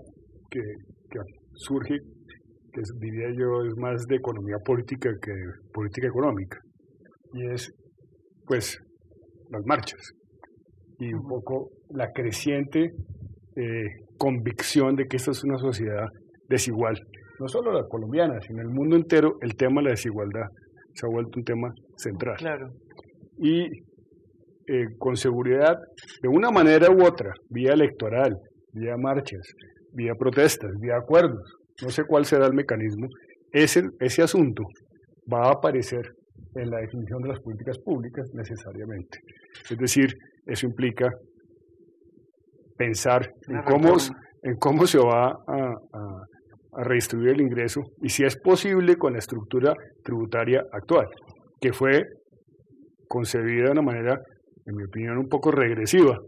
que, 0.49 0.61
que 1.11 1.19
surge 1.55 1.97
que 2.77 2.83
diría 3.01 3.29
yo 3.31 3.63
es 3.65 3.77
más 3.77 4.07
de 4.07 4.17
economía 4.17 4.59
política 4.65 5.11
que 5.21 5.33
política 5.73 6.09
económica, 6.09 6.59
y 7.33 7.47
es 7.53 7.73
pues 8.47 8.79
las 9.51 9.65
marchas 9.65 10.01
y 10.99 11.13
un 11.13 11.27
poco 11.27 11.71
la 11.91 12.11
creciente 12.13 12.93
eh, 13.57 13.87
convicción 14.19 14.97
de 14.97 15.07
que 15.07 15.17
esta 15.17 15.31
es 15.31 15.45
una 15.45 15.59
sociedad 15.59 16.07
desigual, 16.49 16.97
no 17.41 17.49
solo 17.49 17.73
la 17.73 17.87
colombiana, 17.89 18.41
sino 18.41 18.63
el 18.63 18.69
mundo 18.69 18.97
entero 18.97 19.37
el 19.41 19.57
tema 19.57 19.81
de 19.81 19.85
la 19.85 19.91
desigualdad 19.91 20.47
se 20.95 21.07
ha 21.07 21.11
vuelto 21.11 21.39
un 21.39 21.45
tema 21.45 21.75
central. 21.97 22.37
Claro. 22.39 22.71
Y 23.39 23.65
eh, 24.69 24.87
con 24.99 25.17
seguridad, 25.17 25.77
de 26.23 26.29
una 26.29 26.51
manera 26.51 26.91
u 26.91 27.05
otra, 27.05 27.33
vía 27.51 27.73
electoral, 27.73 28.35
vía 28.73 28.97
marchas, 28.97 29.43
vía 29.93 30.15
protestas, 30.19 30.71
vía 30.81 30.97
acuerdos, 30.97 31.56
no 31.83 31.91
sé 31.91 32.05
cuál 32.05 32.25
será 32.25 32.47
el 32.47 32.55
mecanismo, 32.55 33.09
ese, 33.53 33.83
ese 34.01 34.23
asunto 34.23 34.65
va 35.33 35.49
a 35.49 35.53
aparecer 35.53 36.13
en 36.55 36.71
la 36.71 36.79
definición 36.79 37.23
de 37.23 37.29
las 37.29 37.41
políticas 37.41 37.79
públicas 37.79 38.29
necesariamente. 38.35 39.19
Es 39.71 39.77
decir, 39.77 40.15
eso 40.47 40.67
implica 40.67 41.11
pensar 42.77 43.31
en 43.49 43.63
cómo, 43.63 43.97
en 44.43 44.57
cómo 44.57 44.87
se 44.87 44.99
va 44.99 45.29
a, 45.29 45.75
a 46.77 46.85
redistribuir 46.85 47.31
el 47.31 47.41
ingreso 47.41 47.83
y 48.03 48.11
si 48.11 48.25
es 48.25 48.37
posible 48.37 48.97
con 48.97 49.15
la 49.15 49.19
estructura 49.19 49.75
tributaria 50.05 50.63
actual, 50.73 51.07
que 51.61 51.73
fue 51.73 52.03
concebida 53.09 53.67
de 53.67 53.71
una 53.71 53.83
manera, 53.83 54.21
en 54.67 54.77
mi 54.77 54.85
opinión, 54.85 55.19
un 55.19 55.29
poco 55.29 55.51
regresiva, 55.51 56.19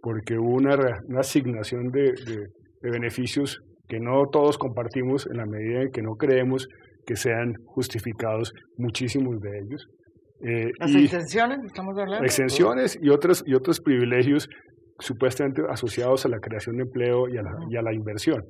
porque 0.00 0.36
hubo 0.36 0.54
una, 0.56 0.74
una 1.06 1.20
asignación 1.20 1.90
de, 1.90 2.12
de, 2.12 2.90
beneficios 2.90 3.60
que 3.92 4.00
no 4.00 4.24
todos 4.32 4.56
compartimos 4.56 5.26
en 5.26 5.36
la 5.36 5.44
medida 5.44 5.82
en 5.82 5.90
que 5.90 6.00
no 6.00 6.14
creemos 6.14 6.66
que 7.04 7.14
sean 7.14 7.52
justificados 7.66 8.54
muchísimos 8.78 9.38
de 9.38 9.50
ellos. 9.58 9.86
Eh, 10.40 10.70
Las 10.78 10.94
exenciones, 10.94 11.58
estamos 11.66 11.98
hablando. 11.98 12.24
Exenciones 12.24 12.98
y 13.02 13.10
otros, 13.10 13.44
y 13.46 13.52
otros 13.52 13.80
privilegios 13.80 14.48
supuestamente 14.98 15.60
asociados 15.68 16.24
a 16.24 16.30
la 16.30 16.38
creación 16.38 16.76
de 16.76 16.84
empleo 16.84 17.28
y 17.28 17.36
a 17.36 17.42
la, 17.42 17.50
y 17.68 17.76
a 17.76 17.82
la 17.82 17.92
inversión, 17.92 18.42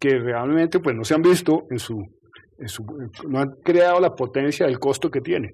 que 0.00 0.18
realmente 0.18 0.80
pues 0.80 0.96
no 0.96 1.04
se 1.04 1.14
han 1.14 1.20
visto 1.20 1.64
en 1.70 1.78
su, 1.78 1.98
en 2.58 2.68
su, 2.68 2.82
no 3.28 3.40
han 3.40 3.50
creado 3.62 4.00
la 4.00 4.14
potencia 4.14 4.64
del 4.64 4.78
costo 4.78 5.10
que 5.10 5.20
tienen. 5.20 5.50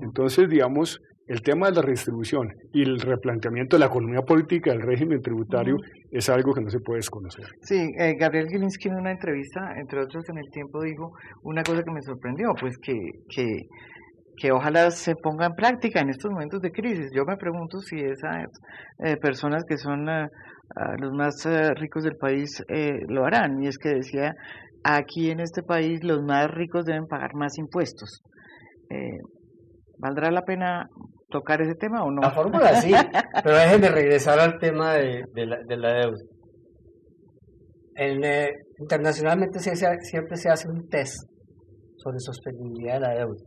Entonces, 0.00 0.48
digamos, 0.48 0.98
el 1.26 1.40
tema 1.42 1.68
de 1.68 1.76
la 1.76 1.82
redistribución 1.82 2.48
y 2.72 2.82
el 2.82 3.00
replanteamiento 3.00 3.76
de 3.76 3.80
la 3.80 3.86
economía 3.86 4.20
política 4.22 4.72
del 4.72 4.82
régimen 4.82 5.22
tributario 5.22 5.76
es 6.10 6.28
algo 6.28 6.52
que 6.52 6.60
no 6.60 6.68
se 6.68 6.80
puede 6.80 6.98
desconocer. 6.98 7.46
Sí, 7.62 7.92
eh, 7.98 8.14
Gabriel 8.18 8.48
Gilinski 8.48 8.88
en 8.88 8.96
una 8.96 9.12
entrevista, 9.12 9.72
entre 9.78 10.02
otros 10.02 10.28
en 10.28 10.38
el 10.38 10.50
tiempo, 10.50 10.82
dijo 10.82 11.12
una 11.42 11.62
cosa 11.62 11.82
que 11.82 11.90
me 11.92 12.02
sorprendió, 12.02 12.52
pues 12.60 12.76
que, 12.78 12.94
que, 13.28 13.62
que 14.36 14.52
ojalá 14.52 14.90
se 14.90 15.14
ponga 15.16 15.46
en 15.46 15.54
práctica 15.54 16.00
en 16.00 16.10
estos 16.10 16.30
momentos 16.30 16.60
de 16.60 16.70
crisis. 16.70 17.10
Yo 17.14 17.24
me 17.24 17.36
pregunto 17.36 17.80
si 17.80 18.00
esas 18.00 18.46
eh, 19.02 19.16
personas 19.16 19.64
que 19.66 19.78
son 19.78 20.06
eh, 20.08 20.28
los 20.98 21.12
más 21.12 21.46
ricos 21.76 22.04
del 22.04 22.16
país 22.16 22.62
lo 23.08 23.24
harán. 23.24 23.62
Y 23.62 23.68
es 23.68 23.78
que 23.78 23.90
decía, 23.90 24.34
aquí 24.82 25.30
en 25.30 25.40
este 25.40 25.62
país 25.62 26.04
los 26.04 26.22
más 26.22 26.50
ricos 26.50 26.84
deben 26.84 27.06
pagar 27.06 27.34
más 27.34 27.56
impuestos. 27.58 28.22
¿Valdrá 29.98 30.30
la 30.30 30.42
pena 30.42 30.86
tocar 31.34 31.60
ese 31.60 31.74
tema 31.74 32.04
o 32.04 32.10
no? 32.12 32.20
La 32.22 32.30
fórmula 32.30 32.80
sí, 32.80 32.92
pero 33.42 33.56
déjenme 33.56 33.88
regresar 33.88 34.38
al 34.38 34.56
tema 34.60 34.94
de, 34.94 35.24
de, 35.32 35.46
la, 35.46 35.58
de 35.66 35.76
la, 35.76 35.92
deuda. 35.94 36.22
Eh, 37.96 38.50
internacionalmente 38.78 39.58
se 39.58 39.74
siempre 39.74 40.36
se 40.36 40.48
hace 40.48 40.68
un 40.68 40.88
test 40.88 41.16
sobre 41.96 42.20
sostenibilidad 42.20 42.94
de 42.94 43.00
la 43.00 43.14
deuda. 43.14 43.42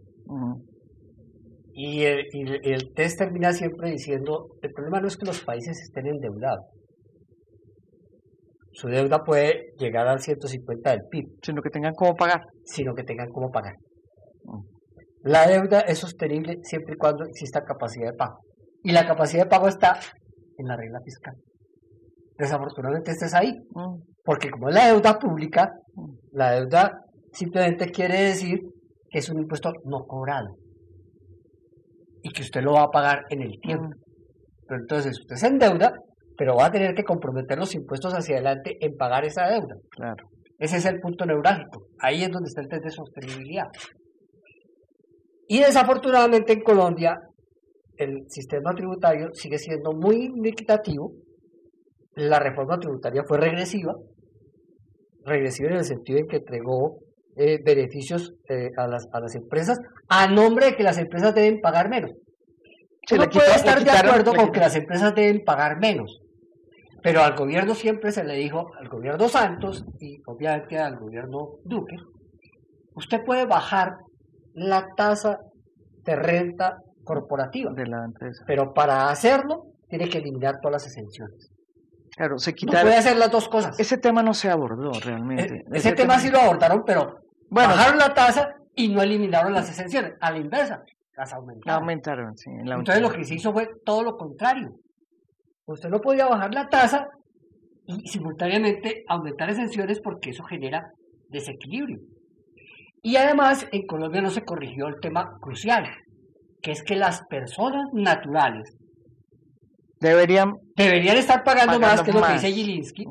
y, 1.74 2.04
el, 2.04 2.26
y 2.34 2.72
el 2.74 2.94
test 2.94 3.20
termina 3.20 3.54
siempre 3.54 3.92
diciendo, 3.92 4.50
el 4.62 4.72
problema 4.74 5.00
no 5.00 5.08
es 5.08 5.16
que 5.16 5.26
los 5.26 5.42
países 5.46 5.80
estén 5.82 6.08
endeudados. 6.08 6.66
Su 8.74 8.90
deuda 8.90 9.24
puede 9.24 9.74
llegar 9.80 10.08
al 10.08 10.20
150 10.20 10.92
del 10.92 11.02
PIB. 11.10 11.26
Sino 11.42 11.62
que 11.62 11.70
tengan 11.70 11.94
cómo 11.96 12.16
pagar. 12.16 12.42
Sino 12.66 12.94
que 12.94 13.04
tengan 13.04 13.30
cómo 13.30 13.50
pagar. 13.50 13.74
La 15.28 15.46
deuda 15.46 15.82
es 15.82 16.00
sostenible 16.00 16.60
siempre 16.62 16.94
y 16.94 16.98
cuando 16.98 17.26
exista 17.26 17.62
capacidad 17.62 18.12
de 18.12 18.18
pago. 18.18 18.40
Y 18.82 18.94
la 18.94 19.06
capacidad 19.06 19.44
de 19.44 19.50
pago 19.50 19.68
está 19.68 20.00
en 20.58 20.68
la 20.68 20.78
regla 20.78 21.02
fiscal. 21.04 21.36
Desafortunadamente 22.38 23.12
este 23.12 23.26
es 23.26 23.34
ahí. 23.34 23.52
Mm. 23.72 23.98
Porque 24.24 24.50
como 24.50 24.70
es 24.70 24.76
la 24.76 24.88
deuda 24.88 25.20
pública, 25.20 25.70
la 26.32 26.54
deuda 26.54 27.02
simplemente 27.34 27.92
quiere 27.92 28.22
decir 28.22 28.62
que 29.10 29.20
es 29.20 29.30
un 29.30 29.40
impuesto 29.40 29.74
no 29.84 30.06
cobrado. 30.06 30.56
Y 32.24 32.32
que 32.32 32.44
usted 32.44 32.62
lo 32.62 32.74
va 32.74 32.84
a 32.84 32.90
pagar 32.90 33.26
en 33.30 33.42
el 33.42 33.60
tiempo. 33.60 33.88
Mm. 33.88 34.02
Pero 34.66 34.80
entonces 34.80 35.20
usted 35.20 35.36
se 35.36 35.48
endeuda, 35.48 35.92
pero 36.38 36.56
va 36.56 36.68
a 36.68 36.72
tener 36.72 36.96
que 36.96 37.04
comprometer 37.04 37.58
los 37.58 37.76
impuestos 37.76 38.14
hacia 38.14 38.36
adelante 38.36 38.78
en 38.80 38.96
pagar 38.96 39.26
esa 39.26 39.46
deuda. 39.50 39.76
Claro. 39.90 40.24
Ese 40.58 40.78
es 40.78 40.86
el 40.86 41.02
punto 41.02 41.26
neurálgico. 41.26 41.88
Ahí 42.00 42.24
es 42.24 42.32
donde 42.32 42.48
está 42.48 42.62
el 42.62 42.70
test 42.70 42.86
de 42.86 42.92
sostenibilidad. 42.92 43.68
Y 45.48 45.60
desafortunadamente 45.60 46.54
en 46.54 46.62
Colombia 46.62 47.20
el 47.98 48.30
sistema 48.30 48.74
tributario 48.76 49.34
sigue 49.34 49.58
siendo 49.58 49.92
muy 49.94 50.30
liquidativo. 50.30 51.14
La 52.14 52.40
reforma 52.40 52.80
tributaria 52.80 53.24
fue 53.28 53.40
regresiva, 53.40 53.96
regresiva 55.24 55.70
en 55.70 55.78
el 55.78 55.84
sentido 55.84 56.20
en 56.20 56.28
que 56.28 56.38
entregó 56.38 57.00
eh, 57.36 57.60
beneficios 57.64 58.34
eh, 58.50 58.70
a, 58.78 58.88
las, 58.88 59.08
a 59.12 59.20
las 59.20 59.36
empresas 59.36 59.80
a 60.10 60.28
nombre 60.28 60.68
de 60.68 60.76
que 60.76 60.84
las 60.84 60.98
empresas 60.98 61.34
deben 61.36 61.60
pagar 61.60 61.90
menos. 61.90 62.12
Se 63.08 63.18
no 63.18 63.26
puede 63.30 63.56
estar 63.56 63.84
de 63.84 63.92
acuerdo 63.92 64.34
con 64.34 64.52
que 64.52 64.60
las 64.60 64.76
empresas 64.76 65.14
deben 65.16 65.44
pagar 65.46 65.80
menos, 65.80 66.20
pero 67.02 67.22
al 67.22 67.36
gobierno 67.36 67.74
siempre 67.74 68.12
se 68.12 68.24
le 68.24 68.36
dijo, 68.36 68.72
al 68.80 68.90
gobierno 68.90 69.30
Santos 69.30 69.86
y 70.00 70.18
obviamente 70.26 70.78
al 70.78 70.98
gobierno 70.98 71.52
Duque, 71.64 71.96
usted 72.96 73.24
puede 73.24 73.46
bajar 73.46 73.98
la 74.58 74.88
tasa 74.96 75.40
de 76.04 76.16
renta 76.16 76.78
corporativa 77.04 77.72
de 77.74 77.86
la 77.86 78.06
empresa. 78.06 78.44
Pero 78.48 78.74
para 78.74 79.10
hacerlo, 79.10 79.68
tiene 79.88 80.10
que 80.10 80.18
eliminar 80.18 80.60
todas 80.60 80.84
las 80.84 80.88
exenciones. 80.88 81.52
Claro, 82.16 82.40
se 82.40 82.54
quitaron. 82.54 82.82
No 82.82 82.88
puede 82.88 82.98
hacer 82.98 83.18
las 83.18 83.32
dos 83.32 83.48
cosas. 83.48 83.80
Ese 83.80 84.00
tema 84.00 84.24
no 84.24 84.34
se 84.34 84.50
abordó 84.50 84.92
realmente. 85.00 85.64
E-, 85.72 85.78
ese, 85.78 85.94
tema, 85.94 86.18
sí 86.20 86.32
lo 86.32 86.40
abordaron, 86.40 86.84
pero 86.86 87.20
bueno, 87.50 87.70
bajaron 87.70 88.00
la 88.00 88.14
tasa 88.14 88.50
y 88.76 88.90
no 88.90 89.02
eliminaron 89.04 89.54
las 89.54 89.70
exenciones. 89.70 90.14
A 90.20 90.32
la 90.32 90.40
inversa, 90.40 90.82
las 91.16 91.34
aumentaron. 91.34 91.80
aumentaron, 91.80 92.38
sí. 92.38 92.50
Entonces 92.50 93.02
lo 93.02 93.12
que 93.12 93.24
se 93.24 93.36
hizo 93.36 93.54
fue 93.54 93.70
todo 93.86 94.04
lo 94.04 94.18
contrario. 94.18 94.72
Usted 95.66 95.90
no 95.90 96.02
podía 96.02 96.26
bajar 96.26 96.54
la 96.54 96.68
tasa 96.68 97.08
y 97.86 98.08
simultáneamente 98.08 99.04
aumentar 99.08 99.52
exenciones 99.52 100.02
porque 100.02 100.32
eso 100.32 100.44
genera 100.44 100.92
desequilibrio. 101.30 102.00
Y 103.02 103.16
además 103.16 103.68
en 103.72 103.86
Colombia 103.86 104.22
no 104.22 104.30
se 104.30 104.44
corrigió 104.44 104.88
el 104.88 105.00
tema 105.00 105.38
crucial, 105.40 105.86
que 106.62 106.72
es 106.72 106.84
que 106.84 106.96
las 106.96 107.22
personas 107.28 107.88
naturales 107.94 108.76
deberían, 110.00 110.54
deberían 110.76 111.18
estar 111.18 111.44
pagando, 111.44 111.80
más, 111.80 112.02
que 112.02 112.12
lo 112.12 112.22
que 112.22 112.34
dice 112.34 112.52
Gilinski, 112.52 113.06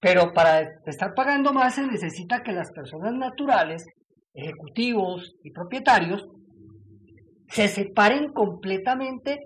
pero 0.00 0.32
para 0.32 0.60
estar 0.86 1.14
pagando 1.14 1.52
más 1.52 1.74
se 1.74 1.86
necesita 1.86 2.42
que 2.42 2.52
las 2.52 2.70
personas 2.72 3.14
naturales, 3.14 3.84
ejecutivos 4.34 5.34
y 5.42 5.50
propietarios, 5.50 6.26
se 7.48 7.68
separen 7.68 8.32
completamente 8.32 9.38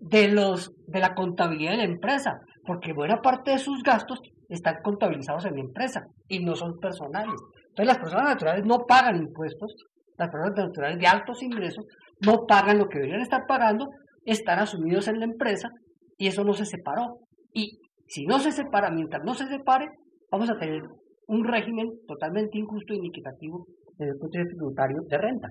de 0.00 0.28
los 0.28 0.72
de 0.86 1.00
la 1.00 1.14
contabilidad 1.14 1.72
de 1.72 1.76
la 1.78 1.84
empresa, 1.84 2.40
porque 2.64 2.92
buena 2.92 3.20
parte 3.20 3.52
de 3.52 3.58
sus 3.58 3.82
gastos 3.82 4.20
están 4.48 4.76
contabilizados 4.82 5.44
en 5.46 5.54
la 5.54 5.60
empresa 5.60 6.04
y 6.28 6.40
no 6.40 6.54
son 6.54 6.78
personales. 6.78 7.34
Entonces 7.72 7.86
las 7.86 7.98
personas 7.98 8.34
naturales 8.34 8.66
no 8.66 8.84
pagan 8.86 9.16
impuestos, 9.16 9.74
las 10.18 10.28
personas 10.28 10.68
naturales 10.68 10.98
de 10.98 11.06
altos 11.06 11.42
ingresos 11.42 11.86
no 12.20 12.44
pagan 12.46 12.78
lo 12.78 12.86
que 12.86 12.98
deberían 12.98 13.22
estar 13.22 13.46
pagando, 13.48 13.86
están 14.26 14.58
asumidos 14.58 15.08
en 15.08 15.18
la 15.18 15.24
empresa 15.24 15.70
y 16.18 16.26
eso 16.26 16.44
no 16.44 16.52
se 16.52 16.66
separó. 16.66 17.16
Y 17.54 17.78
si 18.06 18.26
no 18.26 18.38
se 18.38 18.52
separa, 18.52 18.90
mientras 18.90 19.22
no 19.24 19.32
se 19.32 19.46
separe, 19.46 19.86
vamos 20.30 20.50
a 20.50 20.58
tener 20.58 20.82
un 21.28 21.44
régimen 21.44 21.88
totalmente 22.06 22.58
injusto 22.58 22.92
e 22.92 22.96
inequitativo 22.96 23.64
desde 23.96 24.12
el 24.12 24.18
punto 24.18 24.36
de 24.36 24.44
vista 24.44 24.56
tributario 24.58 24.98
de 25.08 25.18
renta. 25.18 25.48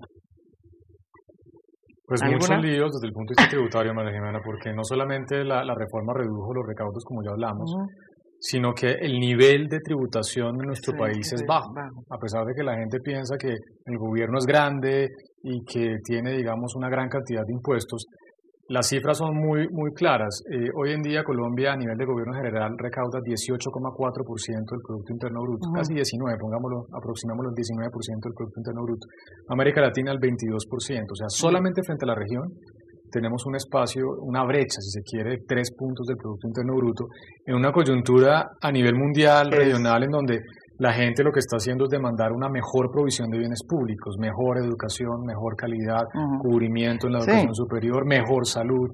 Pues 2.05 2.21
muchos 2.23 2.61
líos 2.61 2.91
desde 2.91 3.07
el 3.07 3.13
punto 3.13 3.33
de 3.33 3.41
vista 3.41 3.49
tributario, 3.49 3.93
María 3.95 4.11
Jimena, 4.11 4.39
porque 4.45 4.73
no 4.73 4.83
solamente 4.83 5.43
la, 5.43 5.63
reforma 5.73 6.13
redujo 6.13 6.53
los 6.53 6.67
recaudos, 6.67 7.03
como 7.05 7.23
ya 7.23 7.31
hablamos, 7.31 7.73
sino 8.41 8.73
que 8.73 8.89
el 8.89 9.19
nivel 9.19 9.67
de 9.69 9.77
tributación 9.85 10.55
en 10.59 10.73
nuestro 10.73 10.97
país 10.97 11.31
es 11.31 11.45
bajo, 11.47 11.69
a 12.09 12.17
pesar 12.17 12.43
de 12.43 12.53
que 12.57 12.63
la 12.63 12.75
gente 12.75 12.97
piensa 12.99 13.37
que 13.37 13.53
el 13.53 13.97
gobierno 13.99 14.39
es 14.39 14.47
grande 14.47 15.09
y 15.43 15.63
que 15.63 15.97
tiene, 16.03 16.37
digamos, 16.37 16.73
una 16.75 16.89
gran 16.89 17.07
cantidad 17.07 17.45
de 17.45 17.53
impuestos. 17.53 18.07
Las 18.67 18.87
cifras 18.87 19.17
son 19.17 19.35
muy, 19.35 19.67
muy 19.69 19.91
claras. 19.93 20.41
Eh, 20.49 20.69
hoy 20.73 20.93
en 20.93 21.01
día 21.03 21.23
Colombia 21.23 21.73
a 21.73 21.77
nivel 21.77 21.97
de 21.97 22.05
gobierno 22.05 22.33
general 22.33 22.71
recauda 22.79 23.19
18,4% 23.19 23.67
del 23.69 24.81
Producto 24.87 25.13
Interno 25.13 25.41
Bruto, 25.43 25.69
casi 25.75 25.93
19, 25.93 26.39
pongámoslo, 26.39 26.87
aproximámoslo 26.97 27.51
el 27.51 27.57
19% 27.61 28.25
del 28.25 28.33
Producto 28.33 28.57
Interno 28.57 28.81
Bruto. 28.81 29.05
América 29.49 29.81
Latina 29.81 30.11
el 30.13 30.19
22%, 30.19 30.57
o 30.57 31.15
sea, 31.15 31.29
solamente 31.29 31.83
frente 31.83 32.05
a 32.05 32.09
la 32.09 32.15
región 32.15 32.47
tenemos 33.11 33.45
un 33.45 33.55
espacio, 33.55 34.03
una 34.21 34.43
brecha, 34.45 34.79
si 34.79 34.89
se 34.89 35.01
quiere, 35.01 35.31
de 35.31 35.43
tres 35.47 35.71
puntos 35.77 36.07
del 36.07 36.17
Producto 36.17 36.47
Interno 36.47 36.75
Bruto, 36.75 37.05
en 37.45 37.55
una 37.55 37.71
coyuntura 37.71 38.51
a 38.61 38.71
nivel 38.71 38.95
mundial, 38.95 39.51
regional, 39.51 40.03
en 40.03 40.09
donde 40.11 40.39
la 40.77 40.93
gente 40.93 41.23
lo 41.23 41.31
que 41.31 41.39
está 41.39 41.57
haciendo 41.57 41.85
es 41.85 41.91
demandar 41.91 42.31
una 42.31 42.49
mejor 42.49 42.89
provisión 42.91 43.29
de 43.29 43.37
bienes 43.37 43.61
públicos, 43.67 44.15
mejor 44.17 44.57
educación, 44.57 45.21
mejor 45.25 45.55
calidad, 45.55 46.05
cubrimiento 46.41 47.05
en 47.05 47.13
la 47.13 47.19
educación 47.19 47.53
superior, 47.53 48.05
mejor 48.05 48.47
salud. 48.47 48.89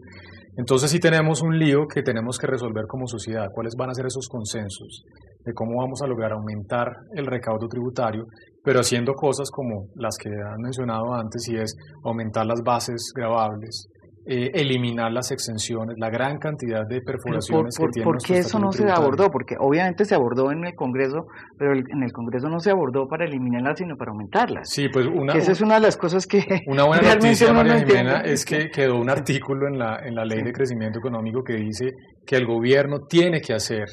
Entonces 0.58 0.92
sí 0.92 1.00
tenemos 1.00 1.42
un 1.42 1.58
lío 1.58 1.88
que 1.88 2.02
tenemos 2.02 2.38
que 2.40 2.48
resolver 2.48 2.86
como 2.88 3.08
sociedad. 3.08 3.48
¿Cuáles 3.54 3.76
van 3.78 3.92
a 3.92 3.94
ser 3.94 4.08
esos 4.08 4.28
consensos 4.28 5.04
de 5.48 5.54
cómo 5.54 5.80
vamos 5.80 6.02
a 6.04 6.08
lograr 6.08 6.34
aumentar 6.34 6.92
el 7.16 7.26
recaudo 7.26 7.70
tributario, 7.70 8.26
pero 8.64 8.82
haciendo 8.82 9.14
cosas 9.14 9.50
como 9.50 9.88
las 9.96 10.18
que 10.22 10.30
han 10.30 10.62
mencionado 10.62 11.14
antes 11.14 11.48
y 11.48 11.56
es 11.56 11.74
aumentar 12.04 12.46
las 12.46 12.62
bases 12.66 13.14
grabables, 13.16 13.88
eh, 14.30 14.52
eliminar 14.54 15.12
las 15.12 15.32
exenciones, 15.32 15.96
la 15.98 16.10
gran 16.10 16.38
cantidad 16.38 16.82
de 16.88 17.00
perforaciones 17.02 17.78
por, 17.78 17.88
que 17.88 17.92
tiene 17.94 18.04
¿Por 18.06 18.18
qué 18.22 18.38
eso 18.40 18.60
no 18.60 18.72
se 18.74 18.90
abordó? 18.90 19.30
Porque 19.32 19.56
obviamente 19.58 20.04
se 20.04 20.16
abordó 20.16 20.52
en 20.52 20.66
el 20.66 20.74
Congreso, 20.76 21.26
pero 21.58 21.72
el- 21.72 21.86
en 21.90 22.04
el 22.04 22.12
Congreso 22.12 22.50
no 22.50 22.60
se 22.60 22.72
abordó 22.72 23.08
para 23.08 23.26
eliminarlas, 23.26 23.78
sino 23.78 23.96
para 23.96 24.12
aumentarlas. 24.12 24.70
Sí, 24.70 24.88
pues 24.92 25.06
una, 25.08 25.32
Que 25.34 25.40
esa 25.40 25.54
es 25.54 25.62
una 25.62 25.76
de 25.76 25.82
las 25.82 25.96
cosas 25.96 26.28
que 26.28 26.40
Una 26.68 26.84
buena 26.86 27.02
realmente 27.04 27.28
noticia, 27.28 27.48
no 27.48 27.54
María 27.54 27.80
Jimena, 27.86 28.22
es 28.22 28.44
que 28.44 28.70
quedó 28.70 29.00
un 29.00 29.10
artículo 29.10 29.68
en 29.68 29.80
la, 29.80 29.98
en 30.06 30.14
la 30.16 30.26
Ley 30.26 30.44
de 30.44 30.52
Crecimiento 30.52 31.00
Económico 31.00 31.42
que 31.44 31.54
dice 31.56 31.92
que 32.26 32.36
el 32.36 32.46
gobierno 32.46 32.98
tiene 33.08 33.40
que 33.40 33.54
hacer, 33.54 33.86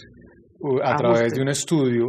a 0.82 0.96
través 0.96 1.32
de 1.34 1.42
un 1.42 1.48
estudio, 1.48 2.06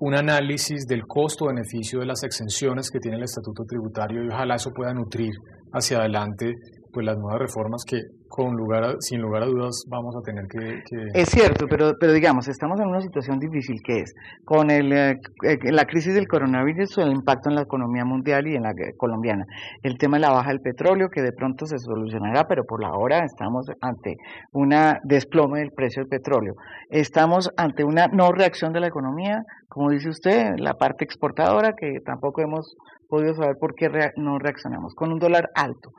un 0.00 0.14
análisis 0.14 0.84
del 0.86 1.02
costo-beneficio 1.06 2.00
de 2.00 2.06
las 2.06 2.22
exenciones 2.24 2.90
que 2.90 2.98
tiene 2.98 3.16
el 3.18 3.22
Estatuto 3.22 3.62
Tributario 3.64 4.24
y 4.24 4.28
ojalá 4.28 4.56
eso 4.56 4.70
pueda 4.74 4.92
nutrir 4.92 5.30
hacia 5.72 5.98
adelante 5.98 6.52
pues 6.92 7.06
las 7.06 7.16
nuevas 7.18 7.40
reformas 7.40 7.84
que 7.86 8.00
con 8.28 8.54
lugar 8.56 8.84
a- 8.84 8.94
sin 9.00 9.20
lugar 9.20 9.42
a 9.42 9.46
dudas 9.46 9.84
vamos 9.88 10.14
a 10.16 10.20
tener 10.22 10.46
que... 10.46 10.82
que- 10.88 11.08
Es 11.14 11.28
cierto, 11.30 11.66
pero, 11.68 11.92
pero 11.98 12.12
digamos, 12.12 12.48
estamos 12.48 12.78
en 12.80 12.86
una 12.88 13.00
situación 13.00 13.38
difícil 13.38 13.80
que 13.84 14.00
es 14.00 14.14
con 14.44 14.70
el, 14.70 14.92
eh, 14.92 15.20
eh, 15.44 15.58
la 15.70 15.84
crisis 15.86 16.14
del 16.14 16.28
coronavirus, 16.28 16.98
el 16.98 17.12
impacto 17.12 17.48
en 17.48 17.54
la 17.56 17.62
economía 17.62 18.04
mundial 18.04 18.46
y 18.46 18.56
en 18.56 18.62
la 18.62 18.70
eh, 18.70 18.94
colombiana. 18.96 19.44
El 19.82 19.98
tema 19.98 20.16
de 20.16 20.22
la 20.22 20.30
baja 20.32 20.48
del 20.50 20.60
petróleo, 20.60 21.08
que 21.10 21.22
de 21.22 21.32
pronto 21.32 21.66
se 21.66 21.78
solucionará, 21.78 22.46
pero 22.46 22.64
por 22.64 22.80
la 22.82 22.92
hora 22.92 23.24
estamos 23.24 23.66
ante 23.80 24.16
una 24.52 24.98
desplome 25.04 25.60
del 25.60 25.72
precio 25.72 26.02
del 26.02 26.08
petróleo. 26.08 26.54
Estamos 26.90 27.50
ante 27.56 27.84
una 27.84 28.06
no 28.08 28.32
reacción 28.32 28.72
de 28.72 28.80
la 28.80 28.86
economía, 28.88 29.42
como 29.68 29.90
dice 29.90 30.08
usted, 30.08 30.54
la 30.58 30.74
parte 30.74 31.04
exportadora, 31.04 31.72
que 31.74 32.00
tampoco 32.04 32.42
hemos 32.42 32.76
podido 33.08 33.34
saber 33.34 33.56
por 33.60 33.74
qué 33.74 33.88
no 34.16 34.38
reaccionamos, 34.38 34.94
con 34.94 35.12
un 35.12 35.18
dólar 35.18 35.50
alto. 35.54 35.90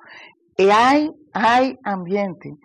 Y 0.58 0.70
hay, 0.70 1.10
hay 1.34 1.78
ambiente 1.84 2.56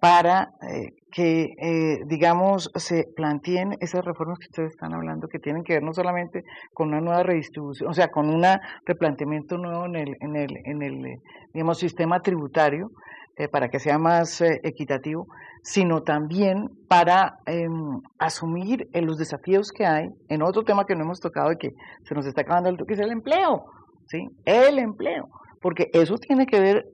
para 0.00 0.52
eh, 0.62 0.92
que, 1.10 1.54
eh, 1.58 2.00
digamos, 2.06 2.70
se 2.76 3.06
planteen 3.16 3.76
esas 3.80 4.04
reformas 4.04 4.38
que 4.38 4.46
ustedes 4.46 4.72
están 4.72 4.94
hablando, 4.94 5.28
que 5.28 5.38
tienen 5.38 5.64
que 5.64 5.74
ver 5.74 5.82
no 5.82 5.92
solamente 5.92 6.44
con 6.72 6.88
una 6.88 7.00
nueva 7.00 7.22
redistribución, 7.22 7.90
o 7.90 7.94
sea, 7.94 8.08
con 8.08 8.28
un 8.28 8.44
replanteamiento 8.84 9.58
nuevo 9.58 9.86
en 9.86 9.96
el, 9.96 10.16
en 10.20 10.36
el, 10.36 10.56
en 10.64 10.82
el 10.82 11.20
digamos, 11.52 11.78
sistema 11.78 12.20
tributario, 12.20 12.90
eh, 13.38 13.46
para 13.46 13.68
que 13.68 13.78
sea 13.78 13.98
más 13.98 14.40
eh, 14.40 14.60
equitativo, 14.64 15.28
sino 15.62 16.02
también 16.02 16.70
para 16.88 17.38
em, 17.46 18.00
asumir 18.18 18.88
los 18.92 19.16
desafíos 19.16 19.70
que 19.70 19.86
hay 19.86 20.08
en 20.28 20.42
otro 20.42 20.64
tema 20.64 20.84
que 20.84 20.96
no 20.96 21.04
hemos 21.04 21.20
tocado 21.20 21.52
y 21.52 21.56
que 21.56 21.70
se 22.02 22.16
nos 22.16 22.26
está 22.26 22.40
acabando 22.40 22.68
el 22.68 22.76
que 22.84 22.94
es 22.94 22.98
el 22.98 23.12
empleo, 23.12 23.66
¿sí? 24.08 24.26
El 24.44 24.80
empleo, 24.80 25.28
porque 25.62 25.88
eso 25.92 26.16
tiene 26.18 26.46
que 26.46 26.58
ver 26.58 26.84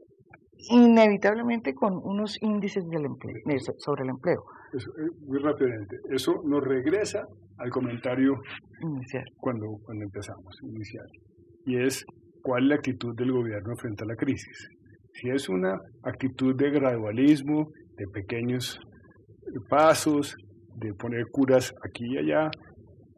inevitablemente 0.71 1.75
con 1.75 1.95
unos 2.03 2.37
índices 2.43 2.89
del 2.89 3.07
empleo, 3.07 3.35
sobre 3.79 4.05
el 4.05 4.11
empleo 4.11 4.43
Eso, 4.73 4.91
eh, 4.99 5.11
muy 5.27 5.39
rápidamente. 5.39 5.97
Eso 6.11 6.41
nos 6.45 6.62
regresa 6.62 7.27
al 7.59 7.71
comentario 7.71 8.35
inicial. 8.83 9.25
cuando, 9.37 9.67
cuando 9.85 10.05
empezamos, 10.05 10.57
inicial. 10.62 11.07
Y 11.67 11.79
es 11.79 12.05
cuál 12.43 12.65
es 12.65 12.69
la 12.69 12.75
actitud 12.77 13.15
del 13.17 13.33
gobierno 13.33 13.75
frente 13.77 14.05
a 14.05 14.07
la 14.07 14.17
crisis. 14.17 14.69
Si 15.15 15.31
es 15.31 15.49
una 15.49 15.79
actitud 16.03 16.55
de 16.57 16.71
gradualismo, 16.71 17.71
de 17.97 18.07
pequeños 18.12 18.79
pasos, 19.69 20.37
de 20.77 20.93
poner 20.95 21.27
curas 21.31 21.73
aquí 21.87 22.05
y 22.07 22.19
allá, 22.19 22.51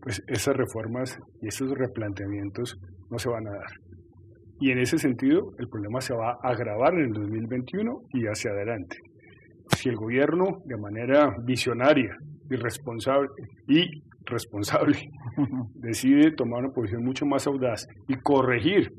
pues 0.03 0.23
esas 0.29 0.57
reformas 0.57 1.19
y 1.41 1.49
esos 1.49 1.71
replanteamientos 1.71 2.77
no 3.11 3.19
se 3.19 3.29
van 3.29 3.47
a 3.49 3.51
dar. 3.51 3.86
Y 4.61 4.71
en 4.71 4.79
ese 4.79 4.99
sentido, 4.99 5.53
el 5.59 5.69
problema 5.69 6.01
se 6.01 6.15
va 6.15 6.39
a 6.43 6.49
agravar 6.49 6.95
en 6.95 7.07
el 7.07 7.13
2021 7.13 8.03
y 8.15 8.27
hacia 8.27 8.53
adelante. 8.53 8.99
Si 9.77 9.89
el 9.89 9.97
gobierno, 9.97 10.63
de 10.65 10.77
manera 10.77 11.35
visionaria 11.45 12.17
y 12.49 12.57
responsable, 12.57 13.29
y 13.69 14.03
responsable 14.25 15.11
decide 15.75 16.33
tomar 16.33 16.65
una 16.65 16.73
posición 16.73 17.05
mucho 17.05 17.27
más 17.27 17.47
audaz 17.47 17.87
y 18.09 18.17
corregir 18.17 18.93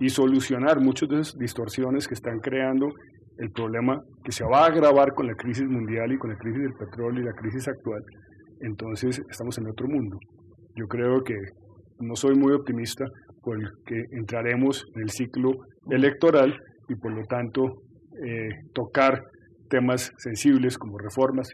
y 0.00 0.08
solucionar 0.08 0.80
muchas 0.80 1.08
de 1.08 1.20
esas 1.20 1.38
distorsiones 1.38 2.08
que 2.08 2.14
están 2.14 2.40
creando 2.40 2.92
el 3.38 3.50
problema 3.50 4.02
que 4.24 4.32
se 4.32 4.44
va 4.44 4.64
a 4.64 4.66
agravar 4.66 5.12
con 5.14 5.26
la 5.26 5.34
crisis 5.34 5.66
mundial 5.68 6.12
y 6.12 6.18
con 6.18 6.30
la 6.30 6.36
crisis 6.36 6.62
del 6.62 6.74
petróleo 6.74 7.22
y 7.22 7.26
la 7.26 7.32
crisis 7.32 7.66
actual, 7.68 8.02
entonces 8.60 9.22
estamos 9.30 9.58
en 9.58 9.66
otro 9.68 9.88
mundo. 9.88 10.18
Yo 10.76 10.86
creo 10.86 11.22
que 11.22 11.34
no 12.00 12.16
soy 12.16 12.34
muy 12.34 12.52
optimista 12.52 13.06
porque 13.44 14.04
entraremos 14.12 14.84
en 14.94 15.02
el 15.02 15.10
ciclo 15.10 15.50
electoral 15.90 16.56
y 16.88 16.94
por 16.94 17.12
lo 17.12 17.24
tanto 17.24 17.82
eh, 18.24 18.48
tocar 18.72 19.22
temas 19.68 20.12
sensibles 20.18 20.78
como 20.78 20.98
reformas 20.98 21.52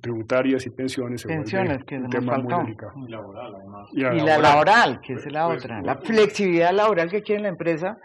tributarias 0.00 0.64
y 0.66 0.70
pensiones, 0.70 1.22
se 1.22 1.28
Pensiones, 1.28 1.84
que 1.84 1.96
un 1.96 2.02
nos 2.02 2.10
tema 2.10 2.38
muy 2.38 2.54
delicado. 2.64 2.92
Y 3.04 3.10
laboral, 3.10 3.54
además. 3.54 3.88
Y, 3.92 4.00
Y 4.00 4.04
a 4.04 4.12
la 4.12 4.38
laboral, 4.38 5.00
que 5.00 5.14
es 5.14 5.32
la 5.32 5.46
Pues, 5.46 5.64
otra, 5.64 5.82
la 5.82 5.96
flexibilidad 5.96 6.72
laboral 6.72 7.10
que 7.10 7.22
quiere 7.22 7.42
la 7.42 7.48
empresa 7.48 7.96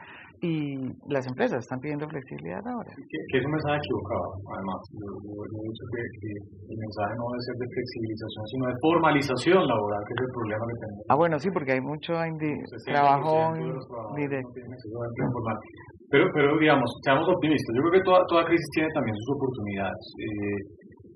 y 0.43 0.75
las 1.07 1.23
empresas 1.25 1.63
están 1.63 1.79
pidiendo 1.79 2.03
flexibilidad 2.09 2.59
laboral. 2.67 2.91
Que, 2.91 3.37
es 3.39 3.45
un 3.45 3.51
mensaje 3.55 3.79
equivocado, 3.79 4.27
además. 4.51 4.79
Yo, 4.91 5.07
yo- 5.23 5.39
yo 5.39 5.57
he 5.63 5.67
dicho 5.71 5.85
que, 5.87 6.01
que 6.19 6.29
el 6.67 6.77
mensaje 6.83 7.13
no 7.15 7.23
debe 7.31 7.41
ser 7.47 7.55
de 7.63 7.67
flexibilización, 7.71 8.43
sino 8.51 8.63
de 8.67 8.75
formalización 8.83 9.61
laboral, 9.71 10.01
que 10.03 10.13
es 10.13 10.21
el 10.27 10.31
problema 10.35 10.63
que 10.67 10.77
tenemos. 10.83 11.03
Ah, 11.07 11.15
bueno, 11.15 11.35
sí, 11.39 11.47
porque 11.49 11.71
hay 11.71 11.81
mucho 11.81 12.11
indi- 12.27 12.59
60% 12.59 12.91
trabajo 12.91 13.55
directo. 14.19 14.51
Pero, 16.11 16.25
pero 16.35 16.59
digamos, 16.59 16.91
seamos 17.01 17.25
optimistas. 17.27 17.73
Yo 17.75 17.81
creo 17.81 17.93
que 17.97 18.05
toda, 18.05 18.19
toda 18.27 18.45
crisis 18.45 18.67
tiene 18.75 18.89
también 18.93 19.15
sus 19.17 19.35
oportunidades. 19.35 20.03
eh, 20.19 20.59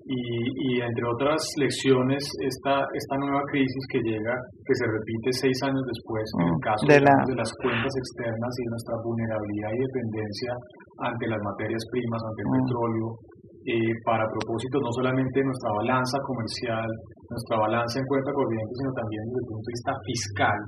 y, 0.08 0.20
y 0.56 0.70
entre 0.80 1.04
otras 1.04 1.36
lecciones, 1.60 2.24
esta, 2.40 2.80
esta 2.96 3.14
nueva 3.20 3.44
crisis 3.52 3.84
que 3.92 4.00
llega, 4.00 4.34
que 4.64 4.74
se 4.74 4.86
repite 4.88 5.28
seis 5.36 5.58
años 5.68 5.84
después, 5.84 6.24
en 6.40 6.48
el 6.48 6.56
Mm, 6.56 6.64
caso 6.64 6.82
de 6.88 6.96
digamos, 6.96 7.12
la- 7.12 7.28
de 7.28 7.36
las 7.36 7.50
cuentas 7.60 7.92
externas 8.00 8.52
y 8.56 8.62
de 8.64 8.70
nuestra 8.72 8.94
vulnerabilidad 9.04 9.70
y 9.76 9.78
dependencia 9.84 10.52
ante 11.04 11.24
las 11.28 11.40
materias 11.44 11.82
primas, 11.92 12.20
ante 12.24 12.40
el 12.40 12.48
Mm. 12.48 12.56
petróleo, 12.64 13.06
eh, 13.68 13.92
para 14.08 14.24
propósitos 14.32 14.80
no 14.80 14.90
solamente 14.96 15.34
de 15.40 15.44
nuestra 15.44 15.70
balanza 15.76 16.16
comercial, 16.24 16.88
nuestra 17.28 17.56
balanza 17.60 18.00
en 18.00 18.06
cuenta 18.08 18.32
corriente, 18.32 18.72
sino 18.80 18.90
también 18.96 19.22
desde 19.28 19.40
el 19.44 19.48
punto 19.52 19.66
de 19.68 19.74
vista 19.76 19.92
fiscal, 20.08 20.58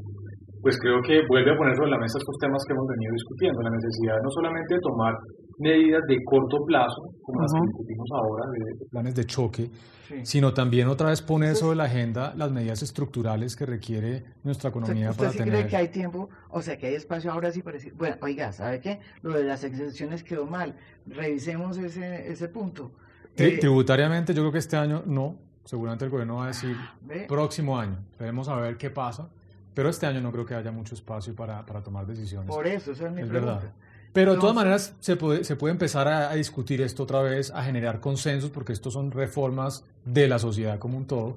pues 0.61 0.75
creo 0.85 1.01
que 1.01 1.17
vuelve 1.33 1.49
a 1.49 1.57
poner 1.57 1.73
sobre 1.81 1.97
la 1.97 2.03
mesa 2.05 2.21
estos 2.21 2.37
temas 2.37 2.61
que 2.69 2.77
hemos 2.77 2.85
venido 2.93 3.13
discutiendo, 3.17 3.57
la 3.65 3.73
necesidad 3.73 4.17
no 4.21 4.29
solamente 4.37 4.77
de 4.77 4.83
tomar 4.85 5.15
medidas 5.61 6.03
de 6.09 6.25
corto 6.25 6.65
plazo, 6.67 7.15
como 7.23 7.43
las 7.43 7.53
que 7.53 7.61
discutimos 7.61 8.09
ahora, 8.13 8.51
de, 8.51 8.59
de 8.79 8.85
planes 8.91 9.15
de 9.15 9.25
choque, 9.27 9.71
Sí. 10.09 10.17
sino 10.25 10.53
también 10.53 10.89
otra 10.89 11.11
vez 11.11 11.23
poner 11.23 11.55
sobre 11.55 11.77
la 11.77 11.85
agenda 11.85 12.35
las 12.37 12.51
medidas 12.51 12.83
estructurales 12.83 13.55
que 13.55 13.65
requiere 13.65 14.25
nuestra 14.43 14.71
economía 14.71 15.11
¿Usted 15.11 15.19
para 15.21 15.31
sí 15.31 15.39
tener... 15.39 15.55
cree 15.55 15.67
que 15.69 15.77
hay 15.77 15.89
tiempo? 15.89 16.29
O 16.49 16.63
sea, 16.63 16.77
que 16.77 16.89
hay 16.89 16.95
espacio 16.97 17.31
ahora 17.31 17.53
sí 17.53 17.63
para 17.63 17.75
decir, 17.77 17.95
bueno, 17.97 18.17
oiga, 18.21 18.51
¿sabe 18.51 18.81
qué? 18.81 18.99
Lo 19.23 19.35
de 19.35 19.45
las 19.45 19.63
exenciones 19.63 20.25
quedó 20.25 20.47
mal. 20.47 20.75
Revisemos 21.07 21.79
ese, 21.79 22.29
ese 22.29 22.49
punto. 22.49 22.91
Tri- 23.37 23.55
Eh, 23.55 23.59
Tributariamente 23.61 24.35
yo 24.35 24.43
creo 24.43 24.51
que 24.51 24.59
este 24.59 24.77
año 24.77 25.05
no, 25.07 25.37
seguramente 25.65 26.05
el 26.07 26.11
gobierno 26.11 26.37
va 26.39 26.45
a 26.45 26.49
decir 26.49 26.77
¿ve? 27.03 27.27
próximo 27.29 27.79
año, 27.79 27.99
veremos 28.19 28.49
a 28.49 28.57
ver 28.57 28.77
qué 28.77 28.91
pasa, 28.91 29.29
pero 29.75 29.89
este 29.91 30.07
año 30.07 30.21
no 30.21 30.33
creo 30.33 30.45
que 30.45 30.55
haya 30.57 30.73
mucho 30.73 30.97
espacio 30.97 31.37
para, 31.37 31.65
para 31.65 31.83
tomar 31.85 32.05
decisiones. 32.05 32.49
Por 32.53 32.67
eso, 32.67 32.91
esa 32.91 33.07
es 33.07 33.13
mi 33.13 33.23
Es 33.23 33.29
pregunta. 33.29 33.55
verdad. 33.55 33.73
Pero 34.13 34.35
de 34.35 34.41
todas 34.41 34.55
maneras 34.55 34.95
se 35.01 35.17
puede, 35.17 35.45
se 35.45 35.57
puede 35.57 35.73
empezar 35.73 36.09
a, 36.09 36.31
a 36.31 36.35
discutir 36.35 36.81
esto 36.83 37.05
otra 37.05 37.23
vez, 37.23 37.51
a 37.53 37.63
generar 37.63 38.01
consensos, 38.01 38.51
porque 38.51 38.73
estos 38.73 38.95
son 38.95 39.11
reformas 39.13 39.85
de 40.05 40.27
la 40.27 40.39
sociedad 40.39 40.79
como 40.79 40.97
un 40.97 41.07
todo, 41.07 41.37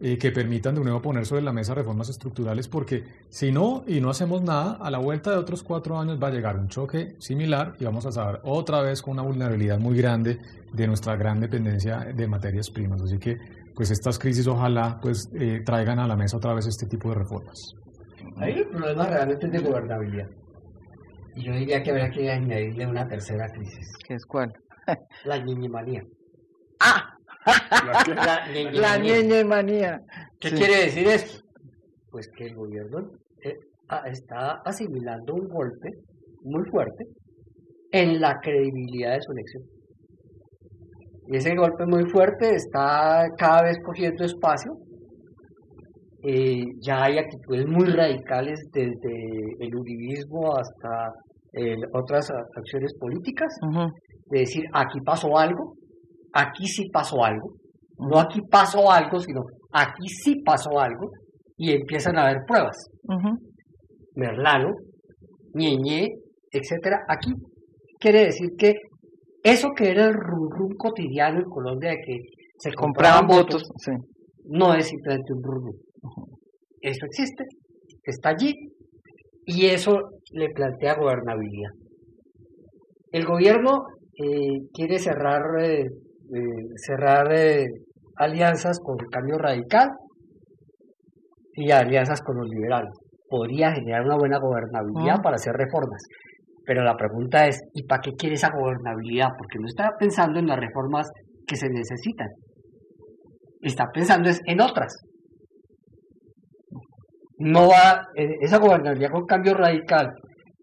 eh, 0.00 0.18
que 0.18 0.32
permitan 0.32 0.74
de 0.74 0.80
nuevo 0.82 1.00
poner 1.00 1.24
sobre 1.24 1.42
la 1.42 1.52
mesa 1.52 1.72
reformas 1.72 2.08
estructurales, 2.08 2.66
porque 2.66 3.04
si 3.28 3.52
no, 3.52 3.84
y 3.86 4.00
no 4.00 4.10
hacemos 4.10 4.42
nada, 4.42 4.72
a 4.80 4.90
la 4.90 4.98
vuelta 4.98 5.30
de 5.30 5.36
otros 5.36 5.62
cuatro 5.62 5.98
años 5.98 6.18
va 6.22 6.28
a 6.28 6.30
llegar 6.32 6.58
un 6.58 6.68
choque 6.68 7.14
similar 7.20 7.74
y 7.78 7.84
vamos 7.84 8.04
a 8.04 8.08
estar 8.08 8.40
otra 8.42 8.82
vez 8.82 9.00
con 9.00 9.12
una 9.12 9.22
vulnerabilidad 9.22 9.78
muy 9.78 9.96
grande 9.96 10.40
de 10.72 10.86
nuestra 10.88 11.14
gran 11.14 11.38
dependencia 11.38 12.00
de 12.12 12.26
materias 12.26 12.70
primas. 12.70 13.02
Así 13.02 13.18
que, 13.18 13.38
pues 13.74 13.92
estas 13.92 14.18
crisis 14.18 14.46
ojalá 14.48 14.98
pues 15.00 15.30
eh, 15.32 15.62
traigan 15.64 16.00
a 16.00 16.08
la 16.08 16.16
mesa 16.16 16.38
otra 16.38 16.54
vez 16.54 16.66
este 16.66 16.86
tipo 16.86 17.10
de 17.10 17.14
reformas. 17.14 17.74
Ahí 18.36 18.52
el 18.58 18.66
problema 18.66 19.06
realmente 19.06 19.46
es 19.46 19.52
de 19.52 19.60
gobernabilidad. 19.60 20.28
Y 21.36 21.44
yo 21.44 21.52
diría 21.52 21.82
que 21.82 21.90
habría 21.90 22.10
que 22.10 22.30
añadirle 22.30 22.86
una 22.86 23.06
tercera 23.08 23.48
crisis, 23.48 23.92
¿Qué 24.06 24.14
es 24.14 24.24
cuál? 24.24 24.52
la 25.24 25.38
ñiñimanía. 25.38 26.02
¡Ah! 26.80 27.10
¿La 27.46 28.04
qué? 28.04 28.14
La. 28.72 29.00
¿Qué 30.40 30.48
Sí. 30.50 30.54
quiere 30.56 30.84
decir 30.84 31.06
esto? 31.08 31.40
Pues 32.10 32.28
que 32.36 32.46
el 32.46 32.54
gobierno 32.54 33.10
eh, 33.42 33.56
ah, 33.88 34.04
está 34.06 34.60
asimilando 34.64 35.34
un 35.34 35.48
golpe 35.48 35.90
muy 36.42 36.62
fuerte 36.70 37.04
en 37.90 38.20
la 38.20 38.38
credibilidad 38.40 39.14
de 39.14 39.22
su 39.22 39.32
elección. 39.32 39.62
Y 41.28 41.36
ese 41.36 41.54
golpe 41.56 41.86
muy 41.86 42.04
fuerte 42.10 42.54
está 42.54 43.26
cada 43.38 43.62
vez 43.62 43.78
cogiendo 43.84 44.24
espacio. 44.24 44.76
Eh, 46.26 46.64
ya 46.80 47.04
hay 47.04 47.18
actitudes 47.18 47.66
muy 47.66 47.84
radicales 47.86 48.58
desde 48.72 49.56
el 49.58 49.76
uribismo 49.76 50.56
hasta 50.56 51.12
eh, 51.52 51.76
otras 51.92 52.30
acciones 52.56 52.94
políticas. 52.98 53.52
De 54.30 54.38
decir 54.38 54.64
aquí 54.72 55.00
pasó 55.04 55.36
algo, 55.36 55.74
aquí 56.32 56.66
sí 56.66 56.88
pasó 56.90 57.22
algo, 57.22 57.52
no 57.98 58.18
aquí 58.18 58.40
pasó 58.50 58.90
algo, 58.90 59.18
sino 59.20 59.42
aquí 59.70 60.08
sí 60.08 60.36
pasó 60.42 60.80
algo, 60.80 61.10
y 61.58 61.72
empiezan 61.72 62.16
a 62.16 62.24
haber 62.24 62.38
pruebas. 62.46 62.76
Merlano, 64.14 64.72
Ñeñe, 65.52 66.08
etcétera. 66.50 67.00
Aquí 67.06 67.32
quiere 68.00 68.24
decir 68.24 68.48
que 68.56 68.72
eso 69.42 69.68
que 69.76 69.90
era 69.90 70.06
el 70.06 70.14
rum 70.14 70.48
rum 70.48 70.74
cotidiano 70.78 71.38
en 71.40 71.50
Colombia 71.50 71.90
de 71.90 71.96
que 71.96 72.18
se 72.56 72.72
compraban, 72.72 73.26
votos, 73.26 73.62
no 74.46 74.74
es 74.74 74.88
simplemente 74.88 75.34
un 75.34 75.42
rum 75.42 75.72
Eso 76.80 77.06
existe, 77.06 77.44
está 78.04 78.30
allí, 78.30 78.52
y 79.46 79.66
eso 79.66 79.92
le 80.32 80.50
plantea 80.50 80.96
gobernabilidad. 80.96 81.70
El 83.12 83.24
gobierno 83.26 83.86
eh, 84.18 84.58
quiere 84.72 84.98
cerrar, 84.98 85.42
eh, 85.60 85.82
eh, 85.82 86.66
cerrar 86.76 87.28
alianzas 88.16 88.78
con 88.80 88.96
el 89.00 89.06
cambio 89.08 89.38
radical 89.38 89.90
y 91.54 91.70
alianzas 91.70 92.20
con 92.22 92.38
los 92.38 92.48
liberales. 92.48 92.92
Podría 93.28 93.72
generar 93.72 94.04
una 94.04 94.16
buena 94.16 94.38
gobernabilidad 94.38 95.22
para 95.22 95.36
hacer 95.36 95.54
reformas. 95.54 96.02
Pero 96.66 96.82
la 96.82 96.96
pregunta 96.96 97.46
es, 97.46 97.60
¿y 97.74 97.84
para 97.84 98.00
qué 98.00 98.12
quiere 98.12 98.36
esa 98.36 98.50
gobernabilidad? 98.50 99.28
Porque 99.36 99.58
no 99.58 99.66
está 99.66 99.90
pensando 99.98 100.38
en 100.38 100.46
las 100.46 100.58
reformas 100.58 101.10
que 101.46 101.56
se 101.56 101.68
necesitan. 101.68 102.28
Está 103.60 103.90
pensando 103.92 104.30
en 104.46 104.60
otras. 104.60 104.94
No 107.44 107.68
va, 107.68 108.08
esa 108.14 108.56
gobernabilidad 108.56 109.10
con 109.10 109.26
cambio 109.26 109.52
radical 109.52 110.14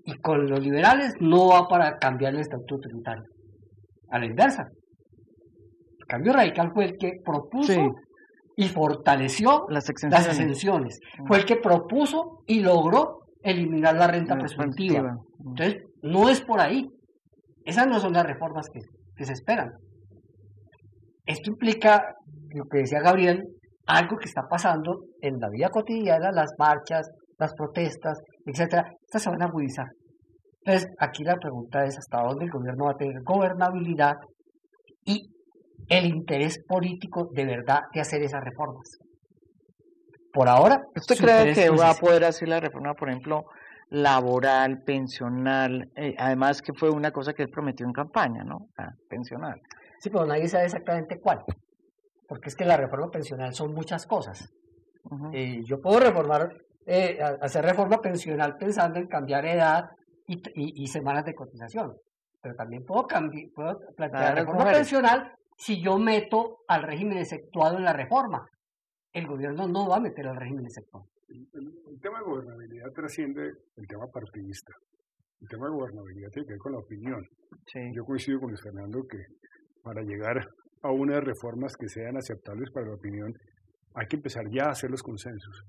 y 0.03 0.15
con 0.15 0.49
los 0.49 0.59
liberales 0.59 1.13
no 1.19 1.49
va 1.49 1.67
para 1.67 1.99
cambiar 1.99 2.33
el 2.33 2.39
estatuto 2.39 2.79
tributario. 2.79 3.23
A 4.09 4.17
la 4.17 4.25
inversa. 4.25 4.63
El 4.63 6.05
cambio 6.07 6.33
radical 6.33 6.71
fue 6.73 6.85
el 6.85 6.97
que 6.97 7.11
propuso 7.23 7.93
y 8.55 8.67
fortaleció 8.69 9.67
las 9.69 9.87
exenciones. 9.89 10.99
Fue 11.27 11.37
el 11.37 11.45
que 11.45 11.57
propuso 11.57 12.41
y 12.47 12.61
logró 12.61 13.19
eliminar 13.43 13.95
la 13.95 14.07
renta 14.07 14.35
presuntiva. 14.35 15.17
Entonces, 15.37 15.83
no 16.01 16.29
es 16.29 16.41
por 16.41 16.61
ahí. 16.61 16.87
Esas 17.63 17.85
no 17.85 17.99
son 17.99 18.13
las 18.13 18.25
reformas 18.25 18.65
que, 18.73 18.79
que 19.15 19.25
se 19.25 19.33
esperan. 19.33 19.69
Esto 21.27 21.51
implica, 21.51 22.15
lo 22.55 22.65
que 22.65 22.79
decía 22.79 23.01
Gabriel, 23.01 23.43
algo 23.97 24.17
que 24.17 24.25
está 24.25 24.43
pasando 24.49 25.05
en 25.21 25.39
la 25.39 25.49
vida 25.49 25.69
cotidiana, 25.69 26.31
las 26.31 26.51
marchas, 26.57 27.09
las 27.37 27.53
protestas, 27.53 28.19
etcétera, 28.45 28.85
estas 29.03 29.23
se 29.23 29.29
van 29.29 29.41
a 29.41 29.45
agudizar. 29.45 29.87
Entonces, 30.63 30.89
aquí 30.99 31.23
la 31.23 31.35
pregunta 31.37 31.83
es 31.85 31.97
hasta 31.97 32.21
dónde 32.21 32.45
el 32.45 32.51
gobierno 32.51 32.85
va 32.85 32.91
a 32.91 32.97
tener 32.97 33.21
gobernabilidad 33.23 34.13
y 35.05 35.27
el 35.89 36.05
interés 36.05 36.59
político 36.67 37.29
de 37.33 37.45
verdad 37.45 37.79
de 37.93 38.01
hacer 38.01 38.21
esas 38.21 38.43
reformas. 38.43 38.99
Por 40.31 40.47
ahora, 40.47 40.79
¿usted 40.95 41.17
cree 41.17 41.53
que 41.53 41.69
va 41.69 41.89
a 41.89 41.95
poder 41.95 42.23
hacer 42.23 42.47
la 42.47 42.59
reforma, 42.59 42.93
por 42.93 43.09
ejemplo, 43.09 43.43
laboral, 43.89 44.81
pensional? 44.85 45.89
Eh, 45.95 46.13
además 46.17 46.61
que 46.61 46.73
fue 46.73 46.89
una 46.89 47.11
cosa 47.11 47.33
que 47.33 47.43
él 47.43 47.49
prometió 47.49 47.85
en 47.85 47.91
campaña, 47.91 48.43
¿no? 48.43 48.67
Ah, 48.77 48.91
pensional. 49.09 49.59
Sí, 49.99 50.09
pero 50.09 50.25
nadie 50.25 50.47
sabe 50.47 50.65
exactamente 50.65 51.19
cuál. 51.19 51.39
Porque 52.31 52.47
es 52.47 52.55
que 52.55 52.63
la 52.63 52.77
reforma 52.77 53.09
pensional 53.09 53.53
son 53.53 53.73
muchas 53.73 54.05
cosas. 54.07 54.49
Eh, 55.33 55.59
yo 55.65 55.81
puedo 55.81 55.99
reformar, 55.99 56.47
eh, 56.85 57.19
hacer 57.41 57.65
reforma 57.65 57.97
pensional 57.97 58.55
pensando 58.57 58.99
en 58.99 59.07
cambiar 59.07 59.45
edad 59.45 59.89
y, 60.27 60.87
semanas 60.87 61.25
de 61.25 61.33
cotización. 61.33 61.91
Pero 62.41 62.55
también 62.55 62.85
puedo, 62.85 63.05
cambiar, 63.05 63.49
puedo 63.53 63.79
plantear 63.97 64.35
reforma 64.35 64.71
pensional 64.71 65.33
si 65.57 65.83
yo 65.83 65.97
meto 65.97 66.59
al 66.69 66.83
régimen 66.83 67.17
exceptuado 67.17 67.75
en 67.77 67.83
la 67.83 67.91
reforma 67.91 68.47
el 69.11 69.27
gobierno 69.27 69.67
no 69.67 69.89
va 69.89 69.97
a 69.97 69.99
meter 69.99 70.25
al 70.25 70.37
régimen 70.37 70.69
sector. 70.69 71.01
El, 71.27 71.99
tema 71.99 72.19
de 72.19 72.23
gobernabilidad 72.23 72.91
trasciende 72.95 73.51
el 73.75 73.87
tema 73.87 74.07
partidista. 74.07 74.71
El 75.41 75.49
tema 75.49 75.65
de 75.65 75.73
gobernabilidad 75.73 76.29
tiene 76.31 76.47
que 76.47 76.53
ver 76.53 76.59
con 76.59 76.71
la 76.71 76.79
opinión. 76.79 77.21
Yo 77.93 78.05
coincido 78.05 78.39
con 78.39 78.51
Luis 78.51 78.61
Fernando 78.63 79.01
que 79.03 79.17
para 79.83 80.01
llegar 80.01 80.47
a 80.81 80.91
unas 80.91 81.23
reformas 81.23 81.75
que 81.75 81.87
sean 81.87 82.17
aceptables 82.17 82.71
para 82.71 82.87
la 82.87 82.95
opinión, 82.95 83.33
hay 83.93 84.07
que 84.07 84.15
empezar 84.15 84.49
ya 84.49 84.65
a 84.65 84.71
hacer 84.71 84.89
los 84.89 85.03
consensos. 85.03 85.63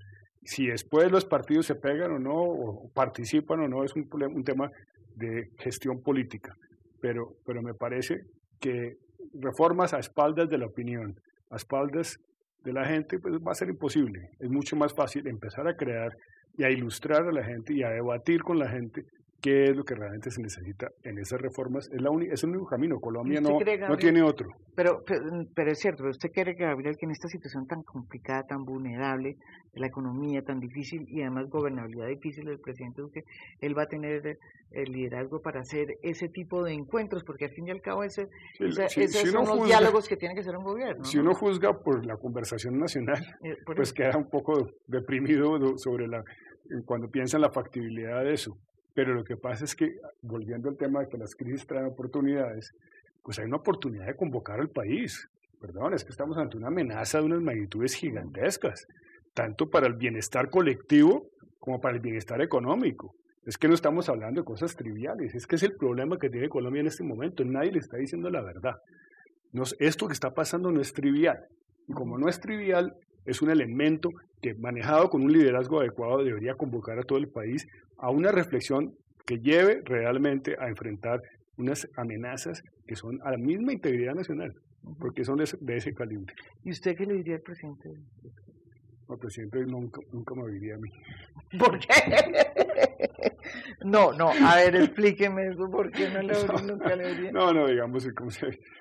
Si 0.45 0.67
después 0.67 1.11
los 1.11 1.25
partidos 1.25 1.67
se 1.67 1.75
pegan 1.75 2.13
o 2.13 2.19
no, 2.19 2.35
o 2.35 2.91
participan 2.93 3.61
o 3.61 3.69
no, 3.69 3.85
es 3.85 3.95
un, 3.95 4.09
un 4.13 4.45
tema 4.45 4.71
de 5.15 5.51
gestión 5.59 6.03
política. 6.03 6.55
Pero, 7.01 7.37
pero 7.45 7.63
me 7.63 7.75
parece 7.75 8.23
que 8.61 8.97
reformas 9.35 9.95
a 9.95 9.99
espaldas 9.99 10.49
de 10.49 10.59
la 10.59 10.67
opinión, 10.67 11.15
a 11.51 11.57
espaldas 11.57 12.19
de 12.65 12.73
la 12.73 12.85
gente, 12.85 13.19
pues 13.19 13.35
va 13.35 13.53
a 13.53 13.57
ser 13.57 13.69
imposible. 13.69 14.31
Es 14.39 14.49
mucho 14.49 14.77
más 14.77 14.95
fácil 14.95 15.27
empezar 15.27 15.67
a 15.67 15.77
crear 15.77 16.13
y 16.57 16.65
a 16.65 16.71
ilustrar 16.71 17.27
a 17.27 17.33
la 17.33 17.45
gente 17.45 17.75
y 17.75 17.83
a 17.83 17.91
debatir 17.91 18.43
con 18.43 18.59
la 18.59 18.69
gente 18.69 19.05
qué 19.43 19.65
es 19.65 19.77
lo 19.77 19.85
que 19.85 19.97
realmente 19.97 20.31
se 20.31 20.41
necesita 20.41 20.93
en 21.03 21.19
esas 21.19 21.41
reformas. 21.41 21.91
Es, 21.93 22.01
la 22.01 22.11
es 22.31 22.45
el 22.45 22.51
único 22.51 22.67
camino. 22.67 23.01
Colombia 23.01 23.41
no, 23.41 23.59
no 23.89 23.97
tiene 23.97 24.23
otro. 24.23 24.51
Pero, 24.77 25.03
pero, 25.05 25.71
es 25.71 25.79
cierto, 25.81 26.05
pero 26.05 26.11
usted 26.11 26.31
cree, 26.33 26.55
Gabriel, 26.55 26.97
que 26.97 27.07
en 27.07 27.11
esta 27.11 27.29
situación 27.29 27.67
tan 27.67 27.83
complicada, 27.83 28.45
tan 28.45 28.65
vulnerable, 28.65 29.37
la 29.75 29.89
economía 29.89 30.43
tan 30.43 30.61
difícil 30.61 31.05
y 31.09 31.23
además 31.23 31.51
gobernabilidad 31.51 32.07
difícil 32.07 32.45
del 32.45 32.61
presidente 32.61 33.03
Duque, 33.03 33.25
él 33.61 33.77
va 33.77 33.83
a 33.83 33.89
tener 33.89 34.39
el 34.71 34.93
liderazgo 34.93 35.43
para 35.43 35.61
hacer 35.61 35.99
ese 36.03 36.29
tipo 36.29 36.63
de 36.63 36.73
encuentros, 36.73 37.25
porque 37.25 37.47
al 37.47 37.51
fin 37.51 37.67
y 37.67 37.71
al 37.73 37.83
cabo 37.83 38.05
ese, 38.05 38.29
esos 38.59 39.31
son 39.31 39.45
los 39.45 39.67
diálogos 39.67 40.09
que 40.09 40.17
tiene 40.17 40.35
que 40.35 40.45
ser 40.45 40.57
un 40.57 40.65
gobierno. 40.65 41.05
Si 41.05 41.19
uno 41.19 41.35
juzga 41.35 41.83
por 41.83 42.07
la 42.07 42.17
conversación 42.17 42.79
nacional, 42.79 43.23
eh, 43.43 43.57
pues 43.67 43.93
queda 43.93 44.17
un 44.17 44.31
poco 44.31 44.71
deprimido 44.87 45.77
sobre 45.77 46.07
la 46.07 46.23
cuando 46.87 47.09
piensa 47.09 47.37
en 47.37 47.43
la 47.43 47.51
factibilidad 47.51 48.23
de 48.23 48.35
eso. 48.35 48.57
Pero 48.95 49.15
lo 49.15 49.25
que 49.25 49.37
pasa 49.37 49.65
es 49.65 49.75
que, 49.75 49.97
volviendo 50.21 50.69
al 50.69 50.77
tema 50.77 51.01
de 51.01 51.09
que 51.09 51.19
las 51.19 51.35
crisis 51.35 51.67
traen 51.67 51.87
oportunidades, 51.87 52.75
pues 53.23 53.39
hay 53.39 53.47
una 53.47 53.57
oportunidad 53.57 54.07
de 54.07 54.17
convocar 54.17 54.61
al 54.61 54.69
país. 54.69 55.29
Perdón, 55.61 55.95
es 55.95 56.05
que 56.05 56.11
estamos 56.11 56.37
ante 56.37 56.57
una 56.57 56.69
amenaza 56.69 57.19
de 57.19 57.25
unas 57.25 57.41
magnitudes 57.41 57.95
gigantescas, 57.95 58.87
tanto 59.33 59.71
para 59.71 59.87
el 59.87 59.95
bienestar 59.95 60.51
colectivo 60.51 61.29
como 61.59 61.81
para 61.81 61.95
el 61.95 62.01
bienestar 62.01 62.43
económico. 62.43 63.15
Es 63.45 63.57
que 63.59 63.69
no 63.69 63.75
estamos 63.75 64.09
hablando 64.09 64.41
de 64.41 64.45
cosas 64.45 64.77
triviales, 64.77 65.35
es 65.35 65.47
que 65.47 65.57
es 65.57 65.63
el 65.63 65.75
problema 65.77 66.19
que 66.19 66.31
tiene 66.31 66.49
Colombia 66.49 66.81
en 66.81 66.87
este 66.89 67.03
momento. 67.03 67.45
Nadie 67.45 67.73
le 67.73 67.79
está 67.79 67.97
diciendo 67.97 68.29
la 68.31 68.43
verdad. 68.43 68.75
esto 69.79 70.07
que 70.07 70.13
está 70.13 70.31
pasando 70.33 70.71
no 70.71 70.81
es 70.81 70.93
trivial. 70.93 71.39
Y 71.89 71.93
como 71.93 72.19
no 72.19 72.29
es 72.29 72.41
trivial, 72.41 72.95
es 73.25 73.43
un 73.43 73.51
elemento 73.51 74.11
que 74.41 74.55
manejado 74.55 75.09
con 75.09 75.23
un 75.23 75.33
liderazgo 75.33 75.81
adecuado 75.81 76.25
debería 76.25 76.55
convocar 76.55 76.99
a 76.99 77.03
todo 77.03 77.19
el 77.19 77.29
país 77.29 77.67
a 77.99 78.11
una 78.11 78.33
reflexión 78.33 78.95
que 79.25 79.39
lleve 79.39 79.81
realmente 79.85 80.57
a 80.59 80.69
enfrentar 80.69 81.21
unas 81.57 81.89
amenazas 81.97 82.63
que 82.87 82.97
son 82.97 83.21
a 83.23 83.31
la 83.31 83.39
misma 83.39 83.73
integridad 83.73 84.15
nacional, 84.15 84.55
porque 84.99 85.25
son 85.25 85.39
de 85.39 85.77
ese, 85.77 85.95
calibre. 85.95 86.35
¿Y 86.65 86.71
usted 86.71 86.97
qué 86.97 87.07
le 87.07 87.15
diría 87.15 87.37
al 87.37 87.43
presidente? 87.43 87.89
El 89.15 89.19
presidente 89.19 89.65
nunca, 89.67 90.01
nunca 90.13 90.35
me 90.35 90.51
diría 90.51 90.75
a 90.75 90.79
mí. 90.79 90.91
¿Por 91.59 91.79
qué? 91.79 91.89
No, 93.85 94.13
no, 94.13 94.31
a 94.31 94.57
ver, 94.57 94.77
explíqueme 94.77 95.49
eso, 95.49 95.69
¿por 95.71 95.91
qué 95.91 96.09
no 96.09 96.23
le 96.23 96.33
no, 96.33 96.59
nunca 96.59 96.95
le 96.95 97.15
diría? 97.15 97.33
No, 97.33 97.53
no, 97.53 97.67
digamos, 97.67 98.07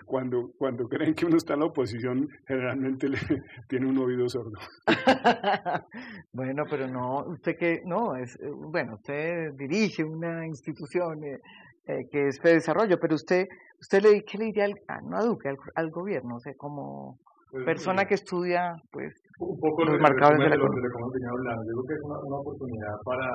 cuando, 0.05 0.51
cuando 0.57 0.87
creen 0.87 1.13
que 1.13 1.25
uno 1.25 1.37
está 1.37 1.53
en 1.53 1.61
la 1.61 1.65
oposición, 1.67 2.29
generalmente 2.47 3.09
le, 3.09 3.17
tiene 3.67 3.87
un 3.87 3.97
oído 3.97 4.29
sordo. 4.29 4.59
bueno, 6.33 6.63
pero 6.69 6.87
no, 6.87 7.25
usted 7.27 7.57
que, 7.57 7.81
no, 7.85 8.15
es, 8.15 8.37
bueno, 8.41 8.95
usted 8.95 9.53
dirige 9.53 10.03
una 10.03 10.45
institución 10.45 11.23
eh, 11.23 11.39
eh, 11.87 12.07
que 12.11 12.27
es 12.27 12.39
de 12.41 12.53
desarrollo, 12.53 12.99
pero 12.99 13.15
usted, 13.15 13.47
usted 13.79 14.01
le, 14.01 14.23
¿qué 14.23 14.37
le 14.37 14.45
diría 14.45 14.65
al, 14.65 14.75
ah, 14.87 15.01
no 15.01 15.17
a 15.17 15.23
Duque, 15.23 15.49
al, 15.75 15.89
gobierno? 15.89 16.35
O 16.35 16.39
sea, 16.39 16.53
como 16.55 17.19
pues, 17.49 17.65
persona 17.65 18.05
que 18.05 18.13
estudia, 18.13 18.75
pues, 18.91 19.13
poco 19.61 19.85
los 19.85 20.01
marcadores 20.01 20.41
de, 20.41 20.49
la 20.49 20.57
lo, 20.57 20.65
de 20.65 20.81
lo 20.81 20.89
que 20.89 21.21
hablando. 21.21 21.61
Yo 21.61 21.73
creo 21.77 21.87
que 21.87 21.97
es 22.01 22.03
una, 22.09 22.17
una 22.25 22.39
oportunidad 22.41 22.95
para, 23.05 23.29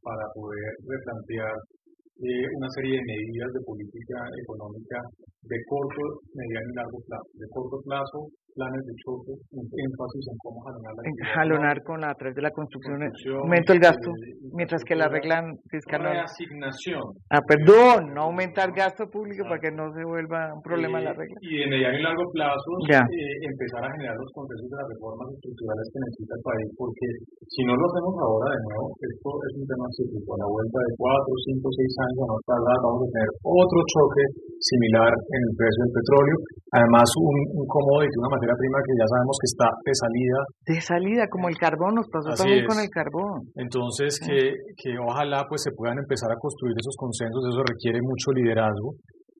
para 0.00 0.24
poder 0.32 0.68
replantear 0.88 1.54
eh, 2.16 2.46
una 2.56 2.70
serie 2.72 2.96
de 2.96 3.04
medidas 3.04 3.52
de 3.52 3.60
política 3.60 4.18
económica 4.40 4.98
de 5.44 5.58
corto, 5.68 6.02
mediano 6.32 6.68
y 6.72 6.76
largo 6.80 6.98
plazo. 7.04 7.28
De 7.36 7.48
corto 7.52 7.76
plazo, 7.84 8.18
planes 8.56 8.82
de 8.88 8.94
choque, 9.04 9.32
énfasis 9.52 10.24
en 10.32 10.36
cómo 10.40 10.64
jalonar 10.64 10.92
la 10.96 11.02
Jalonar 11.36 11.76
con 11.84 12.00
la, 12.00 12.10
a 12.10 12.16
través 12.16 12.34
de 12.34 12.42
la 12.42 12.50
construcción, 12.50 12.96
aumento 13.04 13.72
el 13.76 13.80
gasto, 13.80 14.10
mientras 14.56 14.82
que 14.82 14.96
la 14.96 15.08
regla 15.08 15.44
fiscal 15.68 16.02
no... 16.02 16.10
asignación. 16.24 17.04
Ah, 17.28 17.44
perdón, 17.44 18.16
no 18.16 18.32
aumentar 18.32 18.72
gasto 18.72 19.04
público 19.12 19.44
para 19.44 19.60
que 19.60 19.70
no 19.70 19.92
se 19.92 20.02
vuelva 20.04 20.54
un 20.56 20.62
problema 20.64 21.00
la 21.00 21.12
regla. 21.12 21.36
Y 21.44 21.60
de 21.60 21.66
mediano 21.68 21.98
y 21.98 22.02
largo 22.02 22.24
plazo, 22.32 22.70
eh, 22.88 23.34
empezar 23.44 23.84
a 23.84 23.92
generar 23.92 24.16
los 24.16 24.30
consensos 24.32 24.70
de 24.70 24.76
las 24.80 24.88
reformas 24.88 25.28
estructurales 25.36 25.86
que 25.92 25.98
necesita 26.00 26.32
el 26.32 26.44
país, 26.46 26.68
porque 26.80 27.06
si 27.52 27.60
no 27.68 27.76
lo 27.76 27.84
hacemos 27.84 28.14
ahora 28.16 28.48
de 28.56 28.60
nuevo, 28.64 28.86
esto 28.96 29.28
es 29.44 29.52
un 29.60 29.66
tema 29.68 29.86
cíclico. 29.92 30.28
A 30.32 30.38
la 30.40 30.48
vuelta 30.48 30.78
de 30.80 30.92
cuatro, 30.96 31.32
cinco, 31.44 31.66
seis 31.76 31.92
años, 32.00 32.24
no 32.24 32.36
vamos 32.46 33.02
a 33.04 33.10
tener 33.12 33.30
otro 33.42 33.78
choque 33.92 34.24
similar 34.62 35.10
en 35.10 35.40
el 35.42 35.52
precio 35.58 35.80
del 35.84 35.94
petróleo. 35.98 36.36
Además, 36.76 37.06
un, 37.18 37.36
un 37.58 37.66
commodity, 37.66 38.14
una 38.22 38.30
materia 38.30 38.45
prima 38.54 38.78
que 38.86 38.94
ya 38.94 39.06
sabemos 39.10 39.36
que 39.42 39.48
está 39.50 39.68
de 39.82 39.94
salida. 39.98 40.38
De 40.62 40.78
salida, 40.78 41.22
como 41.26 41.48
el 41.50 41.58
carbón, 41.58 41.98
nos 41.98 42.06
pasó 42.06 42.30
también 42.36 42.62
con 42.66 42.78
el 42.78 42.90
carbón. 42.92 43.50
Entonces, 43.58 44.20
que, 44.22 44.54
que 44.78 44.94
ojalá 45.00 45.42
pues 45.48 45.66
se 45.66 45.74
puedan 45.74 45.98
empezar 45.98 46.30
a 46.30 46.38
construir 46.38 46.78
esos 46.78 46.94
consensos, 46.94 47.42
eso 47.50 47.62
requiere 47.66 47.98
mucho 48.04 48.30
liderazgo. 48.30 48.94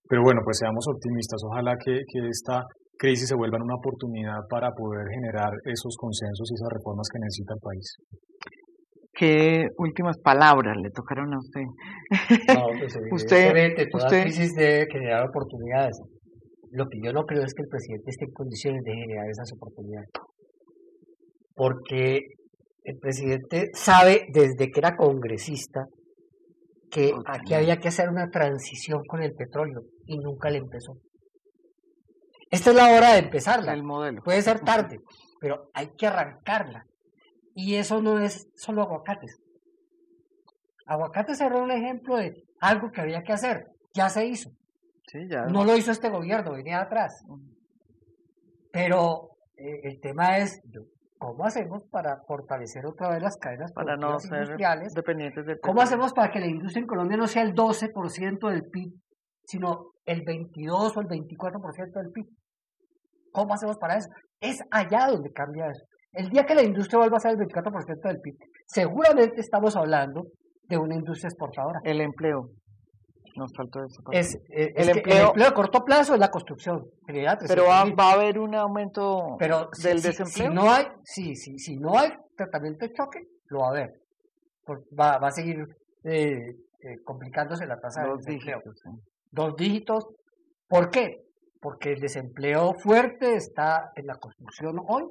Pero 0.08 0.22
bueno, 0.22 0.40
pues 0.42 0.58
seamos 0.58 0.86
optimistas, 0.86 1.42
ojalá 1.46 1.74
que, 1.78 2.02
que 2.06 2.20
esta 2.30 2.62
crisis 2.98 3.28
se 3.28 3.36
vuelva 3.36 3.58
una 3.60 3.74
oportunidad 3.74 4.38
para 4.48 4.70
poder 4.70 5.06
generar 5.10 5.50
esos 5.64 5.94
consensos 5.98 6.48
y 6.50 6.54
esas 6.54 6.70
reformas 6.72 7.06
que 7.12 7.18
necesita 7.20 7.54
el 7.54 7.60
país. 7.60 7.86
¿Qué 9.18 9.68
últimas 9.78 10.18
palabras 10.22 10.76
le 10.76 10.90
tocaron 10.90 11.32
a 11.32 11.38
usted? 11.38 11.64
No, 12.54 12.66
pues 12.78 12.96
usted, 13.12 13.74
toda 13.90 14.04
usted... 14.04 14.22
crisis 14.22 14.54
debe 14.54 14.86
generar 14.92 15.26
oportunidades. 15.28 15.96
Lo 16.76 16.88
que 16.90 17.00
yo 17.02 17.10
no 17.10 17.24
creo 17.24 17.42
es 17.42 17.54
que 17.54 17.62
el 17.62 17.68
presidente 17.68 18.10
esté 18.10 18.26
en 18.26 18.32
condiciones 18.32 18.84
de 18.84 18.92
generar 18.92 19.30
esas 19.30 19.50
oportunidades. 19.54 20.10
Porque 21.54 22.20
el 22.84 22.98
presidente 22.98 23.70
sabe 23.72 24.26
desde 24.30 24.70
que 24.70 24.80
era 24.80 24.94
congresista 24.94 25.86
que 26.90 27.14
aquí 27.24 27.54
había 27.54 27.78
que 27.78 27.88
hacer 27.88 28.10
una 28.10 28.28
transición 28.28 29.02
con 29.08 29.22
el 29.22 29.32
petróleo 29.34 29.84
y 30.04 30.18
nunca 30.18 30.50
le 30.50 30.58
empezó. 30.58 30.98
Esta 32.50 32.70
es 32.70 32.76
la 32.76 32.94
hora 32.94 33.14
de 33.14 33.20
empezarla. 33.20 33.72
El 33.72 33.82
modelo. 33.82 34.20
Puede 34.22 34.42
ser 34.42 34.60
tarde, 34.60 34.98
pero 35.40 35.70
hay 35.72 35.88
que 35.96 36.06
arrancarla. 36.06 36.84
Y 37.54 37.76
eso 37.76 38.02
no 38.02 38.20
es 38.20 38.48
solo 38.54 38.82
aguacates. 38.82 39.38
Aguacates 40.84 41.40
era 41.40 41.56
un 41.56 41.70
ejemplo 41.70 42.16
de 42.18 42.34
algo 42.60 42.90
que 42.90 43.00
había 43.00 43.22
que 43.22 43.32
hacer. 43.32 43.64
Ya 43.94 44.10
se 44.10 44.26
hizo. 44.26 44.50
No 45.50 45.64
lo 45.64 45.76
hizo 45.76 45.92
este 45.92 46.10
gobierno, 46.10 46.52
venía 46.52 46.80
atrás. 46.80 47.24
Pero 48.72 49.30
eh, 49.56 49.80
el 49.84 50.00
tema 50.00 50.38
es, 50.38 50.60
¿cómo 51.18 51.46
hacemos 51.46 51.84
para 51.90 52.18
fortalecer 52.26 52.84
otra 52.86 53.10
vez 53.10 53.22
las 53.22 53.36
cadenas 53.36 53.72
para 53.72 53.96
no 53.96 54.18
ser 54.18 54.42
industriales? 54.42 54.92
dependientes 54.94 55.46
de 55.46 55.58
¿Cómo 55.60 55.80
hacemos 55.80 56.12
para 56.12 56.30
que 56.30 56.40
la 56.40 56.46
industria 56.46 56.80
en 56.80 56.86
Colombia 56.86 57.16
no 57.16 57.26
sea 57.26 57.42
el 57.42 57.54
12% 57.54 58.50
del 58.50 58.64
PIB, 58.64 58.92
sino 59.44 59.92
el 60.04 60.22
22 60.24 60.96
o 60.96 61.00
el 61.00 61.06
24% 61.06 61.92
del 61.94 62.10
PIB? 62.12 62.26
¿Cómo 63.32 63.54
hacemos 63.54 63.76
para 63.78 63.96
eso? 63.96 64.08
Es 64.40 64.60
allá 64.70 65.06
donde 65.08 65.30
cambia 65.30 65.68
eso. 65.68 65.84
El 66.12 66.30
día 66.30 66.44
que 66.44 66.54
la 66.54 66.62
industria 66.62 66.98
vuelva 66.98 67.18
a 67.18 67.20
ser 67.20 67.32
el 67.32 67.38
24% 67.38 68.08
del 68.08 68.20
PIB, 68.20 68.34
seguramente 68.66 69.40
estamos 69.40 69.76
hablando 69.76 70.24
de 70.68 70.78
una 70.78 70.94
industria 70.94 71.28
exportadora. 71.28 71.80
El 71.84 72.00
empleo. 72.00 72.50
Nos 73.36 73.52
faltó 73.54 73.84
eso. 73.84 74.02
Es, 74.12 74.34
eh, 74.50 74.72
el, 74.76 74.88
empleo, 74.90 75.32
a 75.36 75.54
corto 75.54 75.84
plazo 75.84 76.14
es 76.14 76.20
la 76.20 76.30
construcción. 76.30 76.86
Pero 77.06 77.64
va, 77.66 77.80
a 77.80 78.12
haber 78.12 78.38
un 78.38 78.54
aumento 78.54 79.36
del 79.38 80.02
desempleo. 80.02 80.48
Si 80.48 80.54
no 80.54 80.70
hay, 80.70 80.86
sí, 81.04 81.36
sí, 81.36 81.58
si 81.58 81.76
no 81.76 81.98
hay 81.98 82.12
tratamiento 82.36 82.86
de 82.86 82.92
choque, 82.92 83.20
lo 83.48 83.60
va 83.60 83.66
a 83.66 83.70
haber. 83.70 83.90
Va, 84.98 85.18
va 85.18 85.28
a 85.28 85.32
seguir 85.32 85.64
eh, 86.04 86.56
eh, 86.80 87.02
complicándose 87.04 87.66
la 87.66 87.78
tasa 87.78 88.04
de 88.04 88.16
desempleo. 88.16 88.62
Dos 89.30 89.56
dígitos. 89.56 90.06
¿Por 90.68 90.90
qué? 90.90 91.22
Porque 91.60 91.92
el 91.92 92.00
desempleo 92.00 92.74
fuerte 92.74 93.34
está 93.34 93.92
en 93.94 94.06
la 94.06 94.16
construcción 94.16 94.80
hoy 94.88 95.04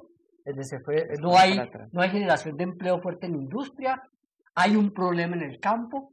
no 1.20 1.36
hay, 1.36 1.58
no 1.92 2.00
hay 2.00 2.10
generación 2.10 2.56
de 2.56 2.64
empleo 2.64 3.00
fuerte 3.00 3.26
en 3.26 3.32
la 3.32 3.38
industria, 3.38 4.02
hay 4.54 4.76
un 4.76 4.92
problema 4.92 5.36
en 5.36 5.42
el 5.42 5.58
campo 5.58 6.12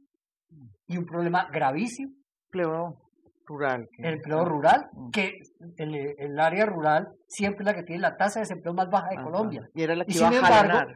y 0.86 0.96
un 0.96 1.06
problema 1.06 1.48
gravísimo. 1.52 2.12
Empleo 2.46 2.98
rural. 3.46 3.88
El 3.98 4.14
empleo 4.14 4.44
rural, 4.44 4.88
que 5.12 5.38
el, 5.76 6.14
el, 6.18 6.40
área 6.40 6.66
rural 6.66 7.08
siempre 7.26 7.62
es 7.62 7.66
la 7.66 7.74
que 7.74 7.82
tiene 7.82 8.02
la 8.02 8.16
tasa 8.16 8.40
de 8.40 8.44
desempleo 8.44 8.74
más 8.74 8.88
baja 8.88 9.10
de 9.10 9.22
Colombia. 9.22 9.68
Y 9.74 9.82
era 9.82 9.94
la 9.94 10.04
que 10.04 10.12
iba 10.12 10.30
sin 10.30 10.44
a 10.44 10.60
embargo, 10.60 10.92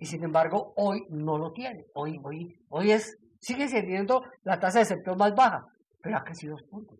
Y 0.00 0.06
sin 0.06 0.24
embargo, 0.24 0.72
hoy 0.76 1.02
no 1.10 1.38
lo 1.38 1.52
tiene. 1.52 1.84
Hoy, 1.94 2.18
hoy, 2.22 2.54
hoy 2.68 2.90
es, 2.90 3.16
sigue 3.40 3.68
siendo 3.68 4.22
la 4.42 4.58
tasa 4.58 4.78
de 4.78 4.84
desempleo 4.84 5.16
más 5.16 5.34
baja, 5.34 5.64
pero 6.02 6.18
ha 6.18 6.24
crecido 6.24 6.52
dos 6.52 6.62
puntos. 6.68 6.98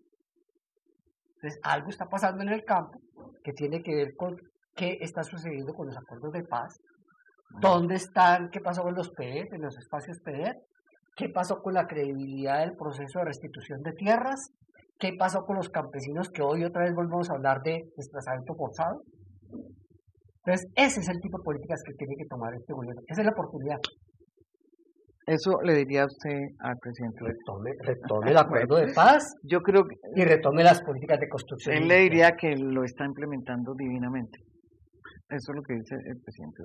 Entonces, 1.36 1.60
algo 1.62 1.90
está 1.90 2.06
pasando 2.06 2.42
en 2.42 2.48
el 2.48 2.64
campo 2.64 2.98
que 3.44 3.52
tiene 3.52 3.82
que 3.82 3.94
ver 3.94 4.16
con 4.16 4.36
qué 4.74 4.98
está 5.00 5.22
sucediendo 5.22 5.74
con 5.74 5.86
los 5.86 5.96
acuerdos 5.96 6.32
de 6.32 6.44
paz, 6.44 6.80
dónde 7.60 7.96
están, 7.96 8.50
qué 8.50 8.60
pasó 8.60 8.82
con 8.82 8.94
los 8.94 9.10
PED, 9.10 9.52
en 9.52 9.62
los 9.62 9.76
espacios 9.78 10.18
PED, 10.20 10.54
qué 11.16 11.30
pasó 11.30 11.60
con 11.62 11.74
la 11.74 11.86
credibilidad 11.86 12.60
del 12.60 12.76
proceso 12.76 13.18
de 13.18 13.24
restitución 13.24 13.82
de 13.82 13.92
tierras, 13.92 14.50
qué 14.98 15.12
pasó 15.18 15.44
con 15.44 15.56
los 15.56 15.70
campesinos 15.70 16.30
que 16.30 16.42
hoy 16.42 16.64
otra 16.64 16.84
vez 16.84 16.94
volvemos 16.94 17.30
a 17.30 17.34
hablar 17.34 17.62
de 17.62 17.84
desplazamiento 17.96 18.54
forzado. 18.54 19.02
Entonces, 20.44 20.70
ese 20.76 21.00
es 21.00 21.08
el 21.08 21.20
tipo 21.20 21.38
de 21.38 21.44
políticas 21.44 21.82
que 21.84 21.94
tiene 21.94 22.14
que 22.16 22.26
tomar 22.26 22.54
este 22.54 22.72
gobierno. 22.72 23.00
Esa 23.08 23.22
es 23.22 23.26
la 23.26 23.32
oportunidad. 23.32 23.78
Eso 25.26 25.60
le 25.62 25.74
diría 25.74 26.02
a 26.02 26.06
usted 26.06 26.38
al 26.60 26.76
presidente. 26.78 27.18
Retome, 27.20 27.72
retome 27.80 28.30
el 28.30 28.36
acuerdo 28.36 28.76
de 28.76 28.92
paz. 28.92 29.34
Yo 29.42 29.60
creo 29.60 29.82
que, 29.82 29.96
y 30.14 30.24
retome 30.24 30.62
las 30.62 30.80
políticas 30.82 31.18
de 31.18 31.28
construcción. 31.28 31.74
Él 31.74 31.88
le 31.88 31.98
diría 31.98 32.36
que 32.38 32.54
lo 32.56 32.84
está 32.84 33.04
implementando 33.04 33.74
divinamente. 33.74 34.38
Eso 35.28 35.50
es 35.50 35.56
lo 35.56 35.62
que 35.62 35.74
dice 35.74 35.96
el 35.96 36.20
presidente 36.20 36.62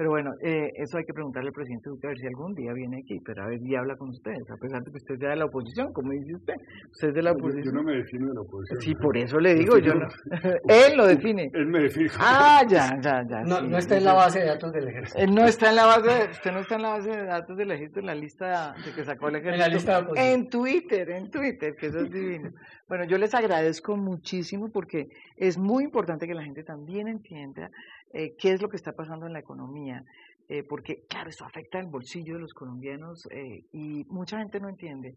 pero 0.00 0.12
bueno, 0.12 0.32
eh, 0.40 0.72
eso 0.76 0.96
hay 0.96 1.04
que 1.04 1.12
preguntarle 1.12 1.48
al 1.48 1.52
presidente 1.52 1.90
Duque 1.90 2.06
a 2.06 2.08
ver 2.08 2.18
si 2.18 2.26
algún 2.26 2.54
día 2.54 2.72
viene 2.72 3.02
aquí, 3.04 3.20
pero 3.22 3.42
a 3.42 3.48
ver 3.48 3.60
y 3.62 3.76
habla 3.76 3.96
con 3.96 4.08
ustedes, 4.08 4.50
a 4.50 4.56
pesar 4.56 4.82
de 4.82 4.90
que 4.90 4.96
usted 4.96 5.18
sea 5.18 5.28
de 5.28 5.36
la 5.36 5.44
oposición, 5.44 5.92
como 5.92 6.12
dice 6.12 6.36
usted. 6.36 6.54
Usted 6.90 7.08
es 7.08 7.14
de 7.16 7.22
la 7.22 7.32
oposición. 7.32 7.64
Yo, 7.66 7.72
no 7.72 7.82
me 7.82 7.96
defino 7.96 8.28
de 8.28 8.34
la 8.34 8.40
oposición. 8.40 8.80
Sí, 8.80 8.94
por 8.94 9.14
eso 9.18 9.38
le 9.38 9.54
digo, 9.56 9.76
yo 9.76 9.92
no. 9.92 10.08
Él 10.68 10.96
lo 10.96 11.06
define. 11.06 11.50
Él 11.52 11.66
me 11.66 11.80
define. 11.80 12.08
Ah, 12.18 12.62
ya, 12.66 12.98
ya, 12.98 13.26
ya. 13.28 13.42
No, 13.44 13.60
no 13.60 13.76
está 13.76 13.98
en 13.98 14.04
la 14.04 14.14
base 14.14 14.38
de 14.38 14.46
datos 14.46 14.72
del 14.72 14.88
ejército. 14.88 15.18
Él 15.18 15.34
no 15.34 15.44
está 15.44 15.68
en 15.68 15.76
la 15.76 15.84
base, 15.84 16.08
de, 16.08 16.30
usted 16.30 16.50
no 16.50 16.60
está 16.60 16.76
en 16.76 16.82
la 16.82 16.88
base 16.88 17.10
de 17.10 17.24
datos 17.26 17.56
del 17.58 17.70
ejército, 17.70 18.00
en 18.00 18.06
la 18.06 18.14
lista 18.14 18.74
de 18.82 18.92
que 18.94 19.04
sacó 19.04 19.28
el 19.28 19.36
ejército. 19.36 19.54
En 19.54 19.60
la 19.60 19.68
lista 19.68 20.00
de 20.00 20.32
En 20.32 20.48
Twitter, 20.48 21.10
en 21.10 21.30
Twitter, 21.30 21.76
que 21.76 21.88
eso 21.88 21.98
es 21.98 22.10
divino. 22.10 22.52
Bueno, 22.88 23.04
yo 23.04 23.18
les 23.18 23.34
agradezco 23.34 23.98
muchísimo 23.98 24.70
porque 24.72 25.08
es 25.36 25.58
muy 25.58 25.84
importante 25.84 26.26
que 26.26 26.34
la 26.34 26.42
gente 26.42 26.64
también 26.64 27.06
entienda 27.06 27.70
eh, 28.12 28.34
qué 28.36 28.52
es 28.52 28.60
lo 28.60 28.68
que 28.68 28.76
está 28.76 28.92
pasando 28.92 29.26
en 29.26 29.32
la 29.32 29.38
economía, 29.38 30.04
eh, 30.48 30.64
porque 30.64 31.04
claro, 31.08 31.30
eso 31.30 31.44
afecta 31.44 31.78
el 31.78 31.86
bolsillo 31.86 32.34
de 32.34 32.40
los 32.40 32.54
colombianos 32.54 33.28
eh, 33.30 33.64
y 33.72 34.04
mucha 34.08 34.38
gente 34.38 34.58
no 34.58 34.68
entiende 34.68 35.14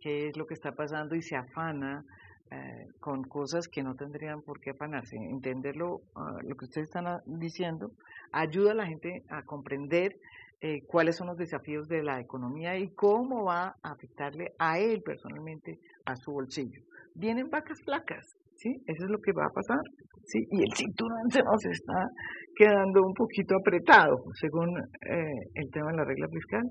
qué 0.00 0.28
es 0.28 0.36
lo 0.36 0.46
que 0.46 0.54
está 0.54 0.72
pasando 0.72 1.16
y 1.16 1.22
se 1.22 1.36
afana 1.36 2.04
con 3.00 3.24
cosas 3.24 3.66
que 3.66 3.82
no 3.82 3.96
tendrían 3.96 4.40
por 4.40 4.60
qué 4.60 4.70
afanarse. 4.70 5.16
Entenderlo, 5.16 6.02
ah, 6.14 6.38
lo 6.44 6.54
que 6.54 6.66
ustedes 6.66 6.86
están 6.86 7.08
ah, 7.08 7.20
diciendo, 7.26 7.90
ayuda 8.30 8.70
a 8.70 8.74
la 8.74 8.86
gente 8.86 9.24
a 9.28 9.42
comprender 9.42 10.16
cuáles 10.86 11.16
son 11.16 11.26
los 11.26 11.36
desafíos 11.36 11.88
de 11.88 12.04
la 12.04 12.20
economía 12.20 12.78
y 12.78 12.90
cómo 12.90 13.44
va 13.44 13.76
a 13.82 13.90
afectarle 13.90 14.54
a 14.60 14.78
él 14.78 15.02
personalmente 15.02 15.80
a 16.04 16.14
su 16.14 16.30
bolsillo. 16.30 16.82
Vienen 17.14 17.50
vacas 17.50 17.82
flacas, 17.82 18.36
¿sí? 18.54 18.80
Eso 18.86 19.04
es 19.04 19.10
lo 19.10 19.20
que 19.20 19.32
va 19.32 19.46
a 19.46 19.50
pasar. 19.50 19.80
¿Sí? 20.26 20.46
Y 20.50 20.62
el 20.62 20.72
cinturón 20.74 21.30
se 21.30 21.42
nos 21.42 21.64
está 21.64 22.08
quedando 22.54 23.02
un 23.02 23.14
poquito 23.14 23.56
apretado, 23.56 24.16
según 24.40 24.76
eh, 24.78 25.24
el 25.54 25.70
tema 25.70 25.90
de 25.90 25.96
la 25.98 26.04
regla 26.04 26.26
fiscal, 26.28 26.62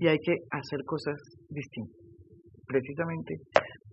y 0.00 0.08
hay 0.08 0.18
que 0.18 0.36
hacer 0.50 0.80
cosas 0.84 1.14
distintas, 1.48 2.00
precisamente 2.66 3.36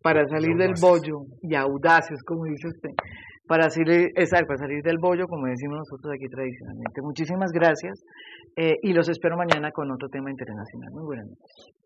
para 0.01 0.27
salir 0.27 0.57
del 0.57 0.73
bollo, 0.81 1.25
y 1.41 1.55
audaces, 1.55 2.23
como 2.23 2.45
dice 2.45 2.67
usted, 2.67 2.89
para 3.47 3.69
salir, 3.69 4.09
para 4.15 4.57
salir 4.57 4.81
del 4.81 4.97
bollo, 4.97 5.27
como 5.27 5.45
decimos 5.47 5.77
nosotros 5.77 6.13
aquí 6.15 6.27
tradicionalmente. 6.27 7.01
Muchísimas 7.01 7.51
gracias, 7.51 8.01
eh, 8.55 8.77
y 8.81 8.93
los 8.93 9.09
espero 9.09 9.37
mañana 9.37 9.71
con 9.71 9.91
otro 9.91 10.07
tema 10.09 10.31
internacional. 10.31 10.89
Muy 10.91 11.03
buenas 11.03 11.27
noches. 11.27 11.80